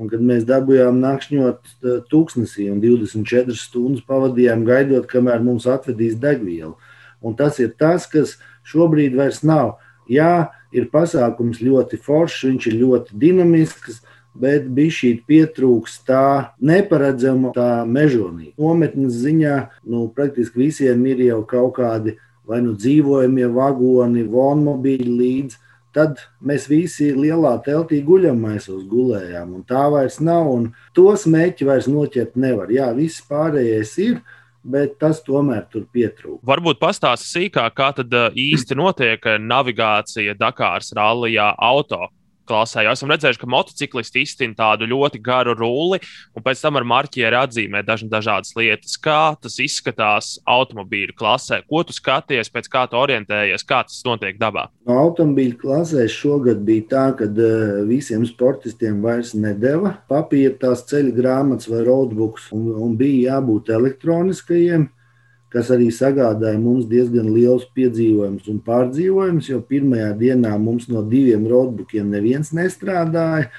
Un 0.00 0.08
kad 0.08 0.24
mēs 0.24 0.48
dabūjām 0.48 0.96
nakšņot 1.02 1.74
tūkstnesī 2.08 2.70
un 2.72 2.80
24 2.80 3.52
stundas 3.58 4.06
pavadījām 4.08 4.64
gaidot, 4.64 5.04
kamēr 5.12 5.44
mums 5.44 5.68
atvedīs 5.68 6.16
degvielu. 6.16 6.72
Un 7.20 7.36
tas 7.36 7.60
ir 7.60 7.74
tas, 7.76 8.08
kas 8.08 8.38
šobrīd 8.64 9.12
vairs 9.20 9.44
nav. 9.44 9.76
Jā, 10.10 10.50
ir 10.74 10.88
pasākums 10.90 11.60
ļoti 11.62 11.98
foršs, 12.02 12.46
viņš 12.48 12.66
ir 12.70 12.78
ļoti 12.80 13.18
dinamisks, 13.22 14.00
bet 14.40 14.66
bija 14.74 14.94
šī 14.94 15.10
pietrūkst 15.26 16.04
tā 16.08 16.54
neparedzama, 16.62 17.52
tā 17.54 17.84
mežonība. 17.86 18.54
Nometnes 18.58 19.18
ziņā 19.24 19.56
nu, 19.90 20.08
praktiski 20.14 20.66
visiem 20.66 21.02
ir 21.10 21.24
jau 21.26 21.40
kaut 21.46 21.76
kādi 21.80 22.16
vai 22.50 22.60
nu 22.64 22.74
dzīvojamie 22.78 23.48
vagoni, 23.54 24.26
vonmobīļi 24.26 25.16
līdzi. 25.22 25.60
Tad 25.94 26.20
mēs 26.46 26.68
visi 26.70 27.08
lielā 27.16 27.56
teltī 27.66 27.98
guļamaisos 28.06 28.84
gulējām, 28.90 29.56
un 29.58 29.64
tā 29.66 29.88
vairs 29.90 30.20
nav. 30.22 30.50
To 30.94 31.08
smēķi 31.18 31.66
vairs 31.66 31.88
noķert 31.90 32.38
nevar. 32.38 32.70
Jā, 32.70 32.92
viss 32.94 33.24
pārējais 33.26 33.96
ir, 34.02 34.20
bet 34.62 34.96
tas 35.00 35.22
tomēr 35.24 35.66
tur 35.72 35.86
pietrūkst. 35.92 36.44
Varbūt 36.46 36.80
pastāstīt 36.82 37.30
sīkāk, 37.30 37.74
kā 37.76 37.90
tad 37.96 38.14
īsti 38.38 38.76
notiek 38.78 39.28
navigācija 39.40 40.36
Dakāras 40.38 40.92
rallijā 40.96 41.52
auto 41.56 42.08
klasē. 42.50 42.84
Jau 42.86 42.94
esam 42.96 43.12
redzējuši, 43.12 43.40
ka 43.40 43.50
motociklisti 43.50 44.24
izstina 44.24 44.56
tādu 44.58 44.88
ļoti 44.90 45.22
garu 45.24 45.54
rulli, 45.58 46.00
un 46.36 46.44
pēc 46.44 46.62
tam 46.64 46.80
ar 46.80 46.86
marķieru 46.88 47.40
atzīmē 47.44 47.84
dažna, 47.86 48.10
dažādas 48.16 48.54
lietas. 48.58 48.96
Kā 49.00 49.36
tas 49.40 49.58
izskatās 49.62 50.34
automobīļu 50.50 51.16
klasē? 51.18 51.62
Ko 51.70 51.84
tu 51.86 51.96
skaties, 51.96 52.52
pēc 52.52 52.70
kā 52.72 52.86
tu 52.90 52.98
orientējies, 53.00 53.66
kā 53.66 53.82
tas 53.86 54.02
notiek 54.06 54.38
dabā? 54.40 54.68
No 54.88 54.98
automobīļu 55.06 55.58
klasē 55.62 56.06
šogad 56.10 56.64
bija 56.66 56.88
tā, 56.92 57.06
ka 57.18 57.30
uh, 57.30 57.82
visiem 57.88 58.26
sportistiem 58.28 59.00
vairs 59.04 59.34
nedēva 59.38 59.96
papīra 60.10 60.56
tās 60.60 60.84
ceļu 60.90 61.14
grāmatas 61.16 61.70
vai 61.70 61.84
roadbooks, 61.86 62.50
un, 62.56 62.70
un 62.84 62.96
bija 62.98 63.36
jābūt 63.36 63.70
elektroniskajiem 63.76 64.88
kas 65.50 65.70
arī 65.74 65.88
sagādāja 65.94 66.58
mums 66.62 66.86
diezgan 66.90 67.32
liels 67.34 67.66
piedzīvojums 67.74 68.46
un 68.52 68.60
pārdzīvojums, 68.66 69.50
jo 69.50 69.60
pirmajā 69.66 70.12
dienā 70.20 70.54
mums 70.62 70.88
no 70.90 71.02
diviem 71.06 71.48
roadbookiem 71.50 72.10
neviens 72.12 72.52
nestrādāja, 72.56 73.50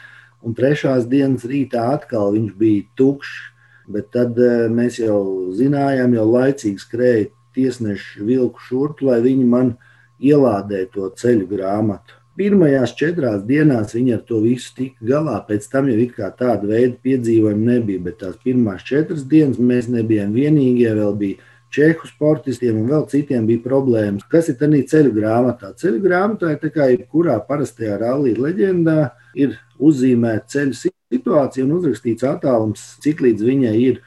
un 0.41 0.55
trešās 0.57 1.07
dienas 1.11 1.45
rītā 1.47 1.89
atkal 1.97 2.31
viņš 2.37 2.53
bija 2.57 2.87
tukšs. 2.99 3.47
Bet 3.91 4.11
tad 4.13 4.37
eh, 4.39 4.69
mēs 4.71 5.01
jau 5.01 5.51
zinājām, 5.57 6.13
jau 6.15 6.27
laicīgi 6.29 6.79
skrēja 6.79 7.29
tiesneši 7.57 8.23
vilku 8.23 8.61
šurp, 8.63 9.01
lai 9.03 9.19
viņi 9.25 9.47
man 9.51 9.73
ielādē 10.21 10.85
to 10.93 11.09
ceļu 11.17 11.49
grāmatu. 11.49 12.15
Pirmajās 12.39 12.93
četrās 12.95 13.41
dienās 13.43 13.91
viņi 13.93 14.13
ar 14.15 14.21
to 14.25 14.39
visu 14.41 14.71
tika 14.77 15.09
galā. 15.09 15.35
Pēc 15.45 15.67
tam 15.73 15.89
jau 15.91 16.29
tāda 16.39 16.63
veida 16.63 16.95
piedzīvojumi 17.03 17.67
nebija. 17.67 18.03
Bet 18.07 18.21
tās 18.21 18.37
pirmās 18.45 18.85
četras 18.87 19.25
dienas 19.27 19.59
mēs 19.59 19.89
nebijām 19.91 20.31
vienīgie. 20.33 20.93
Vēl 20.95 21.17
bija 21.19 21.50
čehu 21.71 22.09
sportistiem 22.09 22.81
un 22.81 22.89
vēl 22.91 23.05
citiem 23.11 23.47
bija 23.47 23.63
problēmas. 23.63 24.25
Kas 24.31 24.49
ir 24.51 24.57
tādā 24.59 24.81
ceļu 24.91 25.13
grāmatā? 25.15 25.71
Ceļu 25.79 26.01
grāmatā 26.03 26.53
ir 26.53 26.59
tā 26.61 26.71
kā 26.73 26.89
jebkurā 26.91 27.37
parastajā 27.47 27.97
rallija 28.01 28.41
leģendā, 28.45 28.97
ir 29.39 29.55
uzzīmēta 29.79 30.51
ceļu 30.55 30.79
situācija 30.81 31.65
un 31.65 31.77
uzrakstīts 31.79 32.27
attālums, 32.27 32.83
cik 33.03 33.23
līdz 33.25 33.47
viņai 33.47 33.75
ir. 33.79 34.01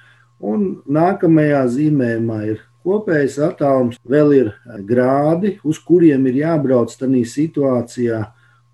Un 0.45 0.67
nākamajā 0.93 1.63
zīmējumā 1.73 2.39
ir 2.53 2.61
kopējais 2.85 3.39
attālums, 3.47 4.01
vēl 4.05 4.35
ir 4.37 4.51
grādi, 4.85 5.57
uz 5.65 5.81
kuriem 5.81 6.27
ir 6.29 6.43
jābrauc 6.43 6.93
tādā 7.01 7.23
situācijā, 7.29 8.21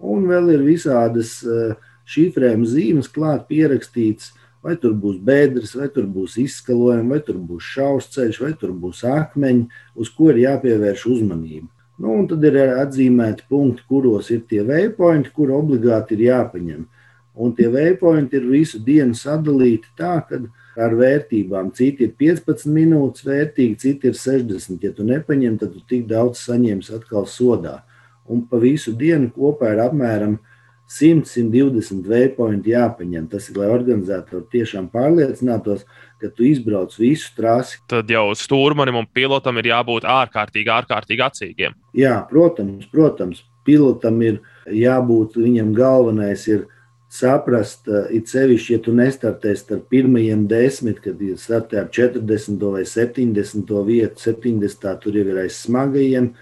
un 0.00 0.26
vēl 0.30 0.54
ir 0.56 0.66
visādas 0.66 1.36
eh, 1.44 1.76
šifrējuma 2.10 2.66
zīmes 2.66 3.10
klāt 3.12 3.46
pierakstītas. 3.50 4.32
Vai 4.60 4.74
tur 4.76 4.92
būs 4.92 5.16
bedres, 5.24 5.72
vai 5.74 5.88
tur 5.88 6.04
būs 6.04 6.36
izskalojumi, 6.42 7.08
vai 7.14 7.20
tur 7.24 7.38
būs 7.40 7.68
šausceļš, 7.74 8.40
vai 8.44 8.52
tur 8.60 8.74
būs 8.76 9.02
akmeņi, 9.08 9.68
uz 9.96 10.10
ko 10.12 10.28
ir 10.34 10.42
jāpievērš 10.42 11.06
uzmanība. 11.08 11.70
Nu, 12.00 12.14
un 12.16 12.26
tad 12.28 12.44
ir 12.48 12.56
atzīmēti 12.80 13.44
punkti, 13.48 13.84
kuros 13.88 14.30
ir 14.32 14.44
tie 14.48 14.62
waypointi, 14.64 15.32
kur 15.36 15.52
obligāti 15.56 16.16
ir 16.16 16.26
jāpaņem. 16.28 16.86
Un 17.40 17.52
tie 17.56 17.68
waypointi 17.72 18.36
ir 18.36 18.48
visu 18.48 18.80
dienu 18.84 19.16
sadalīti 19.16 19.92
tā, 19.96 20.18
ka 20.28 20.40
ar 20.80 20.96
vērtībām. 20.96 21.72
Citi 21.76 22.06
ir 22.08 22.14
15 22.20 22.68
minūtes 22.72 23.24
vērtīgi, 23.26 23.78
citi 23.80 24.10
ir 24.10 24.16
60. 24.16 24.84
Ja 24.84 24.92
tu 24.96 25.04
nepaņem, 25.08 25.58
tad 25.60 25.74
tu 25.76 25.82
tik 25.88 26.06
daudz 26.10 26.44
saņemsi 26.46 26.94
atkal 26.96 27.28
sodā. 27.28 27.80
Un 28.30 28.44
pa 28.48 28.60
visu 28.62 28.94
dienu 28.96 29.30
kopā 29.34 29.74
ir 29.74 29.82
apmēram 29.84 30.38
100-120 30.90 32.08
vērtīgi 32.10 32.72
jāpaņem. 32.72 33.28
Tas 33.30 33.46
ir, 33.50 33.60
lai 33.60 33.68
organizatori 33.70 34.42
tiešām 34.50 34.88
pārliecinātos, 34.90 35.84
ka 36.20 36.30
tu 36.34 36.48
izbrauc 36.48 36.96
visu 36.98 37.30
trasi. 37.36 37.78
Tad 37.90 38.10
jau 38.10 38.26
stūrmanim 38.36 38.98
un 38.98 39.06
pilotam 39.14 39.60
ir 39.60 39.70
jābūt 39.70 40.08
ārkārtīgi, 40.08 40.72
ārkārtīgi 40.80 41.24
acīgiem. 41.28 41.78
Jā, 41.96 42.18
protams, 42.30 42.90
protams. 42.90 43.44
Pilotam 43.64 44.18
ir 44.24 44.40
jābūt, 44.66 45.36
viņam 45.38 45.74
galvenais 45.76 46.46
ir 46.48 46.66
saprast, 47.12 47.86
eh, 47.86 48.16
it 48.16 48.30
sevišķi, 48.30 48.72
ja 48.72 48.82
tu 48.82 48.94
nestartēsi 48.96 49.74
ar 49.76 49.82
pirmajiem 49.90 50.46
desmit, 50.48 51.02
kad 51.04 51.20
ir 51.22 51.36
startē 51.36 51.82
ar 51.84 51.88
40 51.92 52.70
vai 52.72 52.84
70 52.88 53.84
vietu, 53.86 54.18
70 54.18 54.96
tur 55.02 55.12
jau 55.12 55.26
ir 55.26 55.42
aiz 55.44 55.58
smagajiem, 55.60 56.32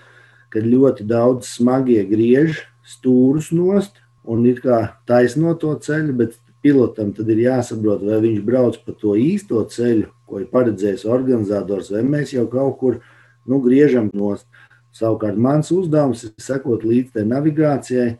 kad 0.49 0.63
ļoti 0.63 1.05
daudz 1.09 1.49
smagie 1.59 2.05
griež 2.09 2.63
stūrus 2.87 3.51
nost 3.53 3.99
un 4.29 4.45
ir 4.49 4.61
kā 4.65 4.81
taisno 5.09 5.55
to 5.61 5.73
ceļu, 5.83 6.15
bet 6.21 6.37
pilotam 6.65 7.13
tad 7.17 7.29
ir 7.33 7.45
jāsaprot, 7.47 8.03
vai 8.05 8.21
viņš 8.25 8.41
brauc 8.47 8.79
pa 8.85 8.95
to 9.01 9.15
īsto 9.19 9.63
ceļu, 9.73 10.09
ko 10.29 10.43
ir 10.43 10.49
paredzējis 10.53 11.07
organizators, 11.09 11.93
vai 11.95 12.05
mēs 12.05 12.35
jau 12.35 12.45
kaut 12.51 12.79
kur 12.81 12.99
nu, 13.49 13.61
griežam 13.65 14.11
nost. 14.13 14.47
Savukārt 14.99 15.39
mans 15.39 15.71
uzdevums 15.73 16.25
ir 16.27 16.33
sekot 16.43 16.85
līdz 16.85 17.15
tai 17.15 17.25
navigācijai, 17.29 18.17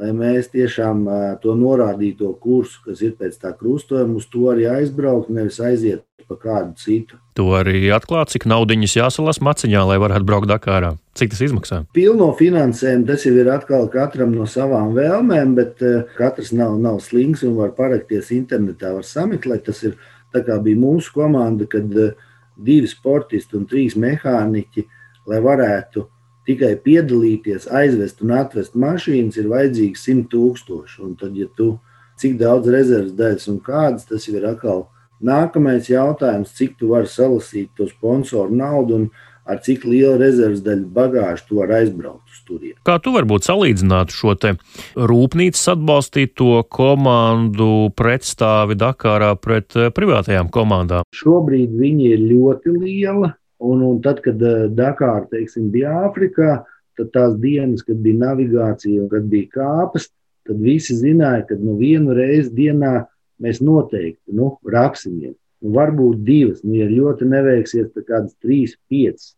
lai 0.00 0.12
mēs 0.16 0.48
tiešām 0.52 1.04
to 1.42 1.54
norādīto 1.58 2.32
kursu, 2.40 2.80
kas 2.86 3.02
ir 3.04 3.16
pēc 3.18 3.36
tā 3.42 3.52
krustojuma, 3.56 4.16
uz 4.16 4.28
to 4.32 4.48
arī 4.52 4.68
aizbraukt, 4.70 5.28
nevis 5.32 5.60
aiziet 5.60 6.06
pa 6.30 6.36
kādu 6.38 6.76
citu. 6.78 7.18
To 7.34 7.48
arī 7.58 7.88
atklāt, 7.90 8.30
cik 8.30 8.46
naudiņas 8.46 8.94
jāsalas 9.00 9.40
maciņā, 9.42 9.82
lai 9.88 9.96
varētu 9.98 10.28
braukt 10.28 10.46
Dakārā. 10.50 10.92
Cik 11.18 11.32
tas 11.34 11.42
izmaksā? 11.48 11.80
Pilno 11.96 12.28
finansējumu 12.38 13.08
tas 13.08 13.24
jau 13.26 13.34
ir 13.34 13.50
atkal 13.50 13.88
katram 13.90 14.30
no 14.36 14.46
savām 14.46 14.94
vēlmēm, 14.94 15.56
bet 15.58 15.82
katrs 16.14 16.52
nav, 16.54 16.76
nav 16.78 17.00
slings 17.02 17.42
un 17.46 17.56
var 17.58 17.74
parakties 17.74 18.30
internetā, 18.36 18.94
var 18.94 19.06
sameklēt. 19.06 19.66
Tas 19.66 19.82
ir 19.88 19.98
tā 20.30 20.44
kā 20.46 20.60
bija 20.62 20.78
mūsu 20.78 21.16
komanda, 21.18 21.66
kad 21.70 21.90
divi 21.90 22.88
sportisti 22.90 23.58
un 23.58 23.66
trīs 23.66 23.98
mehāniķi, 23.98 24.86
lai 25.30 25.42
varētu 25.42 26.06
tikai 26.50 26.74
piedalīties, 26.84 27.70
aizvest 27.70 28.20
un 28.26 28.34
atvest 28.42 28.74
mašīnas 28.74 29.38
ir 29.40 29.48
vajadzīgi 29.52 30.02
100 30.02 30.28
tūkstoši. 30.34 31.00
Un 31.06 31.16
tad, 31.20 31.38
ja 31.38 31.48
tu 31.56 31.76
cik 32.20 32.36
daudz 32.40 32.68
rezerves 32.72 33.14
daļas 33.16 33.48
un 33.52 33.60
kādas, 33.64 34.08
tas 34.10 34.28
ir 34.28 34.44
atkal 34.48 34.88
nākamais 35.24 35.88
jautājums, 35.90 36.52
cik 36.56 36.78
tu 36.80 36.92
vari 36.94 37.08
salasīt 37.10 37.72
to 37.76 37.88
sponsoru 37.90 38.56
naudu 38.56 39.00
un 39.00 39.10
ar 39.50 39.58
cik 39.64 39.84
lielu 39.88 40.18
rezerves 40.20 40.62
daļu 40.64 40.86
bagāžu 40.94 41.48
tu 41.48 41.58
vari 41.58 41.80
aizbraukt 41.80 42.28
uz 42.30 42.42
turieni. 42.46 42.78
Kā 42.86 42.98
tu 43.02 43.12
varbūt 43.14 43.48
salīdzinātu 43.48 44.14
šo 44.14 44.36
te 44.38 44.54
rūpnīcas 44.94 45.72
atbalstīto 45.74 46.62
komandu 46.70 47.90
pretstāvi 47.98 48.78
Dakārā 48.80 49.32
pret 49.40 49.76
eh, 49.78 49.90
privātajām 49.96 50.52
komandām? 50.54 51.08
Šobrīd 51.16 51.74
viņi 51.80 52.12
ir 52.14 52.24
ļoti 52.30 52.76
liela. 52.76 53.34
Un, 53.60 53.82
un 53.84 54.00
tad, 54.04 54.22
kad 54.24 54.40
eh, 54.42 54.68
Dakāra 54.72 55.26
teiksim, 55.30 55.68
bija 55.72 55.92
Āfrikā, 56.06 56.60
tad 56.96 57.12
tās 57.14 57.36
dienas, 57.40 57.84
kad 57.84 58.00
bija 58.00 58.22
navigācija 58.24 59.04
un 59.04 59.10
kad 59.12 59.26
bija 59.28 59.50
kāpas, 59.58 60.08
tad 60.48 60.60
visi 60.64 60.96
zināja, 60.96 61.44
ka 61.50 61.58
nu, 61.60 61.76
vienu 61.80 62.16
reizi 62.16 62.52
dienā 62.56 62.94
mēs 63.40 63.60
noteikti 63.64 64.36
nu, 64.36 64.54
rapsimies. 64.72 65.36
Nu, 65.60 65.74
varbūt 65.76 66.22
divas, 66.24 66.62
nu, 66.64 66.78
ja 66.78 66.88
ļoti 66.88 67.28
neveiksies, 67.28 67.90
tad 67.92 68.06
kādas 68.08 68.36
trīs, 68.40 68.78
piecas. 68.88 69.34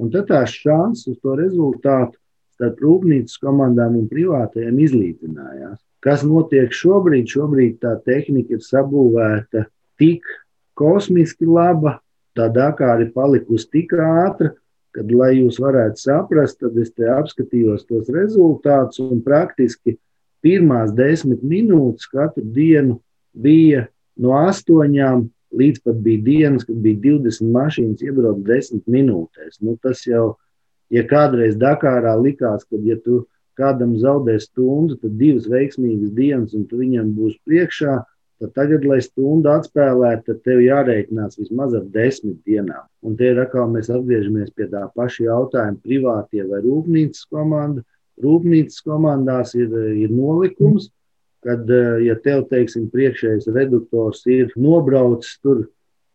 Un 0.00 0.12
tad 0.12 0.28
tās 0.30 0.52
šansas 0.52 1.12
uz 1.12 1.20
to 1.24 1.36
rezultātu 1.36 2.16
starp 2.56 2.80
rūpnīcas 2.80 3.36
komandām 3.40 3.98
un 4.00 4.08
privātajiem 4.08 4.80
izlīdzinājās. 4.86 5.78
Kas 6.04 6.24
notiek 6.24 6.72
šobrīd? 6.72 7.28
Šobrīd 7.28 7.78
tā 7.84 7.96
tehnika 8.06 8.56
ir 8.56 8.64
sabūvēta 8.64 9.66
tik 10.00 10.24
kosmiski 10.76 11.48
laba, 11.48 11.98
tā 12.36 12.48
Dakāra 12.52 13.04
ir 13.04 13.12
palikusi 13.14 13.68
tik 13.72 13.94
ātra, 13.96 14.52
ka, 14.94 15.04
lai 15.10 15.36
jūs 15.38 15.60
varētu 15.60 16.00
saprast, 16.00 16.60
tad 16.62 16.76
es 16.80 16.92
te 16.92 17.08
apskatījos 17.12 17.86
tos 17.88 18.10
rezultātus 18.12 19.02
un 19.04 19.22
praktiski 19.24 19.96
pirmās 20.44 20.92
desmit 20.96 21.42
minūtes 21.44 22.08
katru 22.12 22.44
dienu 22.56 23.00
bija 23.32 23.86
no 24.20 24.36
astoņām 24.38 25.26
līdz 25.56 25.84
pat 25.84 26.00
bija 26.04 26.24
dienas, 26.24 26.66
kad 26.68 26.80
bija 26.82 27.00
20 27.04 27.52
mašīnas 27.52 28.02
iebraukt 28.04 28.44
desmit 28.46 28.84
minūtēs. 28.90 29.60
Nu, 29.64 29.76
tas 29.82 30.02
jau, 30.06 30.36
ja 30.92 31.04
kādreiz 31.08 31.56
Dakārā 31.60 32.16
likās, 32.20 32.64
ka, 32.68 32.80
ja 32.84 32.98
tu 33.00 33.24
kādam 33.56 33.94
zaudē 34.00 34.36
stundu, 34.40 34.98
tad 35.00 35.16
divas 35.16 35.48
veiksmīgas 35.48 36.12
dienas, 36.16 36.52
un 36.56 36.66
tu 36.68 36.82
viņam 36.82 37.14
būs 37.16 37.38
priekšā, 37.48 38.00
Tad 38.00 38.15
tagad, 38.56 38.84
lai 38.84 38.98
stundu 39.04 39.48
atspēlētu, 39.52 40.24
tad 40.28 40.42
tev 40.44 40.60
jārēķinās 40.64 41.38
vismaz 41.40 41.74
ar 41.76 41.84
desmit 41.92 42.38
dienām. 42.44 42.84
Un 43.06 43.16
te 43.16 43.30
ir 43.32 43.40
atkal 43.40 43.70
mēs 43.72 43.88
atgriežamies 43.92 44.52
pie 44.56 44.68
tā 44.72 44.84
paša 44.96 45.28
jautājuma, 45.28 45.80
privātie 45.84 46.44
vai 46.48 46.60
rūpnīcas 46.64 47.24
komanda. 47.32 47.84
Rūpnīcas 48.22 48.84
komandās 48.84 49.54
ir, 49.56 49.72
ir 49.96 50.12
nolikums, 50.12 50.90
kad, 51.44 51.68
ja 52.02 52.16
tev, 52.24 52.46
teiksim, 52.50 52.88
priekšējais 52.92 53.48
reduktors 53.54 54.24
ir 54.28 54.52
nobraucis 54.56 55.36
tur 55.44 55.66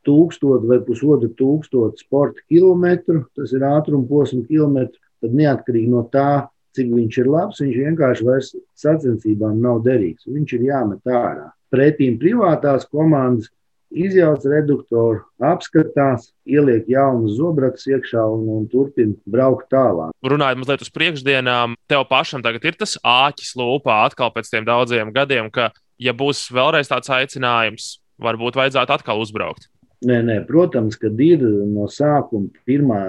tūkstotu 0.06 0.70
vai 0.70 0.80
pusotru 0.86 1.30
tūkstotu 1.38 2.02
sporta 2.02 2.42
kilometru, 2.50 3.24
tas 3.38 3.54
ir 3.54 3.66
ātruma 3.66 4.08
posma 4.10 4.42
kilometru, 4.50 4.98
tad 5.22 5.38
neatkarīgi 5.38 5.94
no 5.94 6.04
tā, 6.14 6.48
cik 6.76 6.92
viņš 6.94 7.18
ir 7.22 7.30
labs, 7.30 7.62
viņš 7.62 7.80
vienkārši 7.86 8.28
vairs 8.28 8.54
sacensībām 8.80 9.60
nav 9.62 9.82
derīgs. 9.86 10.28
Viņš 10.30 10.56
ir 10.58 10.70
jāmet 10.72 11.12
ārā. 11.12 11.52
Pretīm 11.72 12.18
privātās 12.20 12.84
komandas 12.92 13.50
izjauc 13.92 14.44
reduktoru, 14.48 15.22
apskatās, 15.44 16.30
ieliek 16.48 16.88
jaunas 16.90 17.36
zobrakas 17.38 17.86
iekšā 17.90 18.24
un, 18.34 18.46
un 18.56 18.68
turpina 18.72 19.16
braukt 19.28 19.68
tālāk. 19.72 20.14
Runājot 20.24 20.62
mazliet 20.62 20.86
uz 20.86 20.92
priekšdienām, 20.96 21.76
tev 21.92 22.06
pašam 22.10 22.44
tagad 22.46 22.66
ir 22.68 22.80
tas 22.80 22.96
āķis 23.04 23.54
lūpā 23.60 24.02
atkal 24.08 24.32
pēc 24.36 24.52
tiem 24.52 24.68
daudziem 24.68 25.12
gadiem, 25.16 25.52
ka, 25.52 25.72
ja 26.00 26.16
būs 26.16 26.48
vēlreiz 26.56 26.92
tāds 26.92 27.12
aicinājums, 27.12 27.98
varbūt 28.22 28.60
vajadzētu 28.60 28.96
atkal 28.96 29.24
uzbraukt. 29.24 29.68
Nē, 30.08 30.18
nē, 30.26 30.38
protams, 30.48 30.96
ka 30.98 31.12
ir 31.22 31.44
no 31.70 31.86
sākuma 31.92 32.50
pirmā 32.66 33.02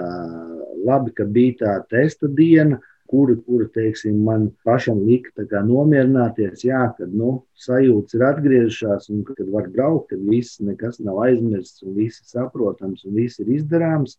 labi, 0.85 1.13
ka 1.15 1.25
bija 1.25 1.55
tā 1.63 1.77
testa 1.89 2.29
diena, 2.29 2.77
kura, 3.09 3.35
kura 3.45 3.67
teiksim, 3.73 4.23
man 4.25 4.49
pašam 4.65 5.03
lika 5.07 5.61
nomierināties, 5.65 6.63
jā, 6.65 6.81
kad 6.97 7.13
nu, 7.13 7.43
sajūtas 7.65 8.17
ir 8.17 8.25
atgriezušās 8.29 9.09
un 9.13 9.23
kad 9.27 9.49
var 9.53 9.69
braukt, 9.73 10.09
kad 10.13 10.23
viss 10.29 10.61
nekas 10.61 10.99
nav 10.99 11.21
aizmirsts 11.27 11.83
un 11.83 11.95
viss 11.97 12.23
ir 12.23 12.31
saprotams 12.37 13.05
un 13.05 13.17
viss 13.19 13.39
ir 13.43 13.51
izdarāms. 13.59 14.17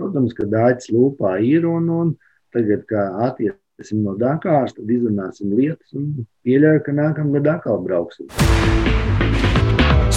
Protams, 0.00 0.32
ka 0.32 0.46
dāķis 0.48 0.94
lūpā 0.94 1.36
ir 1.44 1.66
un, 1.68 1.90
un 1.92 2.14
tagad, 2.54 2.86
kā 2.88 3.10
attiesim 3.26 4.00
no 4.06 4.16
Dakāras, 4.16 4.72
tad 4.78 4.88
izrunāsim 4.88 5.52
lietas 5.52 5.92
un 5.98 6.24
pieļauju, 6.46 6.86
ka 6.86 6.96
nākamgad 6.96 7.54
atkal 7.58 7.84
brauksim. 7.84 8.30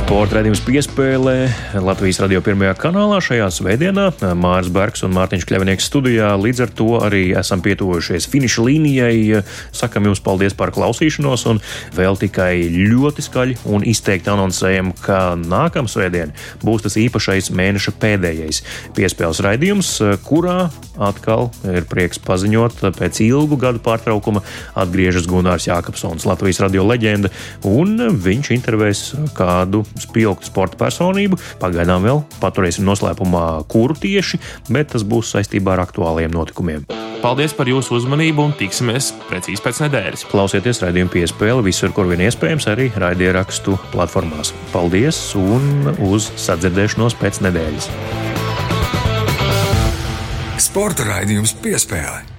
Sporta 0.03 0.35
redzējums 0.35 0.59
piespēlē 0.67 1.33
Latvijas 1.79 2.17
radio 2.19 2.41
pirmajā 2.43 2.73
kanālā 2.75 3.21
šajā 3.23 3.45
svētdienā. 3.55 4.09
Mārcis 4.35 4.73
Bergs 4.75 5.05
un 5.07 5.13
Mārtiņš 5.15 5.45
Kļavnieks 5.47 5.87
studijā. 5.87 6.33
Līdz 6.37 6.59
ar 6.65 6.73
to 6.75 6.87
arī 7.07 7.21
esam 7.39 7.63
pietuvojušies 7.63 8.27
finiša 8.27 8.65
līnijai. 8.67 9.39
Sakam 9.71 10.09
jums 10.09 10.19
paldies 10.21 10.53
par 10.59 10.73
klausīšanos 10.75 11.45
un 11.53 11.61
vēl 11.95 12.19
tikai 12.19 12.67
ļoti 12.91 13.23
skaļi 13.25 13.55
un 13.71 13.87
izteikti 13.87 14.29
anoncējam, 14.33 14.91
ka 15.05 15.37
nākamā 15.39 15.87
svētdiena 15.87 16.35
būs 16.61 16.83
tas 16.83 16.99
īpašais 16.99 17.53
mēneša 17.55 17.95
pēdējais 18.03 18.59
piespēles 18.99 19.41
raidījums, 19.47 19.95
kurā 20.27 20.67
atkal 20.99 21.47
ir 21.65 21.87
prieks 21.89 22.19
paziņot, 22.21 22.83
pēc 22.99 23.23
ilgu 23.23 23.57
gadu 23.63 23.81
pārtraukuma 23.81 24.43
atgriežas 24.77 25.31
Gunārs 25.31 25.65
Jākapsons, 25.71 26.27
Latvijas 26.29 26.61
radio 26.67 26.85
leģenda, 26.85 27.31
un 27.65 27.95
viņš 28.27 28.53
intervēs 28.59 29.07
kādu 29.39 29.81
spilgtu 29.99 30.49
sporta 30.49 30.79
personību. 30.79 31.39
Pagaidām 31.61 32.05
vēl 32.05 32.23
paturēsim 32.41 32.87
noslēpumā, 32.87 33.63
kuru 33.71 33.97
tieši, 33.99 34.41
bet 34.73 34.93
tas 34.93 35.05
būs 35.05 35.33
saistībā 35.35 35.75
ar 35.75 35.85
aktuāliem 35.87 36.33
notikumiem. 36.33 36.87
Paldies 37.23 37.53
par 37.55 37.69
jūsu 37.71 37.95
uzmanību 38.01 38.43
un 38.49 38.55
tiksimies 38.59 39.13
precīzi 39.29 39.63
pēc 39.63 39.79
nedēļas. 39.85 40.25
Klausieties 40.27 40.81
raidījumu 40.83 41.13
piespēli 41.13 41.63
visur, 41.69 41.93
kur 41.95 42.09
vien 42.09 42.25
iespējams, 42.25 42.67
arī 42.73 42.89
raidierakstu 42.99 43.77
platformās. 43.93 44.51
Paldies 44.73 45.21
un 45.39 45.93
uz 46.03 46.33
sadzirdēšanos 46.43 47.15
pēc 47.21 47.39
nedēļas! 47.47 47.89
Sporta 50.63 51.07
raidījums 51.07 51.55
piespēle. 51.63 52.32